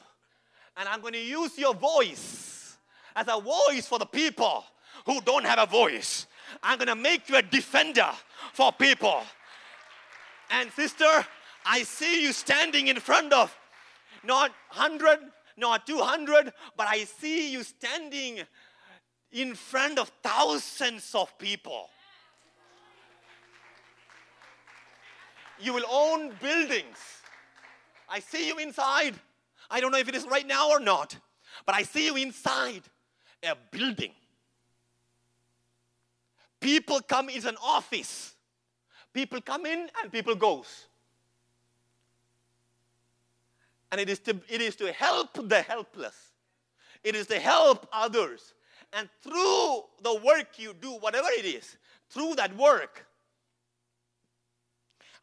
And 0.77 0.87
I'm 0.87 1.01
going 1.01 1.13
to 1.13 1.19
use 1.19 1.57
your 1.57 1.73
voice 1.73 2.77
as 3.15 3.27
a 3.27 3.39
voice 3.39 3.85
for 3.85 3.99
the 3.99 4.05
people 4.05 4.63
who 5.05 5.21
don't 5.21 5.45
have 5.45 5.59
a 5.59 5.65
voice. 5.65 6.25
I'm 6.61 6.77
going 6.77 6.87
to 6.87 6.95
make 6.95 7.29
you 7.29 7.35
a 7.35 7.41
defender 7.41 8.09
for 8.53 8.71
people. 8.71 9.21
And 10.49 10.71
sister, 10.71 11.25
I 11.65 11.83
see 11.83 12.23
you 12.23 12.33
standing 12.33 12.87
in 12.87 12.99
front 12.99 13.33
of 13.33 13.55
not 14.23 14.51
100, 14.71 15.19
not 15.57 15.85
200, 15.85 16.53
but 16.77 16.87
I 16.87 17.03
see 17.03 17.51
you 17.51 17.63
standing 17.63 18.41
in 19.33 19.55
front 19.55 19.97
of 19.97 20.11
thousands 20.21 21.13
of 21.15 21.35
people. 21.37 21.89
You 25.59 25.73
will 25.73 25.85
own 25.89 26.31
buildings. 26.41 26.97
I 28.07 28.19
see 28.19 28.47
you 28.47 28.57
inside. 28.59 29.15
I 29.69 29.79
don't 29.79 29.91
know 29.91 29.97
if 29.97 30.07
it 30.07 30.15
is 30.15 30.25
right 30.27 30.45
now 30.45 30.69
or 30.69 30.79
not, 30.79 31.17
but 31.65 31.73
I 31.73 31.83
see 31.83 32.05
you 32.05 32.15
inside 32.15 32.83
a 33.43 33.55
building. 33.71 34.11
People 36.59 37.01
come, 37.01 37.29
it's 37.29 37.45
an 37.45 37.57
office. 37.61 38.35
People 39.13 39.41
come 39.41 39.65
in 39.65 39.89
and 40.01 40.11
people 40.11 40.35
goes. 40.35 40.87
And 43.91 43.99
it 43.99 44.09
is 44.09 44.19
to, 44.19 44.39
it 44.47 44.61
is 44.61 44.75
to 44.77 44.91
help 44.91 45.49
the 45.49 45.61
helpless. 45.61 46.15
It 47.03 47.15
is 47.15 47.27
to 47.27 47.39
help 47.39 47.87
others. 47.91 48.53
And 48.95 49.09
through 49.21 49.83
the 50.03 50.21
work 50.23 50.57
you 50.57 50.73
do, 50.79 50.91
whatever 50.91 51.27
it 51.31 51.45
is, 51.45 51.77
through 52.09 52.35
that 52.35 52.55
work, 52.55 53.05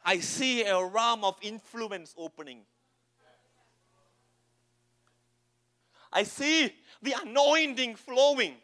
I 0.05 0.18
see 0.18 0.64
a 0.64 0.85
realm 0.85 1.25
of 1.25 1.37
influence 1.41 2.14
opening. 2.18 2.62
I 6.12 6.25
see 6.25 6.75
the 7.03 7.14
anointing 7.23 7.95
flowing 7.95 8.55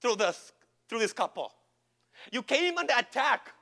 through 0.00 0.16
this, 0.16 0.52
through 0.88 1.00
this 1.00 1.12
couple. 1.12 1.52
You 2.30 2.42
came 2.42 2.78
under 2.78 2.94
attack. 2.96 3.52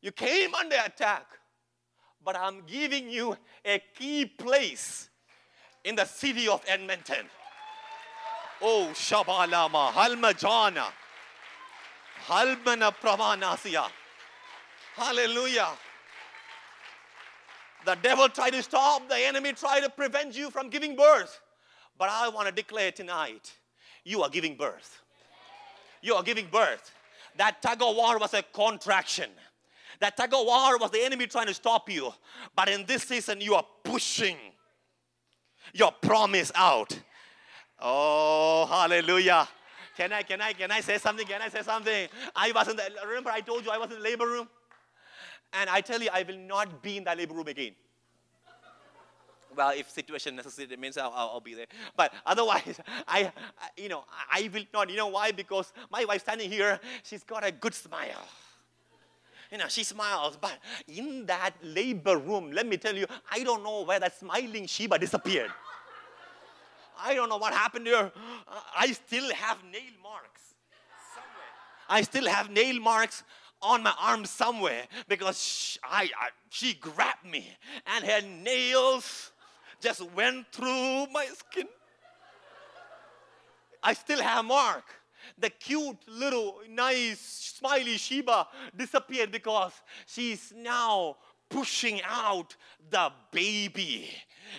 You 0.00 0.10
came 0.10 0.54
under 0.54 0.76
attack. 0.84 1.26
But 2.24 2.36
I'm 2.36 2.62
giving 2.66 3.08
you 3.10 3.36
a 3.64 3.80
key 3.96 4.26
place 4.26 5.08
in 5.84 5.94
the 5.94 6.04
city 6.04 6.48
of 6.48 6.62
Edmonton. 6.66 7.26
Oh, 8.60 8.90
Shabalama, 8.92 9.90
Halmajana, 9.92 10.86
Halmana 12.26 12.92
Pramanasya. 12.94 13.88
Hallelujah. 14.96 15.68
The 17.84 17.94
devil 18.02 18.28
tried 18.28 18.50
to 18.50 18.62
stop, 18.62 19.08
the 19.08 19.16
enemy 19.16 19.52
tried 19.52 19.80
to 19.80 19.88
prevent 19.88 20.36
you 20.36 20.50
from 20.50 20.68
giving 20.68 20.96
birth. 20.96 21.40
But 21.96 22.08
I 22.10 22.28
want 22.28 22.48
to 22.48 22.52
declare 22.52 22.92
tonight 22.92 23.52
you 24.04 24.22
are 24.22 24.28
giving 24.28 24.56
birth. 24.56 25.00
You 26.02 26.14
are 26.14 26.22
giving 26.22 26.46
birth. 26.46 26.92
That 27.36 27.62
tug 27.62 27.82
of 27.82 27.94
war 27.94 28.18
was 28.18 28.34
a 28.34 28.42
contraction. 28.42 29.30
That 30.00 30.16
tug 30.16 30.34
of 30.34 30.46
war 30.46 30.78
was 30.78 30.90
the 30.90 31.04
enemy 31.04 31.26
trying 31.26 31.46
to 31.46 31.54
stop 31.54 31.88
you. 31.90 32.12
But 32.54 32.68
in 32.68 32.84
this 32.86 33.04
season, 33.04 33.40
you 33.40 33.54
are 33.54 33.64
pushing 33.84 34.36
your 35.72 35.92
promise 35.92 36.52
out. 36.54 36.98
Oh, 37.80 38.66
hallelujah. 38.68 39.48
Can 39.96 40.12
I, 40.12 40.22
can 40.22 40.40
I, 40.40 40.52
can 40.52 40.70
I 40.70 40.80
say 40.80 40.98
something? 40.98 41.26
Can 41.26 41.42
I 41.42 41.48
say 41.48 41.62
something? 41.62 42.08
I 42.34 42.52
was 42.52 42.68
in 42.68 42.76
the, 42.76 42.84
remember 43.06 43.30
I 43.30 43.40
told 43.40 43.64
you 43.64 43.70
I 43.70 43.78
was 43.78 43.90
in 43.90 43.96
the 43.96 44.02
labor 44.02 44.26
room? 44.26 44.48
And 45.52 45.70
I 45.70 45.80
tell 45.80 46.00
you, 46.00 46.08
I 46.12 46.22
will 46.22 46.36
not 46.36 46.82
be 46.82 46.98
in 46.98 47.04
that 47.04 47.16
labor 47.16 47.34
room 47.34 47.48
again. 47.48 47.72
Well, 49.56 49.72
if 49.76 49.90
situation 49.90 50.36
necessitates, 50.36 50.78
means 50.80 50.96
I'll, 50.98 51.12
I'll, 51.12 51.40
be 51.40 51.54
there. 51.54 51.66
But 51.96 52.12
otherwise, 52.24 52.80
I, 53.08 53.32
I, 53.60 53.68
you 53.76 53.88
know, 53.88 54.04
I 54.30 54.48
will 54.52 54.62
not. 54.72 54.90
You 54.90 54.96
know 54.96 55.08
why? 55.08 55.32
Because 55.32 55.72
my 55.90 56.04
wife 56.04 56.20
standing 56.20 56.50
here, 56.50 56.78
she's 57.02 57.24
got 57.24 57.44
a 57.44 57.50
good 57.50 57.74
smile. 57.74 58.28
You 59.50 59.58
know, 59.58 59.66
she 59.68 59.82
smiles, 59.82 60.38
but 60.38 60.58
in 60.86 61.24
that 61.26 61.52
labor 61.62 62.18
room, 62.18 62.52
let 62.52 62.66
me 62.66 62.76
tell 62.76 62.94
you, 62.94 63.06
I 63.32 63.42
don't 63.42 63.64
know 63.64 63.82
where 63.82 63.98
that 63.98 64.16
smiling 64.18 64.66
Sheba 64.66 64.98
disappeared. 64.98 65.50
I 67.00 67.14
don't 67.14 67.28
know 67.28 67.36
what 67.36 67.52
happened 67.52 67.86
to 67.86 67.90
her. 67.92 68.12
I 68.76 68.92
still 68.92 69.32
have 69.34 69.58
nail 69.64 69.94
marks 70.02 70.42
somewhere. 71.14 71.88
I 71.88 72.02
still 72.02 72.26
have 72.28 72.50
nail 72.50 72.80
marks 72.80 73.22
on 73.60 73.82
my 73.82 73.94
arm 74.00 74.24
somewhere 74.24 74.84
because 75.08 75.42
she, 75.42 75.78
I, 75.82 76.04
I, 76.04 76.28
she 76.50 76.74
grabbed 76.74 77.24
me 77.24 77.50
and 77.86 78.04
her 78.04 78.20
nails 78.22 79.32
just 79.80 80.02
went 80.12 80.46
through 80.52 81.06
my 81.12 81.26
skin. 81.32 81.66
I 83.82 83.94
still 83.94 84.22
have 84.22 84.44
mark. 84.44 84.84
The 85.38 85.50
cute 85.50 85.98
little 86.08 86.60
nice 86.68 87.20
smiley 87.58 87.96
Sheba 87.96 88.48
disappeared 88.76 89.30
because 89.30 89.72
she's 90.06 90.52
now 90.56 91.16
pushing 91.48 92.00
out 92.04 92.56
the 92.90 93.10
baby. 93.30 94.10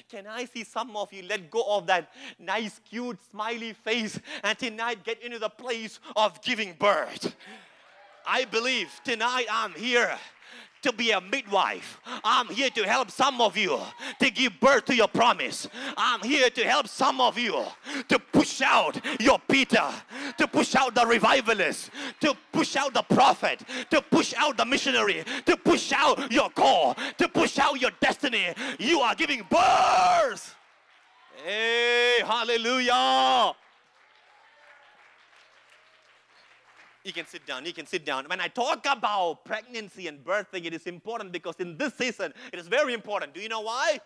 Can 0.09 0.27
I 0.27 0.45
see 0.45 0.63
some 0.63 0.95
of 0.95 1.11
you 1.13 1.23
let 1.23 1.49
go 1.49 1.63
of 1.67 1.87
that 1.87 2.11
nice, 2.39 2.79
cute, 2.89 3.19
smiley 3.31 3.73
face 3.73 4.19
and 4.43 4.57
tonight 4.57 5.03
get 5.03 5.21
into 5.21 5.39
the 5.39 5.49
place 5.49 5.99
of 6.15 6.41
giving 6.41 6.73
birth? 6.73 7.35
I 8.25 8.45
believe 8.45 8.89
tonight 9.03 9.47
I'm 9.51 9.73
here 9.73 10.17
to 10.81 10.93
be 10.93 11.11
a 11.11 11.21
midwife. 11.21 11.99
I'm 12.23 12.47
here 12.47 12.69
to 12.71 12.83
help 12.83 13.11
some 13.11 13.41
of 13.41 13.57
you 13.57 13.79
to 14.19 14.29
give 14.29 14.59
birth 14.59 14.85
to 14.85 14.95
your 14.95 15.07
promise. 15.07 15.67
I'm 15.97 16.21
here 16.21 16.49
to 16.49 16.63
help 16.63 16.87
some 16.87 17.21
of 17.21 17.37
you 17.37 17.65
to 18.07 18.19
push 18.19 18.61
out 18.61 18.99
your 19.19 19.39
Peter, 19.49 19.89
to 20.37 20.47
push 20.47 20.75
out 20.75 20.95
the 20.95 21.05
revivalist, 21.05 21.91
to 22.21 22.35
push 22.51 22.75
out 22.75 22.93
the 22.93 23.03
prophet, 23.03 23.61
to 23.89 24.01
push 24.01 24.33
out 24.37 24.57
the 24.57 24.65
missionary, 24.65 25.23
to 25.45 25.57
push 25.57 25.91
out 25.93 26.31
your 26.31 26.49
call, 26.49 26.95
to 27.17 27.27
push 27.27 27.59
out 27.59 27.79
your 27.79 27.91
destiny. 27.99 28.53
You 28.77 29.01
are 29.01 29.15
giving 29.15 29.45
birth. 29.49 30.55
Hey, 31.45 32.19
hallelujah. 32.25 33.53
You 37.09 37.13
can 37.13 37.25
sit 37.25 37.47
down. 37.47 37.65
You 37.65 37.73
can 37.73 37.87
sit 37.87 38.05
down. 38.05 38.25
When 38.25 38.39
I 38.39 38.49
talk 38.49 38.85
about 38.85 39.43
pregnancy 39.43 40.05
and 40.05 40.23
birthing, 40.23 40.63
it 40.65 40.75
is 40.75 40.85
important 40.85 41.31
because 41.31 41.55
in 41.57 41.75
this 41.75 41.95
season, 41.95 42.31
it 42.53 42.59
is 42.59 42.67
very 42.67 42.93
important. 42.93 43.33
Do 43.33 43.41
you 43.41 43.49
know 43.49 43.61
why? 43.61 43.99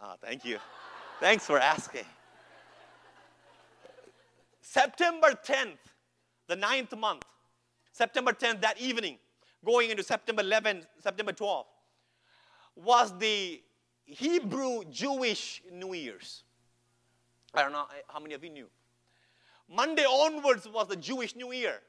Ah, 0.00 0.14
oh, 0.14 0.16
thank 0.26 0.46
you. 0.46 0.56
Thanks 1.20 1.44
for 1.44 1.58
asking. 1.58 2.06
September 4.62 5.38
10th, 5.44 5.76
the 6.46 6.56
ninth 6.56 6.96
month, 6.96 7.26
September 7.92 8.32
10th, 8.32 8.62
that 8.62 8.80
evening, 8.80 9.18
going 9.62 9.90
into 9.90 10.02
September 10.02 10.42
11th, 10.42 10.86
September 10.98 11.34
12th, 11.34 11.66
was 12.74 13.12
the 13.18 13.60
Hebrew 14.06 14.82
Jewish 14.90 15.60
New 15.70 15.92
Year's. 15.92 16.44
I 17.52 17.60
don't 17.64 17.72
know 17.72 17.84
how 18.08 18.18
many 18.18 18.32
of 18.32 18.42
you 18.42 18.48
knew. 18.48 18.68
Monday 19.68 20.04
onwards 20.04 20.68
was 20.68 20.88
the 20.88 20.96
Jewish 20.96 21.36
New 21.36 21.52
Year. 21.52 21.80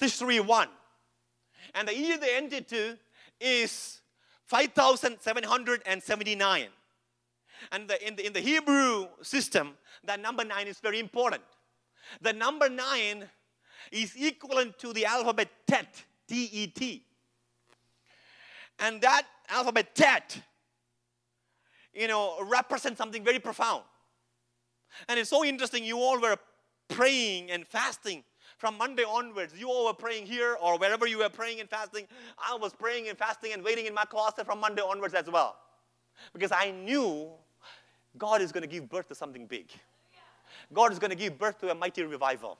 Tishri 0.00 0.40
1. 0.44 0.68
And 1.74 1.88
the 1.88 1.96
year 1.96 2.18
they 2.18 2.36
ended 2.36 2.68
to 2.68 2.96
is 3.40 4.00
5,779. 4.46 6.68
And 7.72 7.88
the, 7.88 8.06
in, 8.06 8.14
the, 8.16 8.26
in 8.26 8.32
the 8.32 8.40
Hebrew 8.40 9.08
system, 9.20 9.76
that 10.04 10.20
number 10.20 10.44
9 10.44 10.68
is 10.68 10.78
very 10.78 11.00
important. 11.00 11.42
The 12.22 12.32
number 12.32 12.68
9 12.68 13.24
is 13.90 14.14
equivalent 14.16 14.78
to 14.78 14.92
the 14.92 15.06
alphabet 15.06 15.48
Tet, 15.66 16.04
T 16.26 16.48
E 16.52 16.68
T. 16.68 17.02
And 18.78 19.00
that 19.00 19.26
alphabet 19.48 19.94
Tet, 19.94 20.40
you 21.92 22.06
know, 22.06 22.44
represents 22.44 22.98
something 22.98 23.24
very 23.24 23.40
profound. 23.40 23.82
And 25.08 25.18
it's 25.18 25.30
so 25.30 25.44
interesting, 25.44 25.84
you 25.84 25.98
all 25.98 26.20
were 26.20 26.36
praying 26.88 27.50
and 27.50 27.66
fasting 27.66 28.24
from 28.58 28.76
Monday 28.76 29.04
onwards. 29.04 29.54
You 29.56 29.68
all 29.68 29.86
were 29.86 29.94
praying 29.94 30.26
here 30.26 30.56
or 30.60 30.78
wherever 30.78 31.06
you 31.06 31.18
were 31.18 31.28
praying 31.28 31.60
and 31.60 31.68
fasting. 31.68 32.06
I 32.38 32.56
was 32.56 32.72
praying 32.72 33.08
and 33.08 33.16
fasting 33.16 33.52
and 33.52 33.62
waiting 33.62 33.86
in 33.86 33.94
my 33.94 34.04
closet 34.04 34.46
from 34.46 34.60
Monday 34.60 34.82
onwards 34.82 35.14
as 35.14 35.30
well. 35.30 35.56
Because 36.32 36.50
I 36.52 36.72
knew 36.72 37.30
God 38.16 38.42
is 38.42 38.50
going 38.50 38.62
to 38.62 38.68
give 38.68 38.88
birth 38.88 39.08
to 39.08 39.14
something 39.14 39.46
big. 39.46 39.70
God 40.72 40.92
is 40.92 40.98
going 40.98 41.10
to 41.10 41.16
give 41.16 41.38
birth 41.38 41.58
to 41.60 41.70
a 41.70 41.74
mighty 41.74 42.02
revival. 42.02 42.58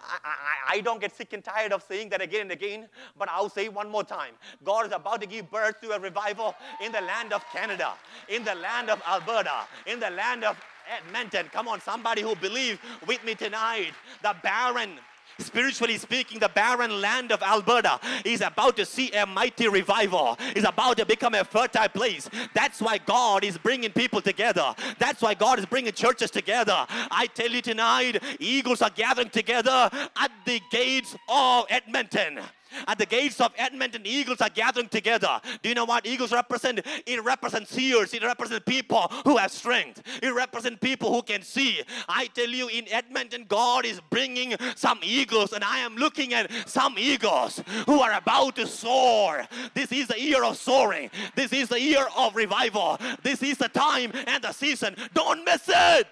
I, 0.00 0.18
I, 0.24 0.76
I, 0.76 0.80
don't 0.82 1.00
get 1.00 1.16
sick 1.16 1.32
and 1.32 1.42
tired 1.42 1.72
of 1.72 1.82
saying 1.82 2.10
that 2.10 2.20
again 2.20 2.42
and 2.42 2.52
again, 2.52 2.86
but 3.18 3.30
I'll 3.30 3.48
say 3.48 3.70
one 3.70 3.90
more 3.90 4.04
time. 4.04 4.34
God 4.62 4.86
is 4.86 4.92
about 4.92 5.22
to 5.22 5.26
give 5.26 5.50
birth 5.50 5.80
to 5.80 5.92
a 5.92 5.98
revival 5.98 6.54
in 6.84 6.92
the 6.92 7.00
land 7.00 7.32
of 7.32 7.42
Canada, 7.50 7.94
in 8.28 8.44
the 8.44 8.54
land 8.56 8.90
of 8.90 9.02
Alberta, 9.08 9.66
in 9.86 9.98
the 9.98 10.10
land 10.10 10.44
of 10.44 10.60
Edmonton. 10.90 11.48
Come 11.52 11.68
on, 11.68 11.80
somebody 11.80 12.22
who 12.22 12.34
believes 12.36 12.78
with 13.06 13.22
me 13.24 13.34
tonight. 13.34 13.92
The 14.22 14.34
barren 14.42 14.90
spiritually 15.38 15.98
speaking, 15.98 16.38
the 16.38 16.48
barren 16.48 17.00
land 17.00 17.30
of 17.32 17.42
Alberta 17.42 18.00
is 18.24 18.40
about 18.40 18.76
to 18.76 18.86
see 18.86 19.10
a 19.12 19.26
mighty 19.26 19.68
revival. 19.68 20.38
Is 20.54 20.64
about 20.64 20.96
to 20.98 21.06
become 21.06 21.34
a 21.34 21.44
fertile 21.44 21.88
place. 21.88 22.28
That's 22.54 22.80
why 22.80 22.98
God 22.98 23.44
is 23.44 23.58
bringing 23.58 23.92
people 23.92 24.20
together. 24.20 24.74
That's 24.98 25.22
why 25.22 25.34
God 25.34 25.58
is 25.58 25.66
bringing 25.66 25.92
churches 25.92 26.30
together. 26.30 26.86
I 26.88 27.26
tell 27.34 27.50
you 27.50 27.62
tonight, 27.62 28.22
eagles 28.40 28.82
are 28.82 28.90
gathering 28.90 29.30
together 29.30 29.90
at 30.16 30.30
the 30.44 30.60
gates 30.70 31.16
of 31.28 31.66
Edmonton. 31.68 32.40
At 32.86 32.98
the 32.98 33.06
gates 33.06 33.40
of 33.40 33.52
Edmonton, 33.56 34.02
eagles 34.04 34.40
are 34.40 34.50
gathering 34.50 34.88
together. 34.88 35.40
Do 35.62 35.68
you 35.68 35.74
know 35.74 35.84
what 35.84 36.06
eagles 36.06 36.32
represent? 36.32 36.80
It 37.06 37.24
represents 37.24 37.70
seers. 37.70 38.12
It 38.14 38.22
represents 38.22 38.64
people 38.66 39.08
who 39.24 39.36
have 39.36 39.52
strength. 39.52 40.02
It 40.22 40.34
represents 40.34 40.78
people 40.80 41.12
who 41.12 41.22
can 41.22 41.42
see. 41.42 41.82
I 42.08 42.26
tell 42.28 42.48
you, 42.48 42.68
in 42.68 42.86
Edmonton, 42.90 43.46
God 43.48 43.84
is 43.84 44.00
bringing 44.10 44.56
some 44.74 45.00
eagles, 45.02 45.52
and 45.52 45.64
I 45.64 45.78
am 45.78 45.96
looking 45.96 46.34
at 46.34 46.50
some 46.68 46.96
eagles 46.98 47.62
who 47.86 48.00
are 48.00 48.12
about 48.12 48.56
to 48.56 48.66
soar. 48.66 49.46
This 49.74 49.92
is 49.92 50.08
the 50.08 50.20
year 50.20 50.44
of 50.44 50.56
soaring. 50.56 51.10
This 51.34 51.52
is 51.52 51.68
the 51.68 51.80
year 51.80 52.06
of 52.16 52.34
revival. 52.36 52.98
This 53.22 53.42
is 53.42 53.58
the 53.58 53.68
time 53.68 54.12
and 54.26 54.42
the 54.42 54.52
season. 54.52 54.96
Don't 55.14 55.44
miss 55.44 55.68
it. 55.68 56.06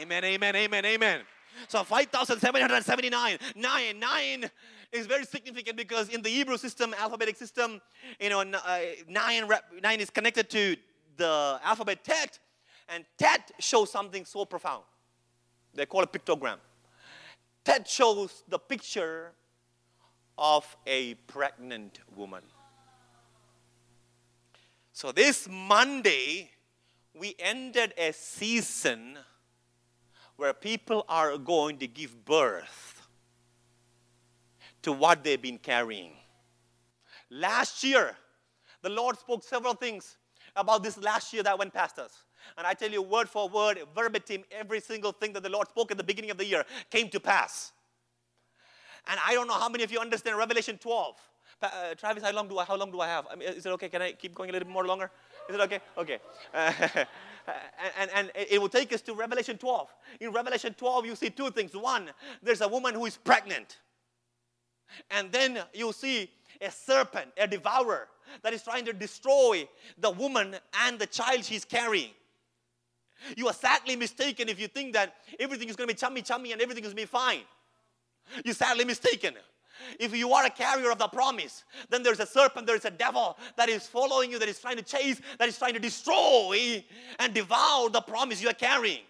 Amen, 0.00 0.24
amen, 0.24 0.54
amen, 0.54 0.84
amen. 0.84 1.20
So 1.66 1.82
5,779. 1.82 3.38
Nine. 3.56 3.98
Nine 3.98 4.50
is 4.92 5.06
very 5.06 5.24
significant 5.24 5.76
because 5.76 6.08
in 6.08 6.22
the 6.22 6.28
Hebrew 6.28 6.56
system, 6.56 6.94
alphabetic 6.98 7.36
system, 7.36 7.80
you 8.20 8.30
know, 8.30 8.40
uh, 8.40 8.80
nine, 9.08 9.48
nine 9.82 10.00
is 10.00 10.10
connected 10.10 10.48
to 10.50 10.76
the 11.16 11.60
alphabet 11.62 12.04
tet, 12.04 12.38
and 12.88 13.04
tet 13.18 13.50
shows 13.58 13.90
something 13.90 14.24
so 14.24 14.44
profound. 14.44 14.84
They 15.74 15.86
call 15.86 16.02
it 16.02 16.12
pictogram. 16.12 16.56
Tet 17.64 17.88
shows 17.88 18.44
the 18.48 18.58
picture 18.58 19.32
of 20.38 20.76
a 20.86 21.14
pregnant 21.26 22.00
woman. 22.16 22.42
So 24.92 25.12
this 25.12 25.48
Monday, 25.50 26.50
we 27.14 27.34
ended 27.38 27.92
a 27.98 28.12
season 28.12 29.18
where 30.36 30.54
people 30.54 31.04
are 31.08 31.36
going 31.36 31.78
to 31.78 31.86
give 31.86 32.24
birth 32.24 32.97
to 34.88 34.92
what 34.94 35.22
they've 35.22 35.42
been 35.42 35.58
carrying. 35.58 36.12
Last 37.30 37.84
year, 37.84 38.16
the 38.80 38.88
Lord 38.88 39.18
spoke 39.18 39.44
several 39.44 39.74
things 39.74 40.16
about 40.56 40.82
this 40.82 40.96
last 40.96 41.30
year 41.34 41.42
that 41.42 41.58
went 41.58 41.74
past 41.74 41.98
us. 41.98 42.24
And 42.56 42.66
I 42.66 42.72
tell 42.72 42.90
you, 42.90 43.02
word 43.02 43.28
for 43.28 43.50
word, 43.50 43.78
verbatim, 43.94 44.44
every 44.50 44.80
single 44.80 45.12
thing 45.12 45.34
that 45.34 45.42
the 45.42 45.50
Lord 45.50 45.68
spoke 45.68 45.90
at 45.90 45.98
the 45.98 46.04
beginning 46.04 46.30
of 46.30 46.38
the 46.38 46.46
year 46.46 46.64
came 46.90 47.10
to 47.10 47.20
pass. 47.20 47.72
And 49.06 49.20
I 49.26 49.34
don't 49.34 49.46
know 49.46 49.60
how 49.60 49.68
many 49.68 49.84
of 49.84 49.92
you 49.92 49.98
understand 49.98 50.38
Revelation 50.38 50.78
12. 50.78 51.16
Uh, 51.60 51.94
Travis, 51.96 52.22
how 52.22 52.32
long 52.32 52.48
do 52.48 52.56
I 52.58 52.64
how 52.64 52.76
long 52.76 52.90
do 52.90 53.00
I 53.00 53.08
have? 53.08 53.26
I 53.30 53.36
mean, 53.36 53.48
is 53.48 53.66
it 53.66 53.70
okay? 53.70 53.90
Can 53.90 54.00
I 54.00 54.12
keep 54.12 54.34
going 54.34 54.48
a 54.48 54.52
little 54.54 54.66
bit 54.66 54.72
more 54.72 54.86
longer? 54.86 55.10
Is 55.50 55.54
it 55.54 55.60
okay? 55.60 55.80
Okay. 55.98 56.18
Uh, 56.54 56.72
and, 56.94 57.04
and, 57.98 58.10
and 58.14 58.30
it 58.34 58.58
will 58.58 58.70
take 58.70 58.90
us 58.94 59.02
to 59.02 59.12
Revelation 59.12 59.58
12. 59.58 59.88
In 60.20 60.32
Revelation 60.32 60.72
12, 60.72 61.04
you 61.04 61.14
see 61.14 61.28
two 61.28 61.50
things. 61.50 61.74
One, 61.74 62.08
there's 62.42 62.62
a 62.62 62.68
woman 62.68 62.94
who 62.94 63.04
is 63.04 63.18
pregnant. 63.18 63.80
And 65.10 65.30
then 65.32 65.60
you 65.74 65.92
see 65.92 66.30
a 66.60 66.70
serpent, 66.70 67.28
a 67.36 67.46
devourer, 67.46 68.08
that 68.42 68.52
is 68.52 68.62
trying 68.62 68.84
to 68.84 68.92
destroy 68.92 69.68
the 69.98 70.10
woman 70.10 70.56
and 70.84 70.98
the 70.98 71.06
child 71.06 71.44
she's 71.44 71.64
carrying. 71.64 72.10
You 73.36 73.48
are 73.48 73.54
sadly 73.54 73.96
mistaken 73.96 74.48
if 74.48 74.60
you 74.60 74.68
think 74.68 74.92
that 74.92 75.14
everything 75.40 75.68
is 75.68 75.76
going 75.76 75.88
to 75.88 75.94
be 75.94 75.98
chummy 75.98 76.22
chummy 76.22 76.52
and 76.52 76.60
everything 76.60 76.84
is 76.84 76.92
going 76.92 76.96
to 76.96 77.02
be 77.02 77.06
fine. 77.06 77.40
You're 78.44 78.54
sadly 78.54 78.84
mistaken. 78.84 79.34
If 79.98 80.14
you 80.14 80.32
are 80.32 80.44
a 80.44 80.50
carrier 80.50 80.90
of 80.90 80.98
the 80.98 81.08
promise, 81.08 81.64
then 81.88 82.02
there's 82.02 82.20
a 82.20 82.26
serpent, 82.26 82.66
there's 82.66 82.84
a 82.84 82.90
devil 82.90 83.36
that 83.56 83.68
is 83.68 83.86
following 83.86 84.30
you, 84.30 84.38
that 84.38 84.48
is 84.48 84.60
trying 84.60 84.76
to 84.76 84.82
chase, 84.82 85.20
that 85.38 85.48
is 85.48 85.58
trying 85.58 85.74
to 85.74 85.80
destroy 85.80 86.84
and 87.18 87.32
devour 87.32 87.88
the 87.88 88.00
promise 88.00 88.42
you 88.42 88.48
are 88.48 88.54
carrying. 88.54 89.02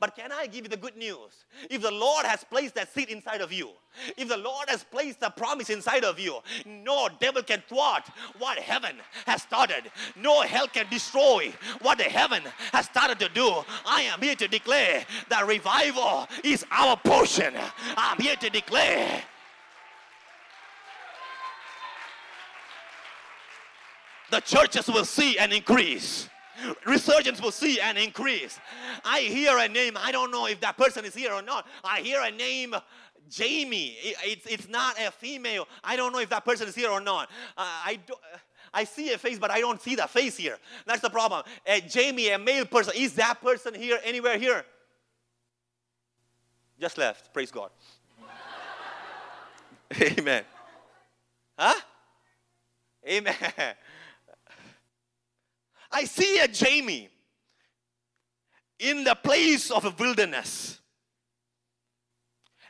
But 0.00 0.16
can 0.16 0.32
I 0.32 0.46
give 0.46 0.64
you 0.64 0.68
the 0.68 0.76
good 0.76 0.96
news? 0.96 1.44
If 1.70 1.82
the 1.82 1.90
Lord 1.90 2.26
has 2.26 2.44
placed 2.44 2.74
that 2.74 2.92
seed 2.92 3.08
inside 3.08 3.40
of 3.40 3.52
you, 3.52 3.70
if 4.16 4.28
the 4.28 4.36
Lord 4.36 4.68
has 4.68 4.84
placed 4.84 5.20
the 5.20 5.30
promise 5.30 5.70
inside 5.70 6.04
of 6.04 6.18
you, 6.18 6.38
no 6.66 7.08
devil 7.20 7.42
can 7.42 7.62
thwart 7.68 8.04
what 8.38 8.58
heaven 8.58 8.96
has 9.26 9.42
started. 9.42 9.90
No 10.16 10.42
hell 10.42 10.68
can 10.68 10.86
destroy 10.90 11.52
what 11.82 11.98
the 11.98 12.04
heaven 12.04 12.42
has 12.72 12.86
started 12.86 13.18
to 13.20 13.28
do. 13.28 13.64
I 13.86 14.02
am 14.02 14.20
here 14.20 14.36
to 14.36 14.48
declare 14.48 15.04
that 15.28 15.46
revival 15.46 16.28
is 16.44 16.64
our 16.70 16.96
portion. 16.96 17.54
I'm 17.96 18.20
here 18.20 18.36
to 18.36 18.50
declare. 18.50 19.22
The 24.30 24.40
churches 24.40 24.88
will 24.88 25.06
see 25.06 25.38
an 25.38 25.52
increase 25.52 26.28
resurgence 26.86 27.40
will 27.40 27.52
see 27.52 27.80
an 27.80 27.96
increase. 27.96 28.58
I 29.04 29.20
hear 29.20 29.56
a 29.58 29.68
name, 29.68 29.96
I 29.96 30.12
don't 30.12 30.30
know 30.30 30.46
if 30.46 30.60
that 30.60 30.76
person 30.76 31.04
is 31.04 31.14
here 31.14 31.32
or 31.32 31.42
not. 31.42 31.66
I 31.84 32.00
hear 32.00 32.20
a 32.22 32.30
name, 32.30 32.74
Jamie. 33.28 33.96
It's, 34.00 34.46
it's 34.46 34.68
not 34.68 34.98
a 34.98 35.10
female. 35.10 35.68
I 35.84 35.96
don't 35.96 36.12
know 36.12 36.20
if 36.20 36.30
that 36.30 36.44
person 36.44 36.68
is 36.68 36.74
here 36.74 36.90
or 36.90 37.00
not. 37.00 37.28
Uh, 37.56 37.64
I 37.64 37.98
do, 38.06 38.14
I 38.72 38.84
see 38.84 39.12
a 39.12 39.18
face, 39.18 39.38
but 39.38 39.50
I 39.50 39.60
don't 39.60 39.80
see 39.80 39.94
that 39.96 40.10
face 40.10 40.36
here. 40.36 40.58
That's 40.86 41.00
the 41.00 41.10
problem. 41.10 41.42
Jamie, 41.88 42.28
a 42.30 42.38
male 42.38 42.66
person, 42.66 42.94
is 42.96 43.14
that 43.14 43.40
person 43.40 43.74
here 43.74 43.98
anywhere 44.04 44.38
here? 44.38 44.64
Just 46.80 46.98
left. 46.98 47.32
Praise 47.32 47.50
God. 47.50 47.70
Amen. 50.00 50.44
Huh? 51.58 51.80
Amen. 53.06 53.34
I 55.90 56.04
see 56.04 56.38
a 56.40 56.48
Jamie 56.48 57.08
in 58.78 59.04
the 59.04 59.14
place 59.14 59.70
of 59.70 59.84
a 59.84 59.90
wilderness. 59.98 60.80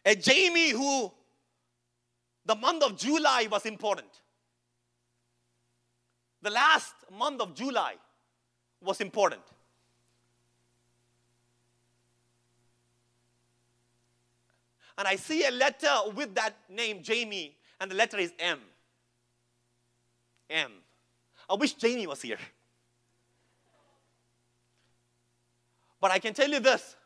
A 0.04 0.14
Jamie 0.14 0.70
who 0.70 1.12
the 2.44 2.54
month 2.54 2.82
of 2.82 2.96
July 2.96 3.46
was 3.50 3.66
important. 3.66 4.08
The 6.40 6.50
last 6.50 6.94
month 7.12 7.40
of 7.40 7.54
July 7.54 7.96
was 8.80 9.00
important. 9.00 9.42
And 14.96 15.06
I 15.06 15.16
see 15.16 15.46
a 15.46 15.50
letter 15.50 15.94
with 16.14 16.34
that 16.36 16.56
name, 16.68 17.02
Jamie, 17.02 17.56
and 17.80 17.90
the 17.90 17.94
letter 17.94 18.18
is 18.18 18.32
M. 18.38 18.58
M. 20.50 20.72
I 21.48 21.54
wish 21.54 21.74
Jamie 21.74 22.06
was 22.06 22.22
here. 22.22 22.38
But 26.00 26.10
I 26.10 26.18
can 26.18 26.34
tell 26.34 26.48
you 26.48 26.60
this 26.60 26.96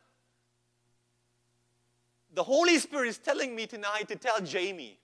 the 2.35 2.43
Holy 2.43 2.79
Spirit 2.79 3.09
is 3.09 3.19
telling 3.19 3.55
me 3.55 3.67
tonight 3.67 4.09
to 4.09 4.17
tell 4.17 4.41
Jamie 4.41 4.99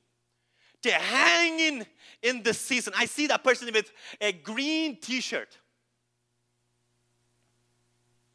to 0.82 0.90
hang 0.90 1.60
in 1.60 1.86
in 2.22 2.42
this 2.42 2.58
season. 2.58 2.92
I 2.96 3.04
see 3.06 3.26
that 3.26 3.44
person 3.44 3.70
with 3.72 3.92
a 4.20 4.32
green 4.32 4.96
t 5.00 5.20
shirt. 5.20 5.58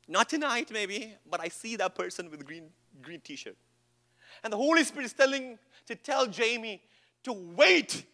Not 0.08 0.30
tonight, 0.30 0.70
maybe, 0.72 1.16
but 1.30 1.40
I 1.40 1.48
see 1.48 1.76
that 1.78 1.96
person 1.96 2.30
with 2.30 2.46
green, 2.46 2.70
green 3.02 3.22
t 3.22 3.36
shirt. 3.36 3.56
And 4.44 4.52
the 4.52 4.58
Holy 4.58 4.84
Spirit 4.84 5.06
is 5.06 5.14
telling 5.14 5.58
to 5.88 5.96
tell 5.96 6.28
Jamie 6.28 6.82
to 7.24 7.34
wait 7.34 8.06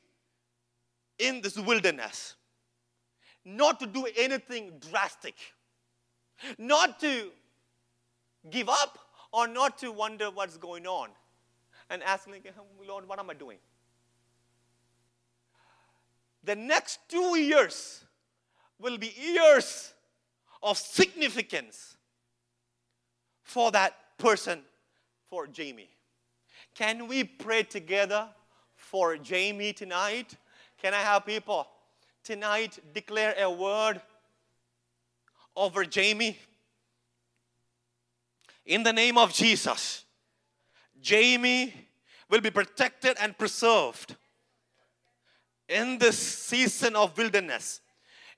in 1.18 1.42
this 1.42 1.58
wilderness, 1.58 2.36
not 3.44 3.80
to 3.80 3.88
do 3.88 4.08
anything 4.16 4.80
drastic 4.90 5.36
not 6.58 7.00
to 7.02 7.32
give 8.50 8.70
up 8.70 9.00
or 9.32 9.48
not 9.48 9.78
to 9.80 9.92
wonder 9.92 10.30
what's 10.32 10.58
going 10.58 10.88
on 10.88 11.10
and 11.90 12.04
asking, 12.04 12.42
Lord, 12.88 13.08
what 13.08 13.20
am 13.20 13.30
I 13.30 13.34
doing? 13.34 13.58
The 16.44 16.56
next 16.56 17.00
two 17.10 17.38
years 17.38 18.04
will 18.80 18.98
be 18.98 19.14
years 19.20 19.94
of 20.64 20.78
significance 20.78 21.98
for 23.44 23.72
that 23.72 23.96
person, 24.18 24.62
for 25.30 25.48
Jamie. 25.48 25.90
Can 26.76 27.08
we 27.08 27.24
pray 27.24 27.64
together 27.64 28.28
for 28.76 29.18
Jamie 29.18 29.74
tonight? 29.74 30.36
Can 30.82 30.94
I 30.94 31.00
have 31.00 31.26
people 31.26 31.68
tonight 32.24 32.80
declare 32.94 33.36
a 33.38 33.50
word 33.50 34.02
over 35.60 35.84
Jamie. 35.84 36.38
In 38.66 38.84
the 38.84 38.94
name 38.94 39.18
of 39.18 39.34
Jesus, 39.34 40.06
Jamie 41.02 41.74
will 42.30 42.40
be 42.40 42.50
protected 42.50 43.18
and 43.20 43.38
preserved 43.38 44.16
in 45.68 45.98
this 45.98 46.18
season 46.18 46.96
of 46.96 47.18
wilderness, 47.18 47.82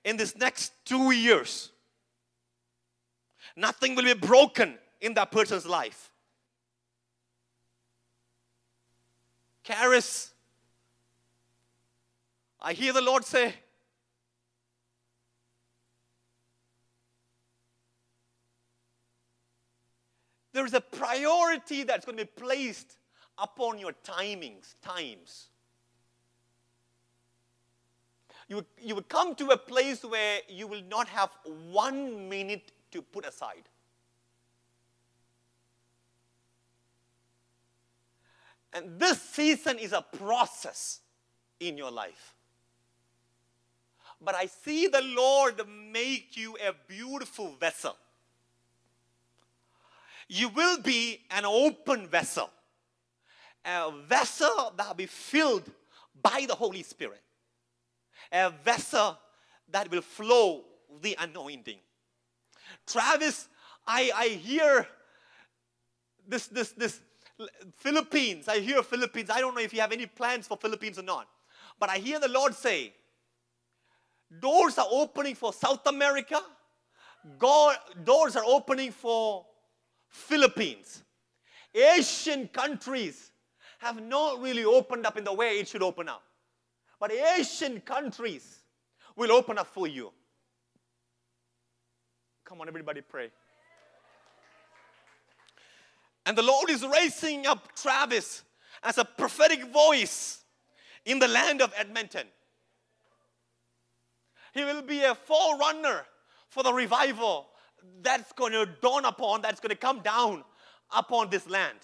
in 0.03 0.17
this 0.17 0.35
next 0.35 0.73
two 0.83 1.11
years. 1.11 1.71
Nothing 3.55 3.95
will 3.95 4.03
be 4.03 4.13
broken 4.13 4.77
in 4.99 5.13
that 5.13 5.31
person's 5.31 5.65
life. 5.65 6.11
Karis, 9.63 10.31
I 12.59 12.73
hear 12.73 12.93
the 12.93 13.01
Lord 13.01 13.25
say, 13.25 13.53
There 20.53 20.65
is 20.65 20.73
a 20.73 20.81
priority 20.81 21.83
that's 21.83 22.05
going 22.05 22.17
to 22.17 22.25
be 22.25 22.31
placed 22.35 22.97
upon 23.37 23.79
your 23.79 23.93
timings, 24.03 24.75
times. 24.81 25.47
You, 28.49 28.65
you 28.81 28.95
will 28.95 29.03
come 29.03 29.33
to 29.35 29.51
a 29.51 29.57
place 29.57 30.03
where 30.03 30.39
you 30.49 30.67
will 30.67 30.83
not 30.89 31.07
have 31.07 31.29
one 31.71 32.27
minute 32.27 32.73
to 32.91 33.01
put 33.01 33.25
aside. 33.25 33.69
And 38.73 38.99
this 38.99 39.21
season 39.21 39.79
is 39.79 39.93
a 39.93 40.01
process 40.01 40.99
in 41.59 41.77
your 41.77 41.91
life. 41.91 42.35
But 44.19 44.35
I 44.35 44.45
see 44.45 44.87
the 44.87 45.01
Lord 45.01 45.61
make 45.91 46.37
you 46.37 46.57
a 46.57 46.73
beautiful 46.87 47.55
vessel 47.59 47.95
You 50.33 50.47
will 50.47 50.81
be 50.81 51.19
an 51.29 51.43
open 51.43 52.07
vessel, 52.07 52.49
a 53.65 53.91
vessel 54.07 54.71
that 54.77 54.87
will 54.87 54.93
be 54.93 55.05
filled 55.05 55.69
by 56.23 56.45
the 56.47 56.55
Holy 56.55 56.83
Spirit, 56.83 57.21
a 58.31 58.49
vessel 58.49 59.19
that 59.69 59.91
will 59.91 60.01
flow 60.01 60.63
the 61.01 61.17
anointing. 61.19 61.79
Travis, 62.87 63.49
I, 63.85 64.09
I 64.15 64.27
hear 64.29 64.87
this, 66.25 66.47
this, 66.47 66.71
this 66.71 67.01
Philippines. 67.75 68.47
I 68.47 68.59
hear 68.59 68.81
Philippines. 68.83 69.29
I 69.29 69.41
don't 69.41 69.53
know 69.53 69.59
if 69.59 69.73
you 69.73 69.81
have 69.81 69.91
any 69.91 70.05
plans 70.05 70.47
for 70.47 70.55
Philippines 70.55 70.97
or 70.97 71.03
not. 71.03 71.27
But 71.77 71.89
I 71.89 71.97
hear 71.97 72.21
the 72.21 72.29
Lord 72.29 72.55
say, 72.55 72.93
doors 74.39 74.77
are 74.77 74.87
opening 74.89 75.35
for 75.35 75.51
South 75.51 75.85
America. 75.87 76.39
God, 77.37 77.75
doors 78.05 78.37
are 78.37 78.45
opening 78.45 78.93
for 78.93 79.45
Philippines. 80.11 81.03
Asian 81.73 82.47
countries 82.49 83.31
have 83.79 84.01
not 84.01 84.41
really 84.41 84.65
opened 84.65 85.05
up 85.05 85.17
in 85.17 85.23
the 85.23 85.33
way 85.33 85.57
it 85.57 85.67
should 85.67 85.81
open 85.81 86.07
up. 86.07 86.21
But 86.99 87.11
Asian 87.11 87.81
countries 87.81 88.59
will 89.15 89.31
open 89.31 89.57
up 89.57 89.67
for 89.67 89.87
you. 89.87 90.11
Come 92.45 92.61
on, 92.61 92.67
everybody, 92.67 93.01
pray. 93.01 93.31
And 96.25 96.37
the 96.37 96.43
Lord 96.43 96.69
is 96.69 96.85
raising 96.85 97.47
up 97.47 97.75
Travis 97.75 98.43
as 98.83 98.97
a 98.97 99.05
prophetic 99.05 99.65
voice 99.71 100.43
in 101.05 101.17
the 101.17 101.27
land 101.27 101.61
of 101.61 101.73
Edmonton. 101.75 102.27
He 104.53 104.63
will 104.63 104.81
be 104.81 105.01
a 105.03 105.15
forerunner 105.15 106.05
for 106.49 106.61
the 106.61 106.73
revival 106.73 107.47
that's 108.01 108.31
going 108.33 108.53
to 108.53 108.67
dawn 108.81 109.05
upon, 109.05 109.41
that's 109.41 109.59
going 109.59 109.69
to 109.69 109.75
come 109.75 109.99
down 109.99 110.43
upon 110.95 111.29
this 111.29 111.49
land. 111.49 111.77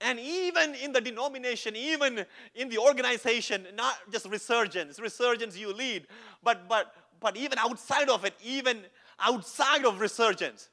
And 0.00 0.18
even 0.18 0.74
in 0.76 0.92
the 0.92 1.00
denomination, 1.00 1.76
even 1.76 2.24
in 2.54 2.68
the 2.70 2.78
organization, 2.78 3.66
not 3.74 3.96
just 4.10 4.26
resurgence, 4.26 4.98
resurgence 4.98 5.56
you 5.58 5.72
lead, 5.72 6.06
but, 6.42 6.68
but, 6.68 6.94
but 7.20 7.36
even 7.36 7.58
outside 7.58 8.08
of 8.08 8.24
it, 8.24 8.34
even 8.42 8.80
outside 9.18 9.84
of 9.84 10.00
resurgence, 10.00 10.70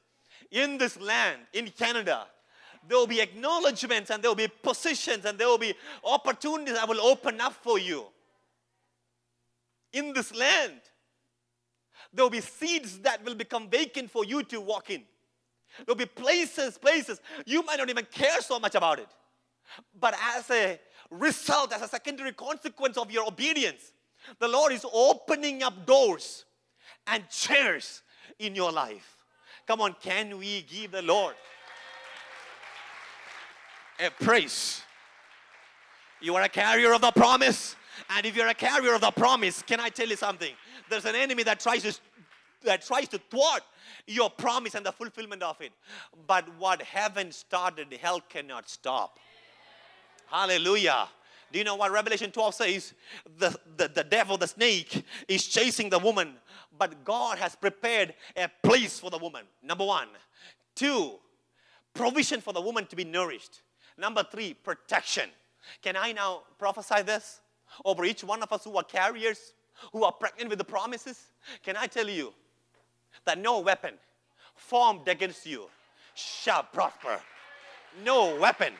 in 0.50 0.78
this 0.78 0.98
land, 0.98 1.40
in 1.52 1.68
Canada, 1.68 2.26
there 2.86 2.96
will 2.96 3.06
be 3.06 3.20
acknowledgments 3.20 4.10
and 4.10 4.22
there 4.22 4.30
will 4.30 4.36
be 4.36 4.48
positions 4.62 5.26
and 5.26 5.38
there 5.38 5.48
will 5.48 5.58
be 5.58 5.74
opportunities 6.04 6.74
that 6.74 6.88
will 6.88 7.00
open 7.00 7.38
up 7.38 7.52
for 7.52 7.78
you 7.78 8.06
in 9.92 10.14
this 10.14 10.34
land. 10.34 10.80
There 12.12 12.24
will 12.24 12.30
be 12.30 12.40
seeds 12.40 12.98
that 13.00 13.24
will 13.24 13.34
become 13.34 13.68
vacant 13.68 14.10
for 14.10 14.24
you 14.24 14.42
to 14.44 14.60
walk 14.60 14.90
in. 14.90 15.02
There'll 15.84 15.96
be 15.96 16.06
places, 16.06 16.78
places 16.78 17.20
you 17.46 17.62
might 17.62 17.78
not 17.78 17.90
even 17.90 18.06
care 18.10 18.40
so 18.40 18.58
much 18.58 18.74
about 18.74 18.98
it. 18.98 19.08
But 19.98 20.14
as 20.36 20.50
a 20.50 20.80
result, 21.10 21.72
as 21.72 21.82
a 21.82 21.88
secondary 21.88 22.32
consequence 22.32 22.96
of 22.96 23.10
your 23.10 23.26
obedience, 23.26 23.92
the 24.38 24.48
Lord 24.48 24.72
is 24.72 24.84
opening 24.92 25.62
up 25.62 25.86
doors 25.86 26.44
and 27.06 27.28
chairs 27.28 28.02
in 28.38 28.54
your 28.54 28.72
life. 28.72 29.16
Come 29.66 29.80
on, 29.80 29.94
can 30.00 30.38
we 30.38 30.62
give 30.62 30.92
the 30.92 31.02
Lord 31.02 31.34
a 34.00 34.10
praise? 34.10 34.82
You 36.20 36.34
are 36.36 36.42
a 36.42 36.48
carrier 36.48 36.92
of 36.92 37.00
the 37.00 37.12
promise. 37.12 37.76
And 38.10 38.24
if 38.24 38.36
you're 38.36 38.48
a 38.48 38.54
carrier 38.54 38.94
of 38.94 39.00
the 39.00 39.10
promise, 39.10 39.62
can 39.62 39.80
I 39.80 39.88
tell 39.88 40.08
you 40.08 40.16
something? 40.16 40.54
There's 40.88 41.04
an 41.04 41.14
enemy 41.14 41.42
that 41.44 41.60
tries 41.60 41.82
to 41.82 41.98
that 42.64 42.84
tries 42.84 43.08
to 43.08 43.18
thwart 43.18 43.62
your 44.06 44.30
promise 44.30 44.74
and 44.74 44.84
the 44.84 44.92
fulfillment 44.92 45.42
of 45.42 45.60
it. 45.60 45.72
But 46.26 46.44
what 46.58 46.82
heaven 46.82 47.30
started, 47.30 47.92
hell 48.00 48.20
cannot 48.28 48.68
stop. 48.68 49.18
Hallelujah. 50.26 51.08
Do 51.50 51.58
you 51.58 51.64
know 51.64 51.76
what 51.76 51.90
Revelation 51.90 52.30
12 52.30 52.54
says? 52.54 52.94
The, 53.38 53.56
the, 53.76 53.88
the 53.88 54.04
devil, 54.04 54.36
the 54.36 54.46
snake, 54.46 55.04
is 55.26 55.46
chasing 55.46 55.88
the 55.88 55.98
woman, 55.98 56.34
but 56.78 57.04
God 57.04 57.38
has 57.38 57.54
prepared 57.54 58.14
a 58.36 58.50
place 58.62 58.98
for 58.98 59.10
the 59.10 59.18
woman. 59.18 59.44
Number 59.62 59.86
one. 59.86 60.08
Two, 60.74 61.12
provision 61.94 62.40
for 62.40 62.52
the 62.52 62.60
woman 62.60 62.86
to 62.86 62.96
be 62.96 63.04
nourished. 63.04 63.62
Number 63.96 64.22
three, 64.22 64.54
protection. 64.54 65.30
Can 65.82 65.96
I 65.96 66.12
now 66.12 66.42
prophesy 66.58 67.02
this 67.02 67.40
over 67.84 68.04
each 68.04 68.22
one 68.22 68.42
of 68.42 68.52
us 68.52 68.64
who 68.64 68.76
are 68.76 68.84
carriers, 68.84 69.54
who 69.92 70.04
are 70.04 70.12
pregnant 70.12 70.50
with 70.50 70.58
the 70.58 70.64
promises? 70.64 71.18
Can 71.62 71.76
I 71.76 71.86
tell 71.86 72.08
you 72.08 72.32
that 73.24 73.38
no 73.38 73.60
weapon 73.60 73.94
formed 74.54 75.08
against 75.08 75.46
you 75.46 75.68
shall 76.14 76.62
prosper? 76.62 77.20
No 78.04 78.36
weapon 78.36 78.72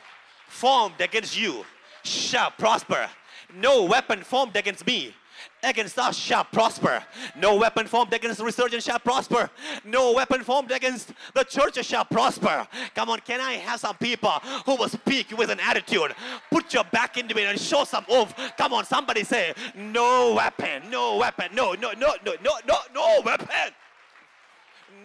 formed 0.48 1.00
against 1.00 1.38
you 1.38 1.64
shall 2.04 2.50
prosper. 2.50 3.08
No 3.54 3.84
weapon 3.84 4.22
formed 4.22 4.56
against 4.56 4.86
me 4.86 5.14
against 5.62 5.98
us 5.98 6.16
shall 6.16 6.44
prosper. 6.44 7.02
No 7.36 7.56
weapon 7.56 7.86
formed 7.86 8.12
against 8.12 8.38
the 8.38 8.44
resurgence 8.44 8.84
shall 8.84 8.98
prosper. 8.98 9.50
No 9.84 10.12
weapon 10.12 10.42
formed 10.42 10.70
against 10.70 11.12
the 11.34 11.44
churches 11.44 11.86
shall 11.86 12.04
prosper. 12.04 12.66
Come 12.94 13.10
on, 13.10 13.20
can 13.20 13.40
I 13.40 13.54
have 13.54 13.80
some 13.80 13.96
people 13.96 14.30
who 14.66 14.76
will 14.76 14.88
speak 14.88 15.36
with 15.36 15.50
an 15.50 15.60
attitude? 15.60 16.14
Put 16.50 16.72
your 16.74 16.84
back 16.84 17.16
into 17.16 17.36
it 17.38 17.44
and 17.44 17.58
show 17.58 17.84
some 17.84 18.04
oomph. 18.12 18.34
Come 18.56 18.72
on, 18.72 18.84
somebody 18.84 19.24
say, 19.24 19.54
no 19.74 20.34
weapon, 20.34 20.90
no 20.90 21.16
weapon, 21.16 21.54
no, 21.54 21.74
no, 21.74 21.92
no, 21.92 22.14
no, 22.24 22.34
no, 22.42 22.52
no, 22.66 22.76
no 22.94 23.20
weapon. 23.24 23.72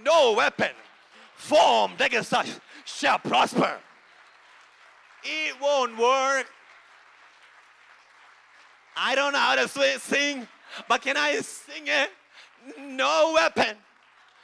No 0.04 0.34
weapon 0.34 0.72
formed 1.36 2.00
against 2.02 2.34
us 2.34 2.60
shall 2.86 3.20
prosper. 3.20 3.78
It 5.24 5.56
won't 5.62 5.98
work. 5.98 6.48
I 8.96 9.16
don't 9.16 9.34
know 9.34 9.40
how 9.40 9.56
to 9.56 9.68
sing, 10.00 10.48
but 10.88 11.02
can 11.02 11.18
I 11.18 11.40
sing 11.40 11.84
it? 11.88 12.10
No 12.80 13.34
weapon 13.34 13.76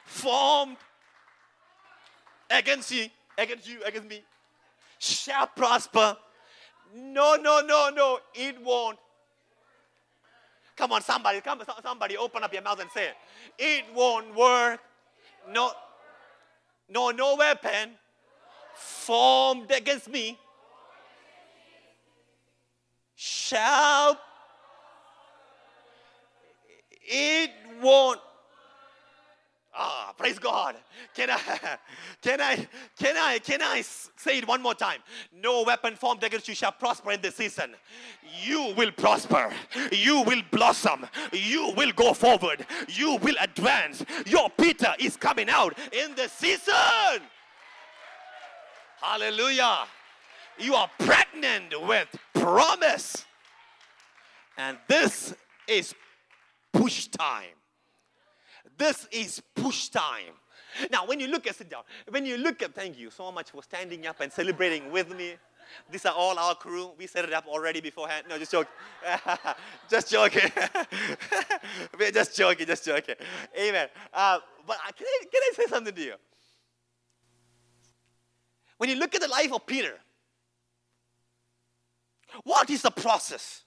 formed 0.06 0.78
against 2.50 2.92
you, 2.92 3.08
against 3.38 3.70
you, 3.70 3.84
against 3.86 4.10
me, 4.10 4.24
shall 4.98 5.48
prosper. 5.48 6.18
No, 6.96 7.36
no, 7.36 7.62
no, 7.62 7.90
no, 7.96 8.20
it 8.34 8.62
won't. 8.64 8.98
Come 10.76 10.94
on, 10.94 11.02
somebody, 11.02 11.42
come, 11.42 11.60
on, 11.60 11.84
somebody, 11.84 12.18
open 12.18 12.44
up 12.44 12.54
your 12.54 12.62
mouth 12.62 12.80
and 12.80 12.90
say 12.92 13.10
it. 13.10 13.16
It 13.58 13.86
won't 13.94 14.34
work. 14.36 14.80
No, 15.50 15.72
no, 16.90 17.12
no 17.12 17.36
weapon 17.36 17.92
formed 18.76 19.72
against 19.72 20.10
me 20.10 20.38
shall 23.16 24.18
it 27.10 27.52
won't. 27.82 28.20
Ah, 29.76 30.14
praise 30.18 30.38
God. 30.40 30.76
Can 31.16 31.30
I, 31.30 31.40
can 32.22 32.42
I, 32.42 32.68
can 32.98 33.18
I, 33.18 33.40
can 33.40 33.62
I 33.62 33.82
say 33.82 34.40
it 34.40 34.48
one 34.48 34.62
more 34.62 34.74
time? 34.74 35.00
No 35.34 35.64
weapon 35.64 35.96
formed 35.96 36.24
against 36.24 36.48
you 36.48 36.56
shall 36.56 36.72
prosper 36.72 37.12
in 37.12 37.22
this 37.22 37.36
season. 37.36 37.76
You 38.44 38.74
will 38.76 38.92
prosper. 38.92 39.52
You 39.92 40.22
will 40.24 40.42
blossom. 40.52 41.06
You 41.32 41.74
will 41.78 41.92
go 41.94 42.14
forward. 42.14 42.66
You 42.90 43.16
will 43.18 43.36
advance. 43.40 44.04
Your 44.26 44.50
Peter 44.50 44.94
is 45.00 45.16
coming 45.16 45.50
out 45.50 45.78
in 45.94 46.16
the 46.16 46.28
season. 46.28 47.22
Hallelujah. 49.02 49.86
You 50.58 50.76
are 50.76 50.90
pregnant 51.00 51.74
with 51.88 52.14
promise. 52.34 53.26
And 54.58 54.78
this 54.90 55.34
is 55.68 55.96
push 56.72 57.08
time. 57.08 57.56
This 58.78 59.08
is 59.12 59.42
push 59.56 59.90
time. 59.90 60.34
Now, 60.92 61.06
when 61.06 61.20
you 61.20 61.28
look 61.28 61.48
at, 61.48 61.56
sit 61.56 61.70
down, 61.70 61.84
when 62.10 62.26
you 62.26 62.38
look 62.38 62.62
at, 62.62 62.74
thank 62.74 62.98
you 62.98 63.10
so 63.10 63.32
much 63.32 63.52
for 63.52 63.64
standing 63.64 64.06
up 64.06 64.20
and 64.22 64.32
celebrating 64.32 64.92
with 64.92 65.16
me. 65.16 65.36
These 65.92 66.06
are 66.06 66.14
all 66.14 66.38
our 66.38 66.56
crew. 66.56 66.92
We 66.98 67.08
set 67.08 67.26
it 67.26 67.34
up 67.34 67.48
already 67.48 67.82
beforehand. 67.82 68.26
No, 68.30 68.38
just 68.38 68.52
joking. 68.52 68.72
just 69.90 70.12
joking. 70.12 70.52
We're 72.00 72.12
just 72.12 72.36
joking, 72.36 72.66
just 72.66 72.86
joking. 72.86 73.16
Amen. 73.60 73.88
Uh, 74.14 74.40
but 74.66 74.78
can 74.98 75.08
I, 75.08 75.24
can 75.32 75.42
I 75.44 75.52
say 75.56 75.66
something 75.68 75.94
to 75.94 76.02
you? 76.02 76.14
When 78.78 78.90
you 78.90 78.96
look 78.96 79.14
at 79.14 79.22
the 79.22 79.28
life 79.28 79.52
of 79.52 79.66
Peter, 79.66 79.96
what 82.44 82.70
is 82.70 82.82
the 82.82 82.92
process? 82.92 83.64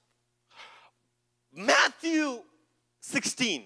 Matthew 1.54 2.40
16. 3.02 3.64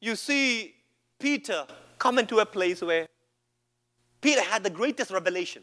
You 0.00 0.14
see 0.14 0.74
Peter 1.18 1.66
come 1.98 2.18
into 2.18 2.38
a 2.38 2.46
place 2.46 2.80
where 2.82 3.08
Peter 4.20 4.42
had 4.42 4.62
the 4.62 4.70
greatest 4.70 5.10
revelation. 5.10 5.62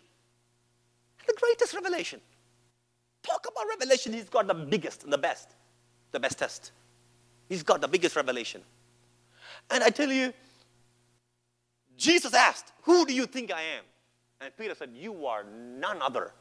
The 1.25 1.33
greatest 1.39 1.73
revelation. 1.73 2.19
Talk 3.23 3.47
about 3.51 3.65
revelation, 3.69 4.13
he's 4.13 4.29
got 4.29 4.47
the 4.47 4.53
biggest 4.53 5.03
and 5.03 5.13
the 5.13 5.17
best, 5.17 5.55
the 6.11 6.19
bestest. 6.19 6.71
He's 7.47 7.63
got 7.63 7.81
the 7.81 7.87
biggest 7.87 8.15
revelation. 8.15 8.61
And 9.69 9.83
I 9.83 9.89
tell 9.89 10.11
you, 10.11 10.33
Jesus 11.95 12.33
asked, 12.33 12.71
Who 12.83 13.05
do 13.05 13.13
you 13.13 13.25
think 13.25 13.51
I 13.51 13.61
am? 13.61 13.83
And 14.41 14.55
Peter 14.57 14.75
said, 14.75 14.91
You 14.93 15.25
are 15.25 15.43
none 15.43 16.01
other 16.01 16.31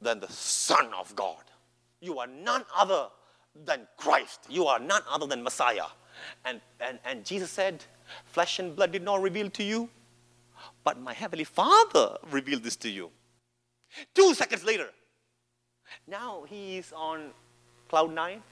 than 0.00 0.20
the 0.20 0.32
Son 0.32 0.90
of 0.98 1.14
God. 1.14 1.42
You 2.00 2.18
are 2.18 2.26
none 2.26 2.64
other 2.74 3.08
than 3.54 3.86
Christ. 3.96 4.46
You 4.48 4.66
are 4.66 4.78
none 4.78 5.02
other 5.08 5.26
than 5.26 5.42
Messiah. 5.42 5.86
And, 6.44 6.60
and, 6.80 6.98
and 7.04 7.24
Jesus 7.24 7.50
said, 7.50 7.84
Flesh 8.26 8.58
and 8.58 8.74
blood 8.74 8.92
did 8.92 9.02
not 9.02 9.22
reveal 9.22 9.50
to 9.50 9.62
you, 9.62 9.88
but 10.84 11.00
my 11.00 11.12
heavenly 11.12 11.44
Father 11.44 12.16
revealed 12.30 12.62
this 12.62 12.76
to 12.76 12.88
you. 12.90 13.10
Two 14.14 14.34
seconds 14.34 14.64
later, 14.64 14.88
now 16.06 16.44
he 16.48 16.78
is 16.78 16.92
on 16.94 17.30
cloud 17.88 18.12
nine. 18.12 18.42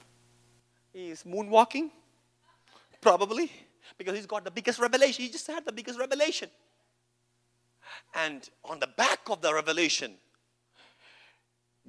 He 0.93 1.11
is 1.11 1.23
moonwalking, 1.23 1.91
probably, 3.01 3.53
because 3.97 4.17
he's 4.17 4.27
got 4.27 4.45
the 4.45 4.51
biggest 4.51 4.79
revelation. 4.79 5.25
He 5.25 5.31
just 5.31 5.47
had 5.47 5.65
the 5.65 5.73
biggest 5.73 5.99
revelation. 5.99 6.49
And 8.15 8.49
on 8.65 8.81
the 8.81 8.87
back 8.87 9.21
of 9.31 9.41
the 9.41 9.53
revelation, 9.53 10.15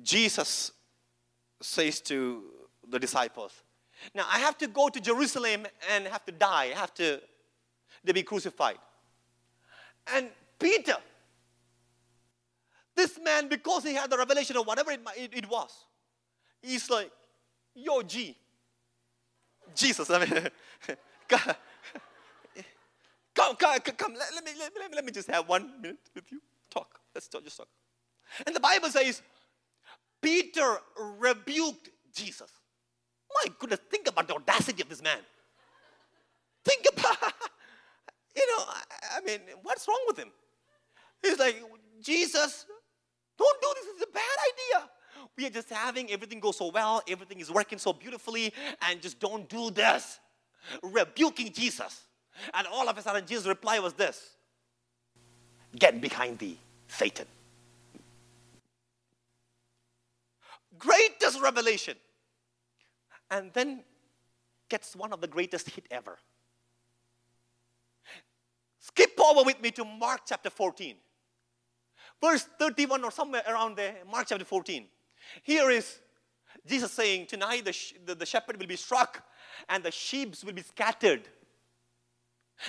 Jesus 0.04 0.72
says 1.62 2.00
to 2.02 2.44
the 2.90 3.00
disciples, 3.00 3.54
Now 4.14 4.26
I 4.30 4.40
have 4.40 4.58
to 4.60 4.68
go 4.68 4.90
to 4.90 5.00
Jerusalem 5.00 5.66
and 5.92 6.08
have 6.08 6.26
to 6.26 6.32
die. 6.32 6.72
I 6.76 6.80
have 6.80 6.94
to, 6.96 7.22
to 8.06 8.14
be 8.14 8.24
crucified. 8.24 8.78
And 10.14 10.30
Peter, 10.60 10.98
this 12.96 13.20
man, 13.24 13.48
because 13.48 13.84
he 13.84 13.94
had 13.94 14.10
the 14.10 14.18
revelation 14.18 14.58
of 14.58 14.66
whatever 14.68 14.92
it, 14.92 15.02
it, 15.18 15.34
it 15.34 15.50
was, 15.50 15.86
he's 16.62 16.90
like, 16.90 17.12
Yo, 17.76 18.02
G, 18.02 18.36
Jesus, 19.76 20.10
I 20.10 20.20
mean, 20.20 20.30
come, 21.30 21.56
come, 23.34 23.56
come, 23.56 23.80
come 23.80 24.14
let, 24.14 24.34
let, 24.34 24.44
me, 24.44 24.52
let, 24.60 24.74
me, 24.74 24.96
let 24.96 25.06
me 25.06 25.12
just 25.12 25.30
have 25.30 25.48
one 25.48 25.82
minute 25.82 26.00
with 26.14 26.32
you. 26.32 26.42
Talk. 26.70 27.00
Let's 27.14 27.28
talk, 27.28 27.44
just 27.44 27.58
talk. 27.58 27.68
And 28.46 28.56
the 28.56 28.60
Bible 28.60 28.90
says, 28.90 29.22
Peter 30.22 30.78
rebuked 31.20 31.90
Jesus. 32.14 32.52
My 33.34 33.52
goodness, 33.60 33.80
think 33.90 34.08
about 34.08 34.28
the 34.28 34.36
audacity 34.36 34.82
of 34.82 34.90
this 34.90 35.02
man. 35.02 35.20
Think 36.66 36.86
about, 36.92 37.18
you 38.36 38.46
know, 38.48 38.64
I, 39.18 39.22
mean, 39.26 39.40
what's 39.64 39.88
wrong 39.88 40.04
with 40.08 40.18
him? 40.18 40.30
He's 41.22 41.40
like, 41.40 41.62
Jesus, 42.02 42.66
don't 43.38 43.62
do 43.62 43.68
this. 43.76 43.86
It's 43.94 44.04
a 44.04 44.14
bad 44.14 44.22
idea. 44.52 44.90
We 45.38 45.46
are 45.46 45.50
just 45.50 45.70
having 45.70 46.12
everything 46.12 46.40
go 46.40 46.52
so 46.52 46.72
well, 46.72 47.02
everything 47.08 47.40
is 47.40 47.52
working 47.52 47.78
so 47.78 47.94
beautifully, 47.94 48.54
and 48.90 49.02
just 49.02 49.20
don't 49.20 49.48
do 49.48 49.72
this. 49.72 50.20
Rebuking 50.84 51.54
Jesus. 51.54 52.04
And 52.54 52.68
all 52.68 52.88
of 52.88 52.98
a 52.98 53.02
sudden, 53.02 53.26
Jesus' 53.26 53.48
reply 53.48 53.80
was 53.80 53.94
this 53.94 54.36
Get 55.78 56.02
behind 56.02 56.40
thee, 56.40 56.58
Satan. 56.88 57.26
Greatest 60.78 61.42
revelation. 61.42 61.96
And 63.32 63.52
then 63.54 63.84
gets 64.70 64.96
one 64.96 65.14
of 65.14 65.22
the 65.22 65.28
greatest 65.28 65.70
hit 65.70 65.86
ever. 65.92 66.18
Skip 68.80 69.20
over 69.20 69.44
with 69.44 69.62
me 69.62 69.72
to 69.72 69.84
Mark 69.84 70.22
chapter 70.26 70.50
14. 70.50 70.96
Verse 72.22 72.48
31 72.58 73.04
or 73.04 73.12
somewhere 73.12 73.44
around 73.48 73.78
there, 73.78 73.96
Mark 74.10 74.28
chapter 74.28 74.46
14. 74.46 74.86
Here 75.44 75.70
is 75.70 76.00
Jesus 76.66 76.92
saying, 76.92 77.28
Tonight 77.28 77.66
the, 77.66 77.74
sh- 77.74 77.94
the, 78.06 78.16
the 78.16 78.26
shepherd 78.26 78.58
will 78.58 78.68
be 78.68 78.76
struck 78.76 79.24
and 79.68 79.84
the 79.84 79.92
sheep 79.92 80.36
will 80.46 80.54
be 80.54 80.62
scattered. 80.62 81.28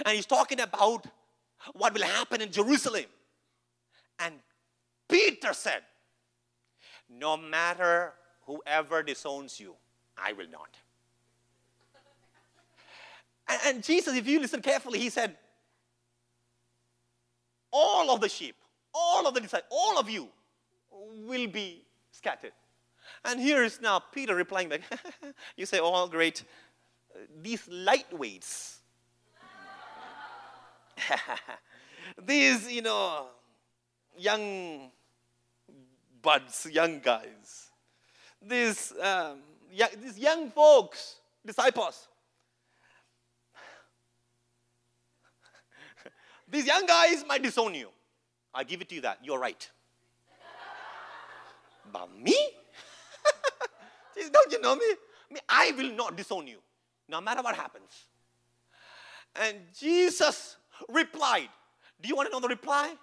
And 0.05 0.15
he's 0.15 0.27
talking 0.27 0.61
about 0.61 1.07
what 1.75 1.95
will 1.95 2.03
happen 2.03 2.41
in 2.41 2.51
Jerusalem. 2.51 3.07
And 4.19 4.35
Peter 5.09 5.53
said, 5.53 5.83
No 7.09 7.37
matter 7.37 8.13
whoever 8.47 9.03
disowns 9.03 9.59
you, 9.59 9.75
I 10.23 10.33
will 10.33 10.49
not. 10.51 10.77
And, 13.67 13.83
Jesus, 13.83 14.15
if 14.17 14.29
you 14.29 14.41
listen 14.41 14.63
carefully, 14.63 14.99
he 14.99 15.11
said, 15.11 15.37
All 17.73 18.11
of 18.11 18.21
the 18.21 18.29
sheep, 18.29 18.55
all 18.95 19.27
of 19.27 19.35
the 19.35 19.41
disciples, 19.41 19.69
all 19.71 19.99
of 19.99 20.09
you 20.09 20.29
will 20.91 21.49
be 21.49 21.85
scattered. 22.13 22.53
And 23.25 23.41
here 23.41 23.65
is 23.65 23.81
now 23.81 23.99
Peter 23.99 24.35
replying 24.35 24.69
back, 24.69 24.83
You 25.57 25.67
say, 25.67 25.81
Oh, 25.83 26.07
great. 26.07 26.45
These 27.43 27.67
lightweights, 27.67 28.77
these, 32.25 32.71
you 32.71 32.83
know, 32.83 33.27
young 34.17 34.93
buds, 36.23 36.69
young 36.71 37.01
guys, 37.01 37.71
these, 38.41 38.93
um, 39.03 39.41
these 40.03 40.19
young 40.19 40.51
folks, 40.51 41.17
disciples, 41.45 42.09
these 46.51 46.67
young 46.67 46.87
guys 46.87 47.25
might 47.27 47.43
disown 47.43 47.75
you. 47.75 47.89
I 48.53 48.65
give 48.65 48.81
it 48.81 48.89
to 48.89 48.97
you 48.97 49.01
that. 49.03 49.19
You're 49.23 49.39
right. 49.39 49.71
But 51.93 52.09
me? 52.19 52.37
Don't 54.33 54.53
you 54.53 54.61
know 54.61 54.77
me? 54.77 54.85
me? 55.31 55.41
I 55.49 55.73
will 55.77 55.93
not 55.93 56.17
disown 56.17 56.47
you, 56.47 56.59
no 57.09 57.21
matter 57.21 57.43
what 57.43 57.57
happens. 57.57 58.07
And 59.37 59.59
Jesus 59.79 60.57
replied. 60.89 61.49
Do 62.01 62.09
you 62.09 62.17
want 62.17 62.29
to 62.29 62.33
know 62.33 62.41
the 62.41 62.49
reply? 62.49 62.95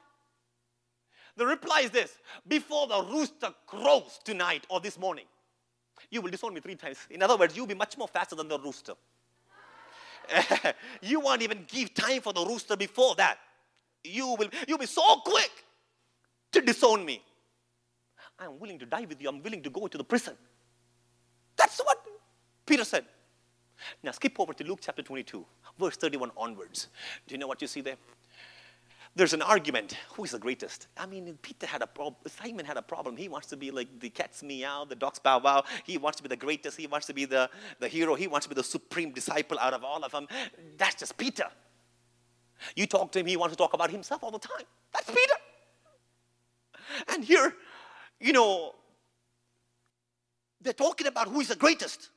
The 1.36 1.46
reply 1.46 1.82
is 1.82 1.92
this 1.92 2.18
Before 2.48 2.88
the 2.88 3.04
rooster 3.04 3.54
crows 3.68 4.20
tonight 4.24 4.66
or 4.70 4.80
this 4.80 4.98
morning, 4.98 5.26
you 6.10 6.22
will 6.22 6.30
disown 6.32 6.54
me 6.54 6.62
three 6.62 6.76
times. 6.76 6.98
In 7.10 7.22
other 7.22 7.38
words, 7.38 7.56
you'll 7.56 7.68
be 7.68 7.74
much 7.74 7.98
more 7.98 8.08
faster 8.08 8.36
than 8.36 8.48
the 8.48 8.60
rooster. 8.60 8.94
you 11.02 11.20
won't 11.20 11.42
even 11.42 11.66
give 11.68 11.94
time 11.94 12.22
for 12.22 12.34
the 12.34 12.46
rooster 12.46 12.76
before 12.76 13.16
that. 13.16 13.38
You 14.04 14.36
will 14.38 14.50
you'll 14.68 14.78
be 14.78 14.86
so 14.86 15.18
quick 15.26 15.52
to 16.52 16.62
disown 16.62 17.06
me. 17.06 17.22
I'm 18.40 18.60
willing 18.60 18.80
to 18.80 18.86
die 18.86 19.06
with 19.08 19.22
you. 19.22 19.30
I'm 19.30 19.42
willing 19.42 19.64
to 19.64 19.70
go 19.70 19.88
to 19.88 19.98
the 19.98 20.04
prison. 20.04 20.36
That's 21.56 21.80
what 21.80 22.06
Peter 22.66 22.84
said. 22.84 23.06
Now 24.04 24.12
skip 24.12 24.40
over 24.40 24.54
to 24.54 24.64
Luke 24.64 24.80
chapter 24.82 25.02
22, 25.02 25.46
verse 25.80 25.98
31 25.98 26.32
onwards. 26.36 26.88
Do 27.28 27.34
you 27.34 27.40
know 27.40 27.48
what 27.48 27.62
you 27.62 27.68
see 27.68 27.82
there? 27.82 27.98
There's 29.18 29.34
an 29.34 29.42
argument. 29.42 29.98
Who 30.14 30.26
is 30.26 30.32
the 30.32 30.38
greatest? 30.38 30.86
I 30.96 31.08
mean, 31.08 31.40
Peter 31.42 31.66
had 31.66 31.82
a 31.82 31.88
problem. 31.88 32.18
Simon 32.28 32.68
had 32.68 32.78
a 32.78 32.84
problem. 32.84 33.18
He 33.18 33.28
wants 33.28 33.48
to 33.48 33.58
be 33.58 33.72
like 33.72 34.00
the 34.00 34.12
cat's 34.12 34.44
meow, 34.44 34.86
the 34.86 34.96
dog's 34.96 35.18
bow 35.18 35.40
wow. 35.40 35.64
He 35.86 35.98
wants 35.98 36.18
to 36.18 36.24
be 36.24 36.30
the 36.30 36.36
greatest. 36.38 36.78
He 36.78 36.86
wants 36.86 37.08
to 37.08 37.14
be 37.14 37.26
the, 37.26 37.50
the 37.80 37.88
hero. 37.88 38.14
He 38.14 38.28
wants 38.28 38.46
to 38.46 38.50
be 38.50 38.54
the 38.54 38.64
supreme 38.64 39.12
disciple 39.12 39.58
out 39.58 39.74
of 39.74 39.84
all 39.84 40.04
of 40.04 40.12
them. 40.12 40.28
That's 40.78 40.94
just 40.94 41.18
Peter. 41.18 41.48
You 42.76 42.86
talk 42.86 43.12
to 43.14 43.20
him, 43.20 43.26
he 43.26 43.38
wants 43.38 43.56
to 43.56 43.58
talk 43.58 43.74
about 43.74 43.90
himself 43.90 44.24
all 44.24 44.30
the 44.30 44.38
time. 44.38 44.66
That's 44.94 45.10
Peter. 45.10 45.34
And 47.08 47.24
here, 47.24 47.56
you 48.20 48.34
know, 48.34 48.76
they're 50.62 50.74
talking 50.74 51.08
about 51.08 51.28
who 51.28 51.42
is 51.42 51.48
the 51.48 51.56
greatest. 51.56 52.12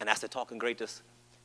And 0.00 0.08
as 0.08 0.20
they're 0.20 0.28
talking 0.28 0.58
greatest, 0.58 1.02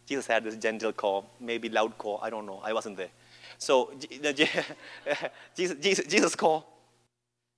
Jesus 0.08 0.26
had 0.26 0.44
this 0.44 0.56
gentle 0.56 0.92
call, 0.92 1.30
maybe 1.40 1.70
loud 1.70 2.00
call, 2.00 2.20
I 2.24 2.32
don't 2.32 2.48
know, 2.48 2.62
I 2.64 2.74
wasn't 2.74 2.98
there. 2.98 3.10
So 3.58 3.94
Jesus, 5.56 5.78
Jesus, 5.80 6.06
Jesus 6.06 6.36
called, 6.36 6.64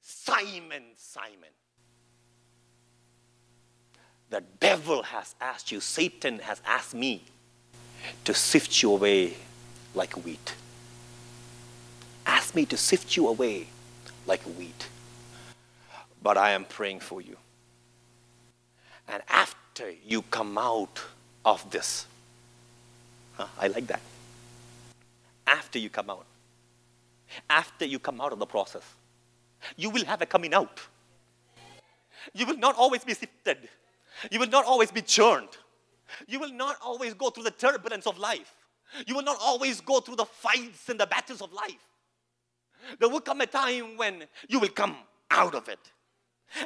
Simon, 0.02 0.84
Simon. 0.96 1.50
The 4.30 4.44
devil 4.60 5.04
has 5.04 5.36
asked 5.40 5.72
you, 5.72 5.80
Satan 5.80 6.40
has 6.40 6.62
asked 6.66 6.94
me 6.94 7.24
to 8.26 8.34
sift 8.34 8.82
you 8.82 8.92
away 8.92 9.34
like 9.96 10.14
wheat. 10.26 10.56
Ask 12.26 12.56
me 12.56 12.66
to 12.66 12.78
sift 12.78 13.16
you 13.16 13.28
away 13.28 13.68
like 14.26 14.42
wheat. 14.44 14.88
But 16.22 16.38
I 16.38 16.52
am 16.52 16.66
praying 16.66 17.00
for 17.00 17.22
you. 17.22 17.38
And 19.08 19.24
after 19.30 19.90
you 20.06 20.22
come 20.24 20.58
out 20.58 21.02
of 21.46 21.70
this, 21.72 22.06
huh, 23.36 23.48
I 23.58 23.68
like 23.68 23.88
that. 23.88 24.02
After 25.48 25.80
you 25.80 25.90
come 25.90 26.10
out, 26.10 26.26
after 27.50 27.86
you 27.86 28.00
come 28.00 28.22
out 28.22 28.34
of 28.34 28.40
the 28.40 28.46
process, 28.46 28.84
you 29.76 29.90
will 29.90 30.06
have 30.06 30.22
a 30.22 30.26
coming 30.26 30.54
out. 30.54 30.82
You 32.34 32.46
will 32.46 32.58
not 32.58 32.76
always 32.76 33.04
be 33.04 33.14
sifted. 33.14 33.70
You 34.30 34.40
will 34.40 34.50
not 34.50 34.66
always 34.66 34.92
be 34.92 35.02
churned. 35.02 35.50
You 36.28 36.40
will 36.40 36.52
not 36.52 36.78
always 36.84 37.14
go 37.14 37.30
through 37.30 37.44
the 37.44 37.52
turbulence 37.52 38.06
of 38.06 38.18
life. 38.18 38.54
You 39.06 39.16
will 39.16 39.24
not 39.24 39.38
always 39.42 39.82
go 39.82 40.00
through 40.00 40.18
the 40.18 40.26
fights 40.26 40.90
and 40.90 41.00
the 41.00 41.08
battles 41.08 41.42
of 41.42 41.52
life. 41.54 41.88
There 43.00 43.10
will 43.10 43.22
come 43.22 43.42
a 43.42 43.46
time 43.46 43.98
when 43.98 44.26
you 44.48 44.60
will 44.60 44.70
come 44.70 44.96
out 45.32 45.56
of 45.56 45.68
it. 45.68 45.80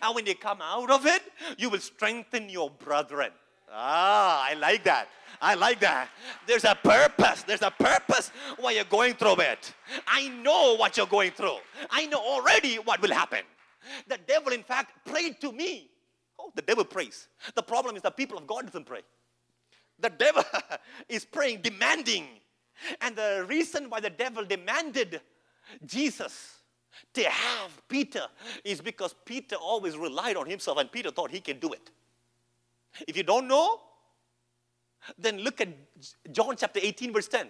And 0.01 0.15
when 0.15 0.25
you 0.25 0.35
come 0.35 0.59
out 0.61 0.91
of 0.91 1.05
it, 1.05 1.23
you 1.57 1.69
will 1.69 1.79
strengthen 1.79 2.49
your 2.49 2.69
brethren. 2.69 3.31
Ah, 3.73 4.47
I 4.49 4.53
like 4.55 4.83
that. 4.83 5.07
I 5.41 5.55
like 5.55 5.79
that. 5.79 6.09
There's 6.45 6.65
a 6.65 6.75
purpose. 6.75 7.43
There's 7.43 7.61
a 7.63 7.71
purpose 7.71 8.31
why 8.59 8.71
you're 8.71 8.83
going 8.83 9.15
through 9.15 9.39
it. 9.39 9.73
I 10.05 10.27
know 10.27 10.75
what 10.75 10.97
you're 10.97 11.07
going 11.07 11.31
through. 11.31 11.57
I 11.89 12.05
know 12.05 12.19
already 12.19 12.75
what 12.75 13.01
will 13.01 13.13
happen. 13.13 13.41
The 14.07 14.19
devil, 14.27 14.51
in 14.53 14.61
fact, 14.61 15.05
prayed 15.05 15.41
to 15.41 15.51
me. 15.51 15.89
Oh, 16.37 16.51
the 16.55 16.61
devil 16.61 16.85
prays. 16.85 17.27
The 17.55 17.63
problem 17.63 17.95
is 17.95 18.03
the 18.03 18.11
people 18.11 18.37
of 18.37 18.45
God 18.45 18.65
doesn't 18.65 18.85
pray. 18.85 19.01
The 19.99 20.09
devil 20.09 20.43
is 21.09 21.25
praying, 21.25 21.61
demanding. 21.61 22.27
And 23.01 23.15
the 23.15 23.45
reason 23.47 23.89
why 23.89 23.99
the 23.99 24.09
devil 24.09 24.43
demanded 24.45 25.21
Jesus 25.85 26.57
to 27.13 27.23
have 27.23 27.87
Peter 27.87 28.23
is 28.63 28.81
because 28.81 29.15
Peter 29.25 29.55
always 29.55 29.97
relied 29.97 30.35
on 30.35 30.47
himself 30.47 30.77
and 30.77 30.91
Peter 30.91 31.11
thought 31.11 31.31
he 31.31 31.39
can 31.39 31.59
do 31.59 31.73
it. 31.73 31.89
If 33.07 33.15
you 33.17 33.23
don't 33.23 33.47
know, 33.47 33.79
then 35.17 35.39
look 35.39 35.61
at 35.61 35.69
John 36.31 36.55
chapter 36.55 36.79
18, 36.81 37.13
verse 37.13 37.27
10. 37.27 37.47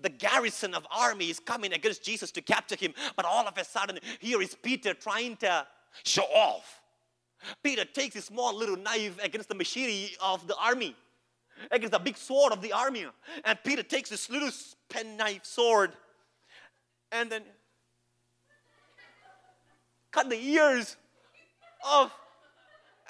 The 0.00 0.08
garrison 0.08 0.74
of 0.74 0.86
army 0.90 1.30
is 1.30 1.40
coming 1.40 1.72
against 1.72 2.04
Jesus 2.04 2.30
to 2.32 2.42
capture 2.42 2.76
him, 2.76 2.94
but 3.16 3.24
all 3.24 3.46
of 3.46 3.58
a 3.58 3.64
sudden, 3.64 3.98
here 4.20 4.40
is 4.40 4.54
Peter 4.54 4.94
trying 4.94 5.36
to 5.38 5.66
show 6.04 6.24
off. 6.24 6.80
Peter 7.62 7.84
takes 7.84 8.14
his 8.14 8.24
small 8.26 8.54
little 8.54 8.76
knife 8.76 9.18
against 9.22 9.48
the 9.48 9.54
machinery 9.54 10.16
of 10.22 10.46
the 10.46 10.56
army, 10.56 10.96
against 11.70 11.92
the 11.92 11.98
big 11.98 12.16
sword 12.16 12.52
of 12.52 12.62
the 12.62 12.72
army. 12.72 13.06
And 13.44 13.58
Peter 13.64 13.82
takes 13.82 14.10
this 14.10 14.30
little 14.30 14.50
penknife 14.88 15.44
sword 15.44 15.92
and 17.12 17.30
then 17.30 17.42
cut 20.10 20.30
the 20.30 20.36
ears 20.36 20.96
of 21.86 22.12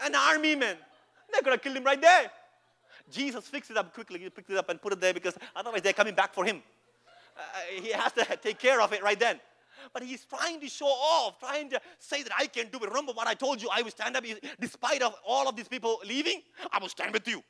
an 0.03 0.14
army 0.14 0.57
man. 0.57 0.76
They're 1.35 1.43
gonna 1.43 1.59
kill 1.59 1.74
him 1.74 1.85
right 1.85 2.01
there. 2.01 2.30
Jesus 3.11 3.47
fixed 3.49 3.70
it 3.70 3.76
up 3.76 3.93
quickly. 3.93 4.20
He 4.20 4.30
picked 4.30 4.51
it 4.51 4.57
up 4.57 4.70
and 4.70 4.80
put 4.80 4.93
it 4.93 5.01
there 5.01 5.12
because 5.12 5.37
otherwise 5.55 5.82
they're 5.82 5.93
coming 5.93 6.14
back 6.14 6.32
for 6.32 6.45
him. 6.45 6.62
Uh, 7.37 7.43
he 7.82 7.91
has 7.91 8.12
to 8.12 8.24
take 8.43 8.59
care 8.59 8.80
of 8.80 8.93
it 8.93 9.03
right 9.03 9.18
then. 9.18 9.41
But 9.93 10.03
he's 10.03 10.24
trying 10.24 10.61
to 10.61 10.68
show 10.68 10.87
off, 10.87 11.39
trying 11.41 11.68
to 11.70 11.80
say 11.99 12.22
that 12.22 12.32
I 12.39 12.47
can 12.47 12.68
do 12.68 12.78
it. 12.78 12.89
Remember 12.89 13.12
what 13.12 13.26
I 13.26 13.35
told 13.35 13.61
you? 13.61 13.68
I 13.70 13.82
will 13.82 13.91
stand 13.91 14.16
up 14.16 14.24
despite 14.59 15.03
of 15.03 15.14
all 15.26 15.49
of 15.49 15.57
these 15.57 15.68
people 15.68 16.01
leaving. 16.07 16.41
I 16.72 16.78
will 16.78 16.89
stand 16.89 17.12
with 17.12 17.26
you, 17.28 17.43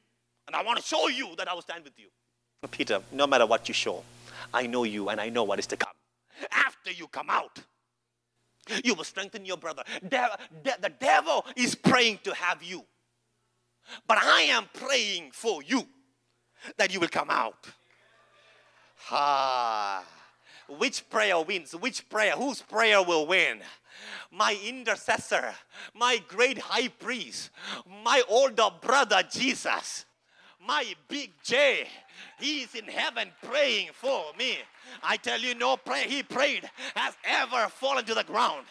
and 0.46 0.56
I 0.56 0.62
want 0.62 0.78
to 0.78 0.84
show 0.84 1.08
you 1.08 1.36
that 1.36 1.48
I 1.48 1.54
will 1.54 1.62
stand 1.62 1.84
with 1.84 1.92
you. 1.96 2.06
Peter, 2.70 3.02
no 3.12 3.26
matter 3.26 3.46
what 3.46 3.68
you 3.68 3.74
show, 3.74 4.02
I 4.52 4.66
know 4.66 4.84
you 4.84 5.10
and 5.10 5.20
I 5.20 5.28
know 5.28 5.44
what 5.44 5.58
is 5.58 5.66
to 5.68 5.76
come. 5.76 5.92
After 6.50 6.90
you 6.90 7.06
come 7.08 7.30
out, 7.30 7.60
you 8.82 8.94
will 8.94 9.04
strengthen 9.04 9.44
your 9.44 9.58
brother. 9.58 9.84
The 10.02 10.92
devil 10.98 11.44
is 11.56 11.74
praying 11.74 12.20
to 12.24 12.34
have 12.34 12.62
you. 12.62 12.84
But 14.06 14.18
I 14.18 14.42
am 14.42 14.66
praying 14.72 15.30
for 15.32 15.62
you 15.62 15.86
that 16.76 16.92
you 16.92 17.00
will 17.00 17.08
come 17.08 17.30
out. 17.30 17.66
Ah, 19.10 20.04
which 20.68 21.08
prayer 21.10 21.40
wins? 21.40 21.72
Which 21.72 22.08
prayer? 22.08 22.32
Whose 22.32 22.62
prayer 22.62 23.02
will 23.02 23.26
win? 23.26 23.60
My 24.30 24.58
intercessor, 24.64 25.54
my 25.94 26.22
great 26.26 26.58
high 26.58 26.88
priest, 26.88 27.50
my 28.04 28.22
older 28.28 28.68
brother 28.80 29.22
Jesus, 29.30 30.04
my 30.66 30.94
big 31.08 31.30
J. 31.42 31.86
He's 32.38 32.74
in 32.74 32.84
heaven 32.84 33.28
praying 33.42 33.90
for 33.92 34.24
me. 34.38 34.58
I 35.02 35.16
tell 35.16 35.40
you, 35.40 35.54
no 35.54 35.76
prayer 35.76 36.04
he 36.06 36.22
prayed 36.22 36.68
has 36.94 37.14
ever 37.24 37.68
fallen 37.68 38.04
to 38.04 38.14
the 38.14 38.24
ground. 38.24 38.66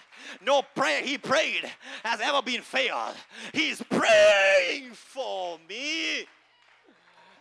No 0.46 0.62
prayer 0.62 1.02
he 1.02 1.18
prayed 1.18 1.70
has 2.04 2.20
ever 2.22 2.42
been 2.42 2.62
failed. 2.62 3.16
He's 3.54 3.82
praying 3.82 4.92
for 4.94 5.58
me. 5.68 6.26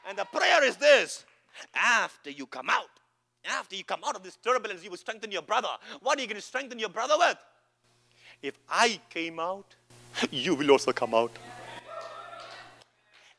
And 0.09 0.19
the 0.19 0.25
prayer 0.25 0.65
is 0.65 0.77
this 0.77 1.25
after 1.75 2.31
you 2.31 2.47
come 2.47 2.71
out, 2.71 2.91
after 3.45 3.77
you 3.77 3.85
come 3.85 4.01
out 4.07 4.17
of 4.17 4.23
this 4.23 4.37
turbulence, 4.37 4.83
you 4.83 4.91
will 4.91 4.97
strengthen 4.97 5.31
your 5.31 5.43
brother. 5.43 5.69
What 6.01 6.19
are 6.19 6.23
you 6.23 6.29
going 6.29 6.41
to 6.41 6.43
strengthen 6.43 6.79
your 6.79 6.89
brother 6.89 7.15
with? 7.19 7.39
If 8.43 8.59
I 8.69 9.01
came 9.11 9.39
out, 9.39 9.75
you 10.31 10.55
will 10.55 10.71
also 10.73 10.93
come 10.93 11.15
out. 11.15 11.33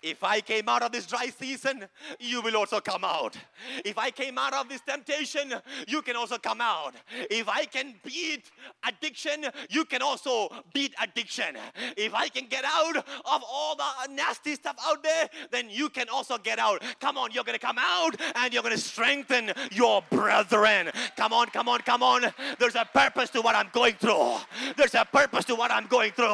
If 0.04 0.22
I 0.22 0.42
came 0.42 0.68
out 0.68 0.84
of 0.84 0.92
this 0.92 1.06
dry 1.06 1.28
season, 1.28 1.86
you 2.20 2.42
will 2.42 2.58
also 2.58 2.82
come 2.82 3.06
out. 3.06 3.38
If 3.86 3.98
I 3.98 4.12
came 4.12 4.38
out 4.38 4.54
of 4.54 4.68
this 4.68 4.82
temptation, 4.82 5.54
you 5.88 6.02
can 6.02 6.18
also 6.18 6.38
come 6.38 6.60
out. 6.60 6.94
If 7.32 7.48
I 7.48 7.64
can 7.64 7.96
beat 8.04 8.52
addiction, 8.86 9.46
you 9.70 9.86
can 9.86 10.02
also 10.02 10.50
beat 10.74 10.94
addiction. 11.02 11.56
If 11.96 12.14
I 12.14 12.28
can 12.28 12.48
get 12.48 12.66
out 12.66 12.98
of 12.98 13.44
all 13.50 13.78
the 13.78 14.14
nasty 14.14 14.56
stuff 14.56 14.76
out 14.86 15.02
there, 15.04 15.30
then 15.52 15.70
you 15.70 15.88
can 15.88 16.10
also 16.10 16.38
get 16.38 16.60
out. 16.60 16.84
Come 17.00 17.18
on, 17.18 17.32
you're 17.32 17.46
going 17.46 17.58
to 17.58 17.66
come 17.66 17.78
out 17.80 18.20
and 18.36 18.54
you're 18.54 18.64
going 18.64 18.76
to 18.76 18.82
strengthen 18.82 19.54
your 19.72 20.04
brethren. 20.10 20.92
Come 21.16 21.32
on, 21.32 21.48
come 21.48 21.70
on, 21.70 21.80
come 21.80 22.04
on. 22.04 22.26
There's 22.60 22.76
a 22.76 22.86
purpose 22.94 23.30
to 23.30 23.42
what 23.42 23.56
I'm 23.56 23.70
going 23.72 23.94
through. 23.94 24.36
There's 24.76 24.96
a 24.96 25.06
purpose 25.06 25.46
to 25.46 25.56
what 25.56 25.72
I'm 25.72 25.88
going 25.88 26.12
through. 26.12 26.28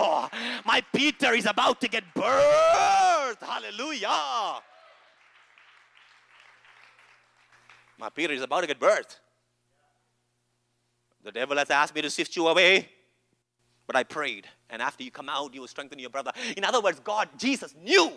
My 0.65 0.83
Peter 0.91 1.35
is 1.35 1.45
about 1.45 1.79
to 1.81 1.87
get 1.87 2.03
birthed. 2.15 3.58
Hallelujah. 3.59 4.61
My 7.97 8.07
Peter 8.09 8.33
is 8.33 8.41
about 8.41 8.61
to 8.61 8.67
get 8.67 8.79
birth. 8.79 9.19
The 11.25 11.33
devil 11.33 11.57
has 11.57 11.69
asked 11.69 11.93
me 11.93 12.01
to 12.01 12.09
sift 12.09 12.37
you 12.37 12.47
away, 12.47 12.87
but 13.85 13.97
I 13.97 14.03
prayed. 14.03 14.47
And 14.69 14.81
after 14.81 15.03
you 15.03 15.11
come 15.11 15.27
out, 15.27 15.53
you 15.53 15.59
will 15.59 15.67
strengthen 15.67 15.99
your 15.99 16.09
brother. 16.09 16.31
In 16.55 16.63
other 16.63 16.79
words, 16.79 17.01
God, 17.01 17.27
Jesus 17.37 17.75
knew 17.83 18.13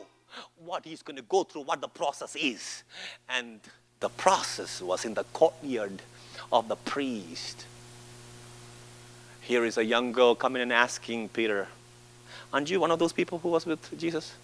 what 0.64 0.84
he's 0.84 1.02
going 1.02 1.16
to 1.16 1.22
go 1.22 1.42
through, 1.42 1.62
what 1.62 1.80
the 1.80 1.88
process 1.88 2.36
is. 2.36 2.84
And 3.28 3.58
the 3.98 4.10
process 4.10 4.80
was 4.80 5.04
in 5.04 5.14
the 5.14 5.24
courtyard 5.32 6.02
of 6.52 6.68
the 6.68 6.76
priest. 6.76 7.66
Here 9.40 9.64
is 9.64 9.76
a 9.76 9.84
young 9.84 10.12
girl 10.12 10.36
coming 10.36 10.62
and 10.62 10.72
asking 10.72 11.30
Peter, 11.30 11.66
Aren't 12.52 12.70
you 12.70 12.78
one 12.78 12.92
of 12.92 13.00
those 13.00 13.12
people 13.12 13.38
who 13.38 13.48
was 13.48 13.66
with 13.66 13.98
Jesus? 13.98 14.34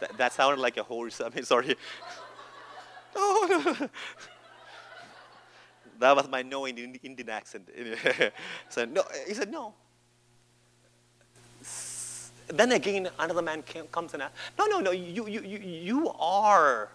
That, 0.00 0.16
that 0.18 0.32
sounded 0.32 0.60
like 0.60 0.76
a 0.76 0.82
horse. 0.82 1.20
I 1.20 1.28
mean, 1.28 1.44
sorry. 1.44 1.76
No. 3.16 3.88
That 6.00 6.16
was 6.16 6.28
my 6.28 6.42
no 6.42 6.66
Indian, 6.66 6.94
Indian 7.02 7.30
accent. 7.30 7.68
so 8.68 8.84
no, 8.84 9.04
he 9.26 9.34
said 9.34 9.50
no. 9.50 9.74
Then 12.48 12.72
again, 12.72 13.08
another 13.18 13.42
man 13.42 13.62
came, 13.62 13.86
comes 13.86 14.12
and 14.12 14.24
asks, 14.24 14.36
no, 14.58 14.66
no, 14.66 14.80
no, 14.80 14.90
you, 14.90 15.26
you, 15.26 15.40
you, 15.40 15.58
you 15.58 16.10
are 16.18 16.90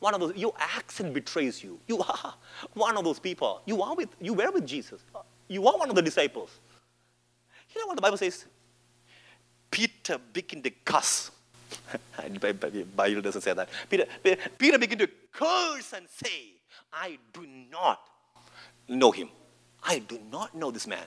one 0.00 0.14
of 0.14 0.20
those, 0.20 0.36
your 0.36 0.54
accent 0.58 1.14
betrays 1.14 1.62
you. 1.62 1.78
You 1.86 2.00
are 2.00 2.34
one 2.74 2.96
of 2.96 3.04
those 3.04 3.18
people. 3.18 3.60
You 3.64 3.82
are 3.82 3.94
with, 3.94 4.08
you 4.20 4.34
were 4.34 4.50
with 4.50 4.66
Jesus. 4.66 5.02
You 5.46 5.66
are 5.66 5.78
one 5.78 5.88
of 5.88 5.94
the 5.94 6.02
disciples. 6.02 6.50
You 7.74 7.80
know 7.80 7.86
what 7.86 7.96
the 7.96 8.02
Bible 8.02 8.16
says? 8.16 8.46
Peter 9.70 10.18
began 10.32 10.62
to 10.62 10.70
cuss. 10.70 11.30
Bible 12.96 13.20
doesn't 13.20 13.42
say 13.42 13.52
that. 13.52 13.68
Peter, 13.88 14.06
Peter 14.56 14.78
began 14.78 14.98
to 14.98 15.08
curse 15.32 15.92
and 15.92 16.06
say, 16.08 16.52
I 16.92 17.18
do 17.32 17.46
not 17.70 18.00
know 18.88 19.10
him. 19.10 19.28
I 19.84 20.00
do 20.00 20.18
not 20.30 20.54
know 20.54 20.70
this 20.70 20.86
man. 20.86 21.04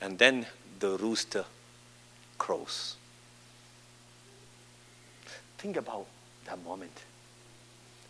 And 0.00 0.18
then 0.18 0.46
the 0.80 0.98
rooster 0.98 1.44
crows. 2.38 2.96
Think 5.58 5.76
about 5.76 6.06
that 6.46 6.62
moment. 6.64 6.92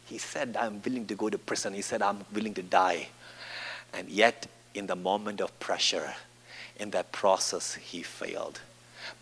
He 0.06 0.18
said, 0.18 0.56
I'm 0.58 0.82
willing 0.84 1.06
to 1.06 1.14
go 1.14 1.30
to 1.30 1.38
prison. 1.38 1.72
He 1.74 1.82
said, 1.82 2.02
I'm 2.02 2.24
willing 2.32 2.54
to 2.54 2.62
die. 2.62 3.08
And 3.92 4.08
yet, 4.08 4.46
in 4.74 4.86
the 4.86 4.96
moment 4.96 5.40
of 5.40 5.58
pressure, 5.60 6.14
in 6.76 6.90
that 6.90 7.12
process, 7.12 7.74
he 7.74 8.02
failed. 8.02 8.60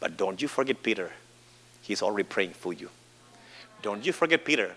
But 0.00 0.16
don't 0.16 0.40
you 0.40 0.48
forget 0.48 0.82
Peter. 0.82 1.10
He's 1.82 2.02
already 2.02 2.28
praying 2.28 2.52
for 2.52 2.72
you. 2.72 2.88
Don't 3.82 4.04
you 4.04 4.12
forget 4.12 4.44
Peter. 4.44 4.74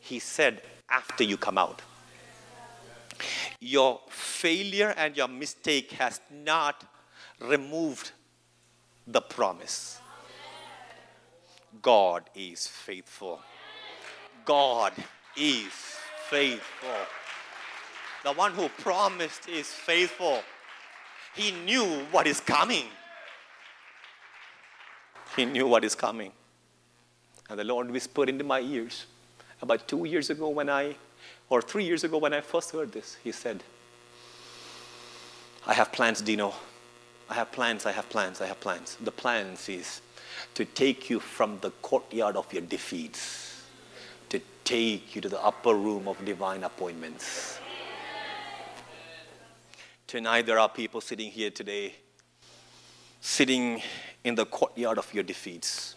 He 0.00 0.18
said, 0.18 0.62
after 0.90 1.24
you 1.24 1.36
come 1.36 1.56
out, 1.56 1.80
your 3.60 4.00
failure 4.08 4.94
and 4.96 5.16
your 5.16 5.28
mistake 5.28 5.92
has 5.92 6.20
not 6.30 6.84
removed 7.40 8.10
the 9.06 9.20
promise. 9.20 10.00
God 11.80 12.28
is 12.34 12.66
faithful. 12.66 13.40
God 14.44 14.92
is 15.36 15.72
faithful. 16.28 16.90
The 18.24 18.32
one 18.32 18.52
who 18.52 18.68
promised 18.68 19.48
is 19.48 19.66
faithful. 19.68 20.40
He 21.34 21.52
knew 21.52 22.04
what 22.10 22.26
is 22.26 22.40
coming. 22.40 22.86
He 25.36 25.44
knew 25.44 25.66
what 25.66 25.84
is 25.84 25.94
coming. 25.94 26.32
And 27.48 27.58
the 27.58 27.64
Lord 27.64 27.90
whispered 27.90 28.28
into 28.28 28.44
my 28.44 28.60
ears 28.60 29.06
about 29.60 29.88
two 29.88 30.04
years 30.04 30.30
ago 30.30 30.48
when 30.48 30.68
I, 30.68 30.96
or 31.48 31.62
three 31.62 31.84
years 31.84 32.04
ago 32.04 32.18
when 32.18 32.32
I 32.32 32.40
first 32.40 32.70
heard 32.72 32.92
this. 32.92 33.16
He 33.22 33.32
said, 33.32 33.62
I 35.66 35.74
have 35.74 35.92
plans, 35.92 36.20
Dino. 36.20 36.54
I 37.30 37.34
have 37.34 37.52
plans, 37.52 37.86
I 37.86 37.92
have 37.92 38.08
plans, 38.10 38.40
I 38.40 38.46
have 38.46 38.60
plans. 38.60 38.96
The 39.00 39.12
plans 39.12 39.68
is 39.68 40.02
to 40.54 40.64
take 40.64 41.08
you 41.08 41.20
from 41.20 41.58
the 41.60 41.70
courtyard 41.70 42.36
of 42.36 42.52
your 42.52 42.62
defeats, 42.62 43.62
to 44.28 44.40
take 44.64 45.14
you 45.14 45.20
to 45.22 45.28
the 45.28 45.42
upper 45.42 45.74
room 45.74 46.08
of 46.08 46.22
divine 46.24 46.64
appointments. 46.64 47.58
Tonight, 50.06 50.44
there 50.44 50.58
are 50.58 50.68
people 50.68 51.00
sitting 51.00 51.30
here 51.30 51.50
today, 51.50 51.94
sitting 53.20 53.80
in 54.24 54.34
the 54.34 54.46
courtyard 54.46 54.98
of 54.98 55.12
your 55.12 55.24
defeats, 55.24 55.96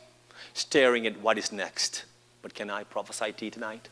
staring 0.54 1.06
at 1.06 1.20
what 1.22 1.38
is 1.38 1.52
next. 1.52 2.06
But 2.42 2.54
can 2.54 2.70
I 2.70 2.84
prophesy 2.84 3.32
to 3.34 3.46
you 3.46 3.52
tonight? 3.52 3.90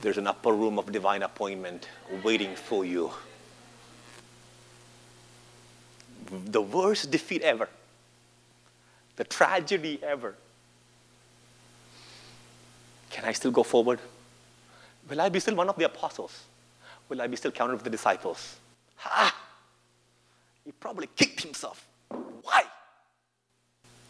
There's 0.00 0.18
an 0.18 0.26
upper 0.26 0.52
room 0.52 0.78
of 0.78 0.92
divine 0.92 1.22
appointment 1.22 1.88
waiting 2.22 2.54
for 2.54 2.84
you. 2.84 3.10
The 6.30 6.60
worst 6.60 7.10
defeat 7.10 7.42
ever, 7.42 7.68
the 9.16 9.24
tragedy 9.24 10.00
ever. 10.02 10.34
Can 13.10 13.24
I 13.24 13.32
still 13.32 13.50
go 13.52 13.62
forward? 13.62 14.00
Will 15.08 15.20
I 15.20 15.28
be 15.28 15.40
still 15.40 15.54
one 15.54 15.68
of 15.68 15.76
the 15.76 15.84
apostles? 15.84 16.44
Will 17.08 17.22
I 17.22 17.28
be 17.28 17.36
still 17.36 17.52
counted 17.52 17.74
with 17.74 17.84
the 17.84 17.90
disciples? 17.90 18.56
Ha! 18.96 19.34
He 20.64 20.72
probably 20.72 21.08
kicked 21.16 21.42
himself. 21.42 21.86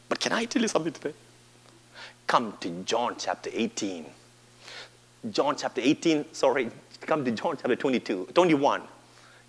But 0.09 0.21
can 0.21 0.33
I 0.33 0.45
tell 0.45 0.63
you 0.63 0.69
something 0.69 0.93
today? 0.93 1.15
Come 2.27 2.55
to 2.61 2.71
John 2.85 3.17
chapter 3.19 3.51
18. 3.53 4.07
John 5.31 5.57
chapter 5.57 5.81
18, 5.83 6.33
sorry, 6.33 6.71
come 7.01 7.25
to 7.25 7.31
John 7.33 7.57
chapter 7.57 7.75
22, 7.75 8.29
21. 8.33 8.83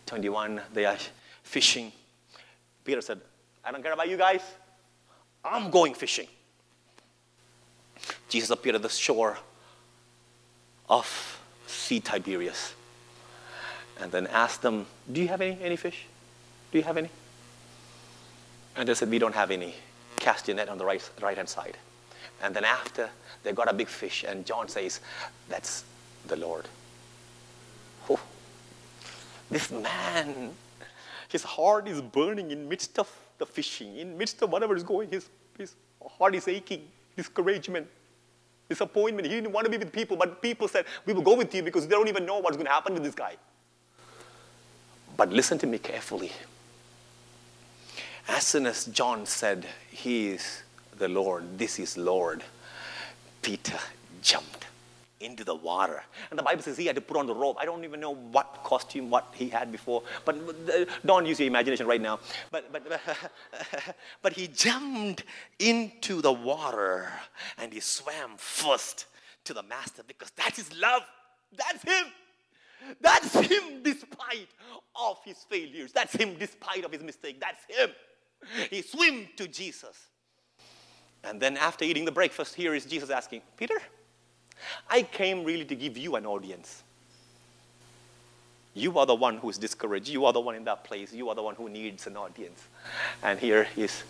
21, 0.05 0.61
they 0.73 0.85
are 0.85 0.97
fishing. 1.43 1.91
Peter 2.83 3.01
said, 3.01 3.19
I 3.63 3.71
don't 3.71 3.83
care 3.83 3.93
about 3.93 4.09
you 4.09 4.17
guys. 4.17 4.41
I'm 5.43 5.69
going 5.69 5.93
fishing. 5.93 6.27
Jesus 8.29 8.49
appeared 8.49 8.75
at 8.75 8.81
the 8.81 8.89
shore 8.89 9.37
of 10.89 11.41
Sea 11.67 11.99
Tiberias 11.99 12.73
and 13.99 14.11
then 14.11 14.27
asked 14.27 14.61
them, 14.61 14.85
Do 15.11 15.21
you 15.21 15.27
have 15.27 15.41
any, 15.41 15.57
any 15.61 15.75
fish? 15.75 16.05
Do 16.71 16.77
you 16.77 16.83
have 16.83 16.97
any? 16.97 17.09
And 18.75 18.87
they 18.87 18.93
said, 18.93 19.09
We 19.09 19.19
don't 19.19 19.35
have 19.35 19.51
any. 19.51 19.75
Cast 20.27 20.49
your 20.49 20.57
net 20.57 20.67
on 20.67 20.77
the 20.77 20.83
right, 20.83 21.09
right 21.21 21.37
hand 21.37 21.47
side. 21.47 21.77
And 22.41 22.53
then 22.53 22.65
after, 22.65 23.09
they 23.43 23.53
got 23.53 23.69
a 23.69 23.73
big 23.73 23.87
fish, 23.87 24.25
and 24.27 24.45
John 24.45 24.67
says, 24.67 24.99
That's 25.47 25.85
the 26.27 26.35
Lord. 26.35 26.65
Oh, 28.09 28.19
this 29.49 29.71
man, 29.71 30.51
his 31.29 31.43
heart 31.43 31.87
is 31.87 32.01
burning 32.01 32.51
in 32.51 32.67
midst 32.67 32.99
of 32.99 33.09
the 33.37 33.45
fishing, 33.45 33.95
in 33.95 34.17
midst 34.17 34.41
of 34.41 34.49
whatever 34.49 34.75
is 34.75 34.83
going, 34.83 35.09
his, 35.09 35.29
his 35.57 35.75
heart 36.05 36.35
is 36.35 36.45
aching, 36.49 36.81
discouragement, 37.15 37.87
disappointment. 38.67 39.29
He 39.29 39.33
didn't 39.33 39.53
want 39.53 39.63
to 39.63 39.71
be 39.71 39.77
with 39.77 39.93
people, 39.93 40.17
but 40.17 40.41
people 40.41 40.67
said, 40.67 40.83
We 41.05 41.13
will 41.13 41.21
go 41.21 41.37
with 41.37 41.55
you 41.55 41.63
because 41.63 41.87
they 41.87 41.95
don't 41.95 42.09
even 42.09 42.25
know 42.25 42.39
what's 42.39 42.57
going 42.57 42.67
to 42.67 42.73
happen 42.73 42.95
to 42.95 42.99
this 42.99 43.15
guy. 43.15 43.37
But 45.15 45.31
listen 45.31 45.57
to 45.59 45.67
me 45.67 45.77
carefully. 45.77 46.33
As 48.27 48.45
soon 48.45 48.65
as 48.65 48.85
John 48.85 49.25
said, 49.25 49.65
He 49.89 50.29
is 50.29 50.63
the 50.97 51.07
Lord, 51.07 51.57
this 51.57 51.79
is 51.79 51.97
Lord, 51.97 52.43
Peter 53.41 53.77
jumped 54.21 54.67
into 55.19 55.43
the 55.43 55.55
water. 55.55 56.03
And 56.29 56.37
the 56.37 56.43
Bible 56.43 56.61
says 56.61 56.77
he 56.77 56.85
had 56.85 56.95
to 56.95 57.01
put 57.01 57.17
on 57.17 57.25
the 57.25 57.33
robe. 57.33 57.57
I 57.59 57.65
don't 57.65 57.83
even 57.83 57.99
know 57.99 58.13
what 58.13 58.61
costume, 58.63 59.09
what 59.09 59.27
he 59.33 59.49
had 59.49 59.71
before, 59.71 60.03
but 60.25 60.35
uh, 60.35 60.85
don't 61.05 61.25
use 61.25 61.39
your 61.39 61.47
imagination 61.47 61.87
right 61.87 62.01
now. 62.01 62.19
But, 62.51 62.71
but, 62.71 62.83
but 64.21 64.33
he 64.33 64.47
jumped 64.47 65.23
into 65.59 66.21
the 66.21 66.31
water 66.31 67.11
and 67.57 67.73
he 67.73 67.79
swam 67.79 68.31
first 68.37 69.05
to 69.45 69.53
the 69.53 69.63
master 69.63 70.03
because 70.07 70.31
that's 70.35 70.57
his 70.57 70.71
love. 70.77 71.01
That's 71.55 71.81
him. 71.83 72.05
That's 73.01 73.33
him 73.33 73.81
despite 73.81 74.49
of 74.95 75.17
his 75.25 75.37
failures. 75.49 75.91
That's 75.93 76.13
him 76.13 76.35
despite 76.37 76.85
of 76.85 76.91
his 76.91 77.01
mistake. 77.01 77.39
That's 77.39 77.63
him. 77.67 77.89
He 78.69 78.81
swam 78.81 79.27
to 79.37 79.47
Jesus. 79.47 80.07
And 81.23 81.41
then 81.41 81.57
after 81.57 81.83
eating 81.83 82.05
the 82.05 82.11
breakfast, 82.11 82.55
here 82.55 82.73
is 82.73 82.85
Jesus 82.85 83.09
asking, 83.09 83.41
Peter, 83.57 83.77
I 84.89 85.03
came 85.03 85.43
really 85.43 85.65
to 85.65 85.75
give 85.75 85.97
you 85.97 86.15
an 86.15 86.25
audience. 86.25 86.83
You 88.73 88.97
are 88.99 89.05
the 89.05 89.15
one 89.15 89.37
who 89.37 89.49
is 89.49 89.57
discouraged. 89.57 90.07
You 90.07 90.25
are 90.25 90.33
the 90.33 90.39
one 90.39 90.55
in 90.55 90.63
that 90.65 90.83
place. 90.83 91.11
You 91.11 91.29
are 91.29 91.35
the 91.35 91.41
one 91.41 91.55
who 91.55 91.67
needs 91.67 92.05
an 92.05 92.15
audience. 92.15 92.61
And 93.23 93.39
here 93.39 93.67
is 93.75 94.03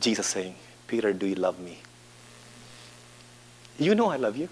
Jesus 0.00 0.26
saying, 0.26 0.54
Peter, 0.86 1.12
do 1.12 1.26
you 1.26 1.34
love 1.34 1.58
me? 1.58 1.80
You 3.78 3.94
know 3.94 4.08
I 4.08 4.16
love 4.16 4.36
you. 4.36 4.48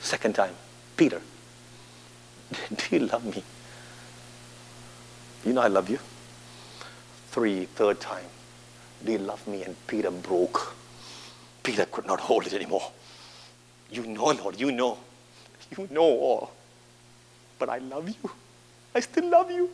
Second 0.00 0.34
time, 0.34 0.54
Peter, 0.96 1.20
do 2.76 2.96
you 2.96 3.06
love 3.06 3.24
me? 3.24 3.42
You 5.44 5.52
know 5.52 5.60
I 5.60 5.68
love 5.68 5.90
you. 5.90 5.98
Three, 7.28 7.66
third 7.66 8.00
time, 8.00 8.24
do 9.04 9.12
you 9.12 9.18
love 9.18 9.46
me? 9.46 9.62
And 9.62 9.76
Peter 9.86 10.10
broke. 10.10 10.74
Peter 11.62 11.86
could 11.86 12.06
not 12.06 12.20
hold 12.20 12.46
it 12.46 12.52
anymore. 12.52 12.92
You 13.90 14.06
know, 14.06 14.26
Lord, 14.26 14.58
you 14.58 14.72
know. 14.72 14.98
You 15.76 15.88
know 15.90 16.02
all. 16.02 16.52
But 17.58 17.68
I 17.68 17.78
love 17.78 18.08
you. 18.08 18.30
I 18.94 19.00
still 19.00 19.28
love 19.28 19.50
you. 19.50 19.70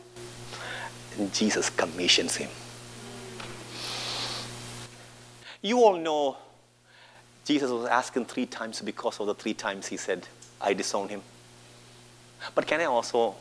And 1.17 1.31
Jesus 1.33 1.69
commissions 1.69 2.35
him. 2.35 2.49
You 5.61 5.83
all 5.83 5.97
know 5.97 6.37
Jesus 7.45 7.69
was 7.69 7.87
asking 7.87 8.25
three 8.25 8.45
times 8.45 8.81
because 8.81 9.19
of 9.19 9.27
the 9.27 9.35
three 9.35 9.53
times 9.53 9.87
he 9.87 9.97
said, 9.97 10.27
I 10.59 10.73
disown 10.73 11.09
him. 11.09 11.21
But 12.55 12.65
can 12.65 12.81
I 12.81 12.85
also 12.85 13.35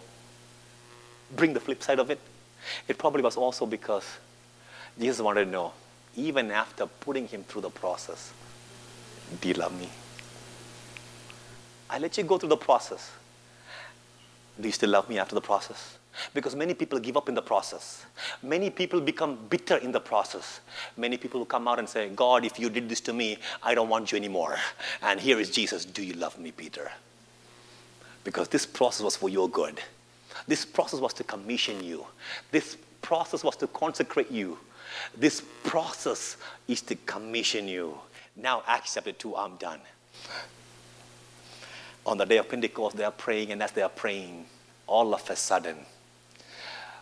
bring 1.36 1.52
the 1.52 1.60
flip 1.60 1.82
side 1.82 1.98
of 1.98 2.10
it? 2.10 2.20
It 2.88 2.98
probably 2.98 3.22
was 3.22 3.36
also 3.36 3.66
because 3.66 4.04
Jesus 4.98 5.20
wanted 5.20 5.46
to 5.46 5.50
know, 5.50 5.72
even 6.16 6.50
after 6.50 6.86
putting 6.86 7.28
him 7.28 7.44
through 7.44 7.62
the 7.62 7.70
process, 7.70 8.32
do 9.40 9.48
you 9.48 9.54
love 9.54 9.78
me? 9.78 9.88
I 11.88 11.98
let 11.98 12.16
you 12.18 12.24
go 12.24 12.38
through 12.38 12.50
the 12.50 12.56
process. 12.56 13.12
Do 14.60 14.68
you 14.68 14.72
still 14.72 14.90
love 14.90 15.08
me 15.08 15.18
after 15.18 15.34
the 15.34 15.40
process? 15.40 15.96
Because 16.34 16.54
many 16.54 16.74
people 16.74 16.98
give 16.98 17.16
up 17.16 17.28
in 17.28 17.34
the 17.34 17.42
process. 17.42 18.04
Many 18.42 18.70
people 18.70 19.00
become 19.00 19.38
bitter 19.48 19.76
in 19.76 19.92
the 19.92 20.00
process. 20.00 20.60
Many 20.96 21.16
people 21.16 21.44
come 21.44 21.66
out 21.66 21.78
and 21.78 21.88
say, 21.88 22.08
God, 22.10 22.44
if 22.44 22.58
you 22.58 22.68
did 22.68 22.88
this 22.88 23.00
to 23.02 23.12
me, 23.12 23.38
I 23.62 23.74
don't 23.74 23.88
want 23.88 24.12
you 24.12 24.16
anymore. 24.16 24.56
And 25.02 25.20
here 25.20 25.38
is 25.40 25.50
Jesus, 25.50 25.84
do 25.84 26.02
you 26.02 26.14
love 26.14 26.38
me, 26.38 26.50
Peter? 26.50 26.90
Because 28.24 28.48
this 28.48 28.66
process 28.66 29.02
was 29.02 29.16
for 29.16 29.28
your 29.28 29.48
good. 29.48 29.80
This 30.46 30.64
process 30.64 31.00
was 31.00 31.12
to 31.14 31.24
commission 31.24 31.82
you. 31.82 32.06
This 32.50 32.76
process 33.02 33.44
was 33.44 33.56
to 33.56 33.66
consecrate 33.66 34.30
you. 34.30 34.58
This 35.16 35.42
process 35.64 36.36
is 36.68 36.82
to 36.82 36.96
commission 36.96 37.68
you. 37.68 37.98
Now, 38.36 38.62
Acts 38.66 38.94
chapter 38.94 39.12
2, 39.12 39.36
I'm 39.36 39.56
done. 39.56 39.80
On 42.06 42.16
the 42.16 42.24
day 42.24 42.38
of 42.38 42.48
Pentecost, 42.48 42.96
they 42.96 43.04
are 43.04 43.12
praying, 43.12 43.52
and 43.52 43.62
as 43.62 43.72
they 43.72 43.82
are 43.82 43.88
praying, 43.88 44.46
all 44.86 45.14
of 45.14 45.28
a 45.30 45.36
sudden, 45.36 45.76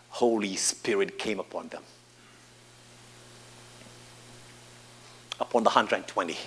Holy 0.09 0.55
Spirit 0.55 1.17
came 1.17 1.39
upon 1.39 1.69
them. 1.69 1.83
Upon 5.39 5.63
the 5.63 5.69
120. 5.69 6.37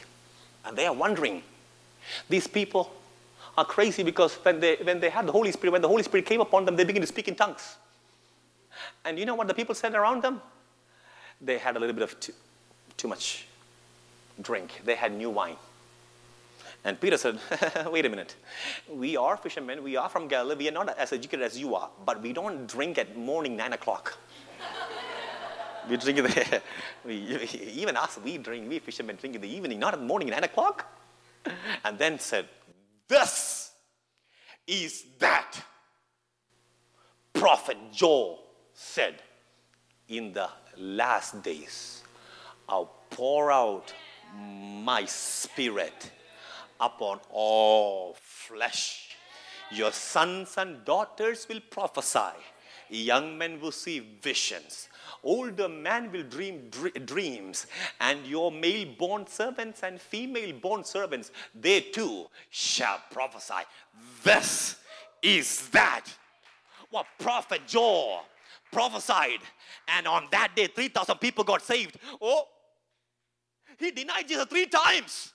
And 0.64 0.76
they 0.76 0.86
are 0.86 0.92
wondering, 0.92 1.42
these 2.28 2.46
people 2.46 2.92
are 3.56 3.64
crazy 3.64 4.02
because 4.02 4.34
when 4.36 4.60
they, 4.60 4.76
when 4.76 5.00
they 5.00 5.10
had 5.10 5.26
the 5.26 5.32
Holy 5.32 5.52
Spirit, 5.52 5.72
when 5.72 5.82
the 5.82 5.88
Holy 5.88 6.02
Spirit 6.02 6.26
came 6.26 6.40
upon 6.40 6.64
them, 6.64 6.76
they 6.76 6.84
began 6.84 7.02
to 7.02 7.06
speak 7.06 7.28
in 7.28 7.34
tongues. 7.34 7.76
And 9.04 9.18
you 9.18 9.26
know 9.26 9.34
what 9.34 9.48
the 9.48 9.54
people 9.54 9.74
said 9.74 9.94
around 9.94 10.22
them? 10.22 10.40
They 11.40 11.58
had 11.58 11.76
a 11.76 11.78
little 11.80 11.94
bit 11.94 12.04
of 12.04 12.18
too, 12.20 12.32
too 12.96 13.08
much 13.08 13.46
drink. 14.40 14.80
They 14.84 14.94
had 14.94 15.12
new 15.12 15.30
wine. 15.30 15.56
And 16.84 17.00
Peter 17.00 17.16
said, 17.16 17.38
Wait 17.90 18.06
a 18.06 18.08
minute. 18.08 18.34
We 18.88 19.16
are 19.16 19.36
fishermen. 19.36 19.82
We 19.82 19.96
are 19.96 20.08
from 20.08 20.28
Galilee. 20.28 20.56
We 20.56 20.68
are 20.68 20.72
not 20.72 20.96
as 20.98 21.12
educated 21.12 21.44
as 21.44 21.58
you 21.58 21.74
are, 21.74 21.90
but 22.04 22.20
we 22.22 22.32
don't 22.32 22.66
drink 22.66 22.98
at 22.98 23.16
morning 23.16 23.56
nine 23.56 23.72
o'clock. 23.72 24.18
we 25.88 25.96
drink 25.96 26.18
in 26.18 26.24
the, 26.24 26.62
we, 27.04 27.14
even 27.74 27.96
us, 27.96 28.18
we 28.24 28.38
drink, 28.38 28.68
we 28.68 28.78
fishermen 28.78 29.16
drink 29.16 29.36
in 29.36 29.42
the 29.42 29.48
evening, 29.48 29.78
not 29.78 29.94
at 29.94 30.02
morning 30.02 30.28
nine 30.28 30.44
o'clock. 30.44 30.86
And 31.84 31.98
then 31.98 32.18
said, 32.18 32.46
This 33.12 33.72
is 34.66 35.04
that 35.18 35.60
prophet 37.34 37.76
Joel 37.92 38.42
said, 38.72 39.16
In 40.08 40.32
the 40.32 40.48
last 40.78 41.42
days, 41.42 42.04
I'll 42.66 42.90
pour 43.10 43.52
out 43.52 43.92
my 44.34 45.04
spirit 45.04 46.10
upon 46.80 47.20
all 47.30 48.16
flesh. 48.18 49.14
Your 49.70 49.92
sons 49.92 50.54
and 50.56 50.82
daughters 50.86 51.46
will 51.50 51.60
prophesy. 51.68 52.38
Young 52.88 53.36
men 53.36 53.60
will 53.60 53.72
see 53.72 53.98
visions. 54.22 54.88
Older 55.24 55.68
man 55.68 56.10
will 56.10 56.24
dream 56.24 56.68
dr- 56.70 57.06
dreams. 57.06 57.66
And 58.00 58.26
your 58.26 58.50
male 58.50 58.88
born 58.98 59.26
servants 59.26 59.82
and 59.82 60.00
female 60.00 60.52
born 60.52 60.84
servants, 60.84 61.30
they 61.54 61.80
too 61.80 62.26
shall 62.50 63.00
prophesy. 63.10 63.62
This 64.22 64.76
is 65.22 65.68
that 65.68 66.06
what 66.90 67.06
prophet 67.18 67.62
Joel 67.66 68.22
prophesied. 68.72 69.40
And 69.88 70.06
on 70.06 70.26
that 70.32 70.54
day, 70.56 70.66
3,000 70.66 71.18
people 71.18 71.44
got 71.44 71.62
saved. 71.62 71.96
Oh, 72.20 72.44
he 73.78 73.90
denied 73.90 74.28
Jesus 74.28 74.46
three 74.46 74.66
times. 74.66 75.32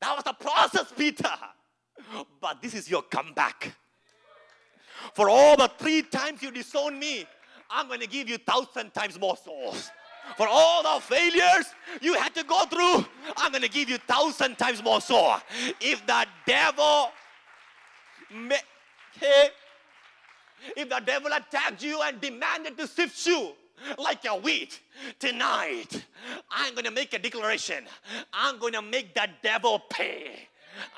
That 0.00 0.14
was 0.14 0.24
the 0.24 0.32
process, 0.32 0.92
Peter. 0.96 1.30
But 2.40 2.60
this 2.60 2.74
is 2.74 2.90
your 2.90 3.02
comeback. 3.02 3.74
For 5.14 5.28
all 5.28 5.56
the 5.56 5.70
three 5.78 6.02
times 6.02 6.42
you 6.42 6.50
disowned 6.50 6.98
me, 6.98 7.26
I'm 7.74 7.88
going 7.88 8.00
to 8.00 8.06
give 8.06 8.28
you 8.28 8.38
thousand 8.38 8.94
times 8.94 9.18
more 9.18 9.36
souls. 9.36 9.90
For 10.36 10.46
all 10.48 10.82
the 10.82 11.00
failures 11.02 11.66
you 12.00 12.14
had 12.14 12.34
to 12.36 12.44
go 12.44 12.64
through, 12.66 13.04
I'm 13.36 13.50
going 13.50 13.62
to 13.62 13.68
give 13.68 13.90
you 13.90 13.98
thousand 13.98 14.56
times 14.56 14.82
more 14.82 15.00
souls. 15.00 15.40
If 15.80 16.06
the 16.06 16.24
devil, 16.46 17.10
if 19.20 20.88
the 20.88 21.02
devil 21.04 21.32
attacked 21.32 21.82
you 21.82 22.00
and 22.02 22.20
demanded 22.20 22.78
to 22.78 22.86
sift 22.86 23.26
you 23.26 23.52
like 23.98 24.24
a 24.24 24.36
wheat 24.36 24.80
tonight, 25.18 26.06
I'm 26.50 26.74
going 26.74 26.84
to 26.84 26.92
make 26.92 27.12
a 27.12 27.18
declaration. 27.18 27.84
I'm 28.32 28.58
going 28.58 28.72
to 28.74 28.82
make 28.82 29.14
that 29.14 29.42
devil 29.42 29.80
pay. 29.90 30.48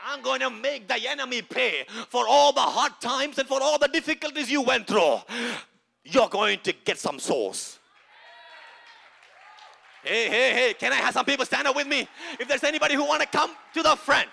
I'm 0.07 0.23
going 0.23 0.40
to 0.40 0.51
make 0.51 0.89
the 0.89 1.09
enemy 1.09 1.43
pay 1.43 1.85
for 2.09 2.27
all 2.28 2.53
the 2.53 2.61
hard 2.61 2.93
times 3.01 3.39
and 3.39 3.48
for 3.48 3.62
all 3.62 3.78
the 3.78 3.89
difficulties 3.89 4.51
you 4.51 4.62
went 4.62 4.86
through. 4.86 5.19
You're 6.09 6.28
going 6.28 6.61
to 6.61 6.73
get 6.73 6.99
some 6.99 7.19
souls. 7.19 7.78
Hey, 10.03 10.28
hey, 10.28 10.53
hey, 10.53 10.74
can 10.78 10.93
I 10.93 10.97
have 10.97 11.15
some 11.15 11.24
people 11.24 11.45
stand 11.45 11.66
up 11.66 11.74
with 11.74 11.89
me? 11.89 12.09
If 12.39 12.47
there's 12.47 12.62
anybody 12.62 12.95
who 12.95 13.05
want 13.05 13.23
to 13.23 13.27
come 13.27 13.51
to 13.74 13.83
the 13.83 13.97
front, 13.97 14.28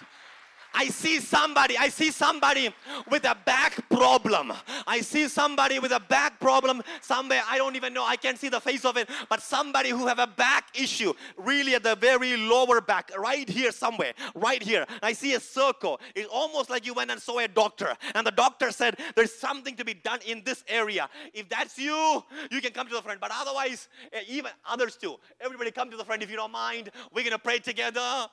I 0.73 0.87
see 0.87 1.19
somebody, 1.19 1.77
I 1.77 1.89
see 1.89 2.11
somebody 2.11 2.73
with 3.09 3.25
a 3.25 3.37
back 3.45 3.87
problem. 3.89 4.53
I 4.87 5.01
see 5.01 5.27
somebody 5.27 5.79
with 5.79 5.91
a 5.91 5.99
back 5.99 6.39
problem 6.39 6.81
somewhere. 7.01 7.41
I 7.47 7.57
don't 7.57 7.75
even 7.75 7.93
know. 7.93 8.03
I 8.03 8.15
can't 8.15 8.37
see 8.37 8.49
the 8.49 8.59
face 8.59 8.83
of 8.83 8.97
it, 8.97 9.09
but 9.29 9.41
somebody 9.41 9.89
who 9.89 10.07
have 10.07 10.19
a 10.19 10.27
back 10.27 10.65
issue, 10.73 11.13
really 11.37 11.75
at 11.75 11.83
the 11.83 11.95
very 11.95 12.37
lower 12.37 12.81
back, 12.81 13.11
right 13.17 13.47
here 13.47 13.71
somewhere, 13.71 14.13
right 14.35 14.61
here. 14.61 14.85
I 15.01 15.13
see 15.13 15.35
a 15.35 15.39
circle. 15.39 15.99
It's 16.15 16.27
almost 16.31 16.69
like 16.69 16.85
you 16.85 16.93
went 16.93 17.11
and 17.11 17.21
saw 17.21 17.39
a 17.39 17.47
doctor, 17.47 17.95
and 18.15 18.25
the 18.25 18.31
doctor 18.31 18.71
said 18.71 18.97
there's 19.15 19.33
something 19.33 19.75
to 19.75 19.85
be 19.85 19.93
done 19.93 20.19
in 20.25 20.43
this 20.43 20.63
area. 20.67 21.09
If 21.33 21.49
that's 21.49 21.77
you, 21.77 22.23
you 22.49 22.61
can 22.61 22.71
come 22.71 22.87
to 22.87 22.93
the 22.93 23.01
front. 23.01 23.19
But 23.19 23.31
otherwise, 23.33 23.89
eh, 24.11 24.21
even 24.27 24.51
others 24.67 24.97
too. 24.97 25.15
Everybody 25.39 25.71
come 25.71 25.91
to 25.91 25.97
the 25.97 26.05
front 26.05 26.23
if 26.23 26.31
you 26.31 26.35
don't 26.35 26.51
mind. 26.51 26.89
We're 27.13 27.23
gonna 27.23 27.37
pray 27.37 27.59
together. 27.59 28.27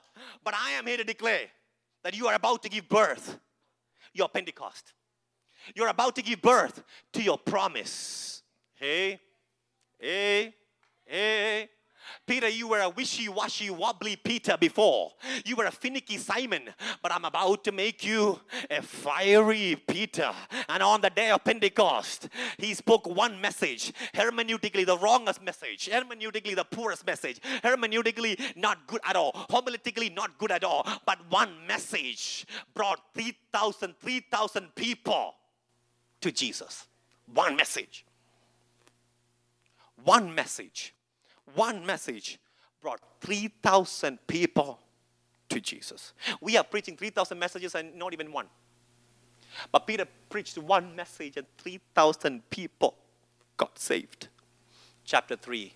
But 0.45 0.55
I 0.55 0.73
am 0.73 0.87
here 0.87 0.97
to 0.97 1.05
declare 1.05 1.47
that 2.02 2.16
you 2.16 2.27
are 2.27 2.35
about 2.35 2.62
to 2.62 2.68
give 2.68 2.89
birth 2.89 3.39
your 4.12 4.28
Pentecost. 4.28 4.93
You're 5.74 5.89
about 5.89 6.16
to 6.16 6.22
give 6.22 6.40
birth 6.40 6.82
to 7.12 7.22
your 7.22 7.39
promise. 7.39 8.43
Hey, 8.74 9.20
hey, 9.98 10.55
hey. 11.05 11.68
Peter, 12.27 12.48
you 12.48 12.68
were 12.68 12.81
a 12.81 12.89
wishy 12.89 13.28
washy 13.28 13.70
wobbly 13.70 14.16
Peter 14.16 14.56
before. 14.56 15.12
You 15.44 15.56
were 15.56 15.66
a 15.66 15.70
finicky 15.70 16.16
Simon, 16.16 16.68
but 17.02 17.12
I'm 17.12 17.24
about 17.24 17.64
to 17.64 17.72
make 17.72 18.05
you 18.05 18.40
a 18.70 18.82
fiery 18.82 19.77
Peter. 19.86 20.32
And 20.68 20.82
on 20.82 21.01
the 21.01 21.10
day 21.10 21.31
of 21.31 21.44
Pentecost, 21.44 22.28
he 22.59 22.74
spoke 22.74 23.06
one 23.06 23.40
message 23.40 23.93
hermeneutically, 24.14 24.86
the 24.86 24.98
wrongest 24.98 25.43
message, 25.43 25.89
hermeneutically, 25.89 26.55
the 26.55 26.64
poorest 26.64 27.06
message, 27.06 27.40
hermeneutically, 27.62 28.56
not 28.56 28.86
good 28.86 29.01
at 29.05 29.16
all, 29.16 29.32
homiletically, 29.51 30.14
not 30.14 30.39
good 30.39 30.52
at 30.52 30.64
all. 30.64 30.86
But 31.06 31.18
one 31.31 31.66
message 31.66 32.47
brought 32.74 33.01
3,000, 33.14 33.94
3,000 33.98 34.74
people 34.74 35.35
to 36.20 36.31
Jesus. 36.31 36.86
One 37.32 37.56
message. 37.56 38.05
One 40.05 40.35
message 40.35 40.94
one 41.55 41.85
message 41.85 42.39
brought 42.82 43.01
3,000 43.20 44.18
people 44.27 44.81
to 45.48 45.60
Jesus. 45.60 46.12
We 46.40 46.56
are 46.56 46.64
preaching 46.64 46.97
3,000 46.97 47.39
messages 47.39 47.74
and 47.74 47.94
not 47.97 48.12
even 48.12 48.32
one. 48.32 48.47
But 49.72 49.86
Peter 49.86 50.06
preached 50.28 50.56
one 50.59 50.94
message 50.94 51.36
and 51.36 51.47
3,000 51.59 52.48
people 52.51 52.94
got 53.56 53.78
saved. 53.78 54.28
Chapter 55.05 55.36
3. 55.36 55.72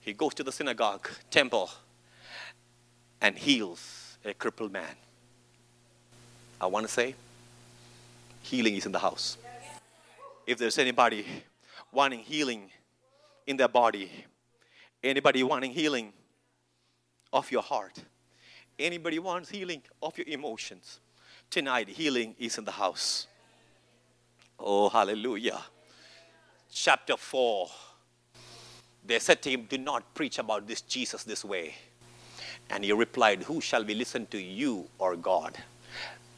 He 0.00 0.12
goes 0.12 0.34
to 0.34 0.44
the 0.44 0.52
synagogue, 0.52 1.08
temple, 1.30 1.70
and 3.20 3.36
heals 3.36 4.18
a 4.24 4.34
crippled 4.34 4.72
man. 4.72 4.94
I 6.60 6.66
want 6.66 6.86
to 6.86 6.92
say, 6.92 7.14
healing 8.42 8.76
is 8.76 8.86
in 8.86 8.92
the 8.92 8.98
house. 8.98 9.36
If 10.46 10.58
there's 10.58 10.78
anybody 10.78 11.26
wanting 11.92 12.20
healing 12.20 12.70
in 13.46 13.56
their 13.56 13.68
body, 13.68 14.10
Anybody 15.06 15.44
wanting 15.44 15.70
healing 15.70 16.12
of 17.32 17.52
your 17.52 17.62
heart? 17.62 17.96
Anybody 18.76 19.20
wants 19.20 19.48
healing 19.48 19.80
of 20.02 20.18
your 20.18 20.26
emotions? 20.26 20.98
Tonight, 21.48 21.88
healing 21.88 22.34
is 22.40 22.58
in 22.58 22.64
the 22.64 22.72
house. 22.72 23.28
Oh, 24.58 24.88
hallelujah. 24.88 25.60
Chapter 26.72 27.16
4. 27.16 27.70
They 29.06 29.20
said 29.20 29.42
to 29.42 29.50
him, 29.50 29.66
Do 29.70 29.78
not 29.78 30.12
preach 30.12 30.40
about 30.40 30.66
this 30.66 30.80
Jesus 30.80 31.22
this 31.22 31.44
way. 31.44 31.76
And 32.68 32.82
he 32.82 32.90
replied, 32.90 33.44
Who 33.44 33.60
shall 33.60 33.84
we 33.84 33.94
listen 33.94 34.26
to, 34.32 34.42
you 34.42 34.88
or 34.98 35.14
God? 35.14 35.56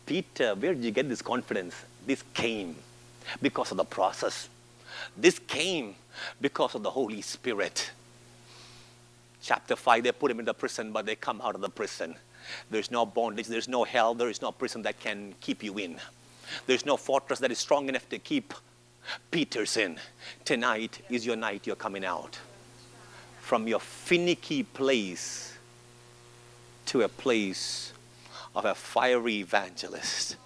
Peter, 0.05 0.55
where 0.55 0.75
did 0.75 0.85
you 0.85 0.91
get 0.91 1.09
this 1.09 1.23
confidence? 1.23 1.75
This 2.07 2.23
came 2.35 2.77
because 3.41 3.71
of 3.71 3.79
the 3.79 3.85
process. 3.85 4.51
This 5.17 5.39
came 5.39 5.95
because 6.39 6.75
of 6.75 6.83
the 6.83 6.91
Holy 6.91 7.23
Spirit. 7.23 7.93
Chapter 9.41 9.77
5, 9.77 10.03
they 10.03 10.13
put 10.13 10.31
him 10.31 10.41
in 10.41 10.45
the 10.45 10.55
prison, 10.55 10.93
but 10.93 11.07
they 11.07 11.15
come 11.15 11.41
out 11.41 11.55
of 11.55 11.61
the 11.61 11.71
prison. 11.71 12.17
There's 12.71 12.91
no 12.91 13.07
bondage, 13.07 13.47
there's 13.47 13.69
no 13.69 13.85
hell, 13.85 14.15
there 14.15 14.29
is 14.29 14.43
no 14.43 14.53
prison 14.53 14.83
that 14.83 14.99
can 15.01 15.35
keep 15.41 15.63
you 15.63 15.79
in. 15.79 16.01
There's 16.67 16.87
no 16.87 16.97
fortress 16.97 17.39
that 17.41 17.53
is 17.53 17.59
strong 17.59 17.89
enough 17.89 18.09
to 18.09 18.19
keep 18.19 18.55
Peter's 19.31 19.77
in. 19.77 19.99
Tonight 20.45 21.03
is 21.09 21.25
your 21.25 21.37
night, 21.37 21.67
you're 21.67 21.77
coming 21.77 22.05
out 22.05 22.39
from 23.41 23.67
your 23.67 23.81
finicky 23.81 24.63
place 24.63 25.57
to 26.85 27.03
a 27.03 27.09
place 27.09 27.93
of 28.55 28.65
a 28.67 28.75
fiery 28.75 29.37
evangelist. 29.37 30.37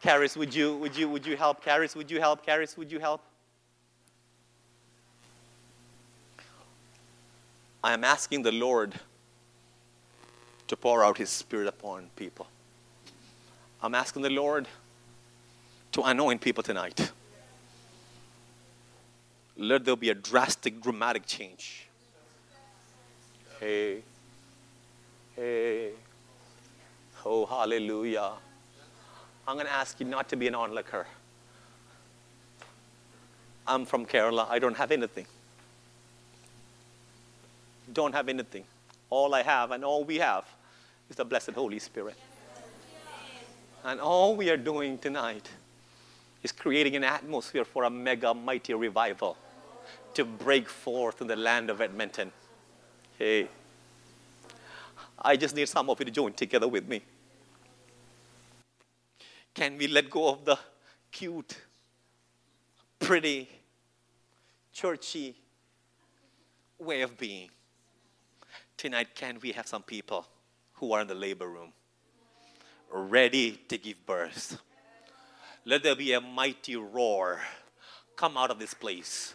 Caris, 0.00 0.36
would 0.36 0.54
you, 0.54 0.76
would 0.76 0.96
you, 0.96 1.08
would 1.08 1.26
you 1.26 1.36
help? 1.36 1.62
Caris, 1.62 1.94
would 1.94 2.10
you 2.10 2.20
help? 2.20 2.44
Caris, 2.44 2.78
would 2.78 2.90
you 2.90 2.98
help? 2.98 3.22
I 7.82 7.94
am 7.94 8.04
asking 8.04 8.42
the 8.42 8.52
Lord 8.52 8.94
to 10.66 10.76
pour 10.76 11.02
out 11.02 11.16
His 11.16 11.30
Spirit 11.30 11.66
upon 11.66 12.10
people. 12.14 12.46
I'm 13.82 13.94
asking 13.94 14.22
the 14.22 14.30
Lord 14.30 14.68
to 15.92 16.02
anoint 16.02 16.42
people 16.42 16.62
tonight. 16.62 17.10
Let 19.56 19.84
there 19.84 19.96
be 19.96 20.10
a 20.10 20.14
drastic, 20.14 20.82
dramatic 20.82 21.26
change. 21.26 21.86
Hey, 23.58 24.02
hey, 25.34 25.90
oh, 27.24 27.46
hallelujah. 27.46 28.32
I'm 29.48 29.56
going 29.56 29.66
to 29.66 29.72
ask 29.72 29.98
you 30.00 30.06
not 30.06 30.28
to 30.28 30.36
be 30.36 30.48
an 30.48 30.54
onlooker. 30.54 31.06
I'm 33.66 33.86
from 33.86 34.04
Kerala, 34.04 34.46
I 34.50 34.58
don't 34.58 34.76
have 34.76 34.90
anything 34.90 35.26
don't 37.92 38.14
have 38.14 38.28
anything. 38.28 38.64
All 39.08 39.34
I 39.34 39.42
have 39.42 39.70
and 39.70 39.84
all 39.84 40.04
we 40.04 40.18
have 40.18 40.44
is 41.08 41.16
the 41.16 41.24
blessed 41.24 41.50
Holy 41.50 41.78
Spirit. 41.78 42.16
And 43.84 44.00
all 44.00 44.36
we 44.36 44.50
are 44.50 44.56
doing 44.56 44.98
tonight 44.98 45.48
is 46.42 46.52
creating 46.52 46.96
an 46.96 47.04
atmosphere 47.04 47.64
for 47.64 47.84
a 47.84 47.90
mega 47.90 48.32
mighty 48.34 48.74
revival 48.74 49.36
to 50.14 50.24
break 50.24 50.68
forth 50.68 51.20
in 51.20 51.26
the 51.26 51.36
land 51.36 51.70
of 51.70 51.80
Edmonton. 51.80 52.32
Hey, 53.18 53.48
I 55.18 55.36
just 55.36 55.54
need 55.54 55.68
some 55.68 55.90
of 55.90 55.98
you 55.98 56.06
to 56.06 56.10
join 56.10 56.32
together 56.32 56.68
with 56.68 56.88
me. 56.88 57.02
Can 59.54 59.76
we 59.76 59.88
let 59.88 60.08
go 60.08 60.30
of 60.30 60.44
the 60.44 60.58
cute, 61.10 61.58
pretty, 62.98 63.48
churchy 64.72 65.34
way 66.78 67.02
of 67.02 67.18
being? 67.18 67.50
Tonight, 68.80 69.14
can 69.14 69.38
we 69.42 69.52
have 69.52 69.66
some 69.66 69.82
people 69.82 70.26
who 70.72 70.92
are 70.92 71.02
in 71.02 71.06
the 71.06 71.14
labor 71.14 71.46
room 71.46 71.70
ready 72.90 73.60
to 73.68 73.76
give 73.76 74.06
birth? 74.06 74.58
Let 75.66 75.82
there 75.82 75.94
be 75.94 76.14
a 76.14 76.20
mighty 76.22 76.76
roar 76.76 77.42
come 78.16 78.38
out 78.38 78.50
of 78.50 78.58
this 78.58 78.72
place. 78.72 79.34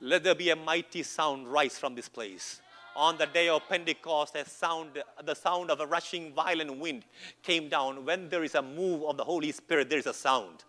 Let 0.00 0.24
there 0.24 0.34
be 0.34 0.50
a 0.50 0.56
mighty 0.56 1.04
sound 1.04 1.46
rise 1.46 1.78
from 1.78 1.94
this 1.94 2.08
place. 2.08 2.60
On 2.96 3.16
the 3.16 3.26
day 3.26 3.48
of 3.48 3.62
Pentecost, 3.68 4.34
a 4.34 4.44
sound, 4.44 5.04
the 5.24 5.34
sound 5.36 5.70
of 5.70 5.78
a 5.78 5.86
rushing 5.86 6.32
violent 6.32 6.80
wind 6.80 7.04
came 7.44 7.68
down. 7.68 8.04
When 8.04 8.28
there 8.28 8.42
is 8.42 8.56
a 8.56 8.62
move 8.62 9.04
of 9.04 9.16
the 9.16 9.24
Holy 9.24 9.52
Spirit, 9.52 9.88
there 9.88 10.00
is 10.00 10.06
a 10.06 10.14
sound. 10.14 10.64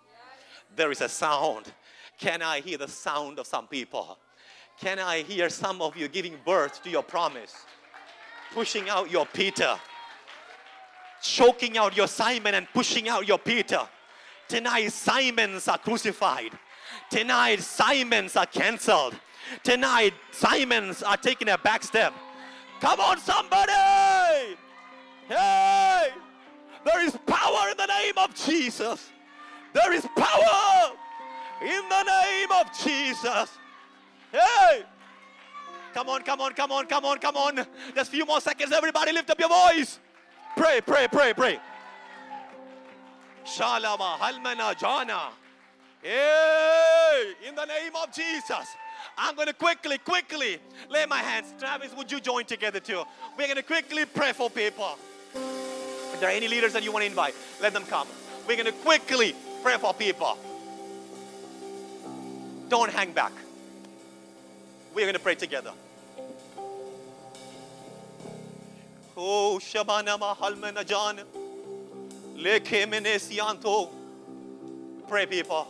There 0.76 0.92
is 0.92 1.02
a 1.02 1.10
sound. 1.10 1.74
Can 2.20 2.44
I 2.44 2.60
hear 2.60 2.78
the 2.78 2.88
sound 2.88 3.40
of 3.40 3.48
some 3.48 3.66
people? 3.68 4.20
Can 4.80 5.00
I 5.00 5.24
hear 5.24 5.50
some 5.50 5.82
of 5.82 5.98
you 5.98 6.08
giving 6.08 6.38
birth 6.46 6.84
to 6.84 6.90
your 6.92 7.04
promise? 7.04 7.66
Pushing 8.54 8.90
out 8.90 9.12
your 9.12 9.26
Peter. 9.26 9.78
Choking 11.22 11.78
out 11.78 11.96
your 11.96 12.08
Simon 12.08 12.56
and 12.56 12.68
pushing 12.74 13.10
out 13.10 13.28
your 13.28 13.38
Peter. 13.38 13.82
Tonight, 14.48 14.90
Simons 14.90 15.68
are 15.68 15.78
crucified. 15.78 16.58
Tonight, 17.10 17.62
Simons 17.62 18.36
are 18.36 18.46
canceled. 18.46 19.16
Tonight, 19.64 20.14
Simons 20.32 21.04
are 21.04 21.18
taking 21.18 21.50
a 21.50 21.58
back 21.58 21.84
step. 21.84 22.14
Come 22.80 23.00
on, 23.00 23.20
somebody! 23.20 24.56
Hey! 25.28 26.10
There 26.86 27.06
is 27.06 27.18
power 27.28 27.70
in 27.70 27.78
the 27.78 27.86
name 27.86 28.18
of 28.18 28.34
Jesus. 28.34 29.10
There 29.74 29.94
is 29.94 30.08
power 30.16 30.92
in 31.62 31.90
the 31.90 32.04
name 32.04 32.52
of 32.52 32.68
Jesus. 32.84 33.52
Hey! 34.32 34.84
Come 35.94 36.10
on, 36.10 36.22
come 36.22 36.42
on, 36.42 36.54
come 36.54 36.72
on, 36.72 36.86
come 36.86 37.06
on, 37.06 37.18
come 37.18 37.36
on. 37.36 37.56
Just 37.96 38.10
a 38.10 38.12
few 38.12 38.26
more 38.26 38.42
seconds. 38.42 38.72
Everybody 38.72 39.12
lift 39.12 39.30
up 39.30 39.40
your 39.40 39.50
voice. 39.50 40.00
Pray, 40.56 40.82
pray, 40.82 41.08
pray, 41.12 41.34
pray. 41.34 41.60
Shalama 43.46 44.18
halmana 44.18 44.78
jana. 44.78 45.30
Hey! 46.02 47.34
In 47.48 47.56
the 47.56 47.66
name 47.66 47.92
of 48.02 48.14
Jesus. 48.14 48.76
I'm 49.18 49.36
going 49.36 49.48
to 49.48 49.54
quickly, 49.54 49.98
quickly 49.98 50.60
lay 50.90 51.06
my 51.06 51.18
hands. 51.18 51.54
Travis, 51.60 51.94
would 51.96 52.12
you 52.12 52.20
join 52.20 52.46
together 52.46 52.80
too? 52.80 53.04
We're 53.38 53.48
going 53.48 53.58
to 53.58 53.64
quickly 53.64 54.06
pray 54.06 54.34
for 54.34 54.50
people. 54.50 54.98
If 56.14 56.20
there 56.20 56.30
are 56.30 56.34
any 56.34 56.48
leaders 56.48 56.74
that 56.74 56.84
you 56.84 56.92
want 56.92 57.04
to 57.04 57.08
invite, 57.08 57.36
let 57.62 57.74
them 57.74 57.84
come. 57.84 58.08
We're 58.48 58.56
going 58.56 58.66
to 58.66 58.72
quickly 58.72 59.36
pray 59.64 59.78
for 59.78 59.94
people. 59.94 60.38
Don't 62.70 62.92
hang 62.92 63.12
back. 63.12 63.34
We're 64.94 65.06
going 65.06 65.14
to 65.14 65.20
pray 65.20 65.36
together. 65.36 65.72
Oh, 69.16 69.60
Shabana 69.62 70.18
Mahalmana 70.20 70.86
Jan. 70.86 71.20
Lekhe 72.36 73.90
Pray, 75.08 75.26
people. 75.26 75.68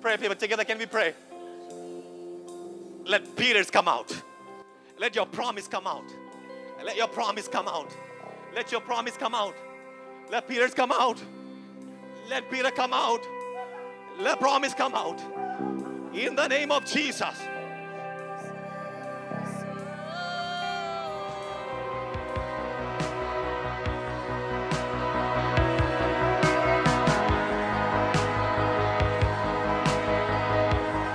Pray, 0.00 0.16
people. 0.16 0.36
Together, 0.36 0.64
can 0.64 0.78
we 0.78 0.86
pray? 0.86 1.14
Let 3.04 3.34
Peter's 3.36 3.70
come 3.70 3.88
out. 3.88 4.14
Let 4.98 5.16
your 5.16 5.26
promise 5.26 5.66
come 5.66 5.86
out. 5.86 6.04
Let 6.84 6.96
your 6.96 7.08
promise 7.08 7.48
come 7.48 7.66
out. 7.66 7.90
Let 8.54 8.70
your 8.70 8.80
promise 8.80 9.16
come 9.16 9.34
out. 9.34 9.54
Let 10.30 10.46
Peter's 10.46 10.74
come 10.74 10.92
out. 10.92 11.20
Let 12.28 12.50
Peter 12.50 12.70
come 12.70 12.92
out. 12.92 13.20
Let 14.18 14.38
promise 14.38 14.74
come 14.74 14.94
out. 14.94 15.20
In 16.14 16.36
the 16.36 16.46
name 16.46 16.70
of 16.70 16.84
Jesus. 16.84 17.36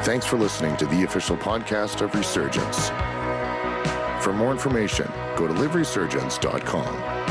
Thanks 0.07 0.25
for 0.25 0.37
listening 0.37 0.77
to 0.77 0.85
the 0.85 1.03
official 1.03 1.35
podcast 1.35 1.99
of 1.99 2.15
Resurgence. 2.15 2.87
For 4.23 4.31
more 4.31 4.53
information, 4.53 5.11
go 5.35 5.47
to 5.47 5.53
liveresurgence.com. 5.53 7.26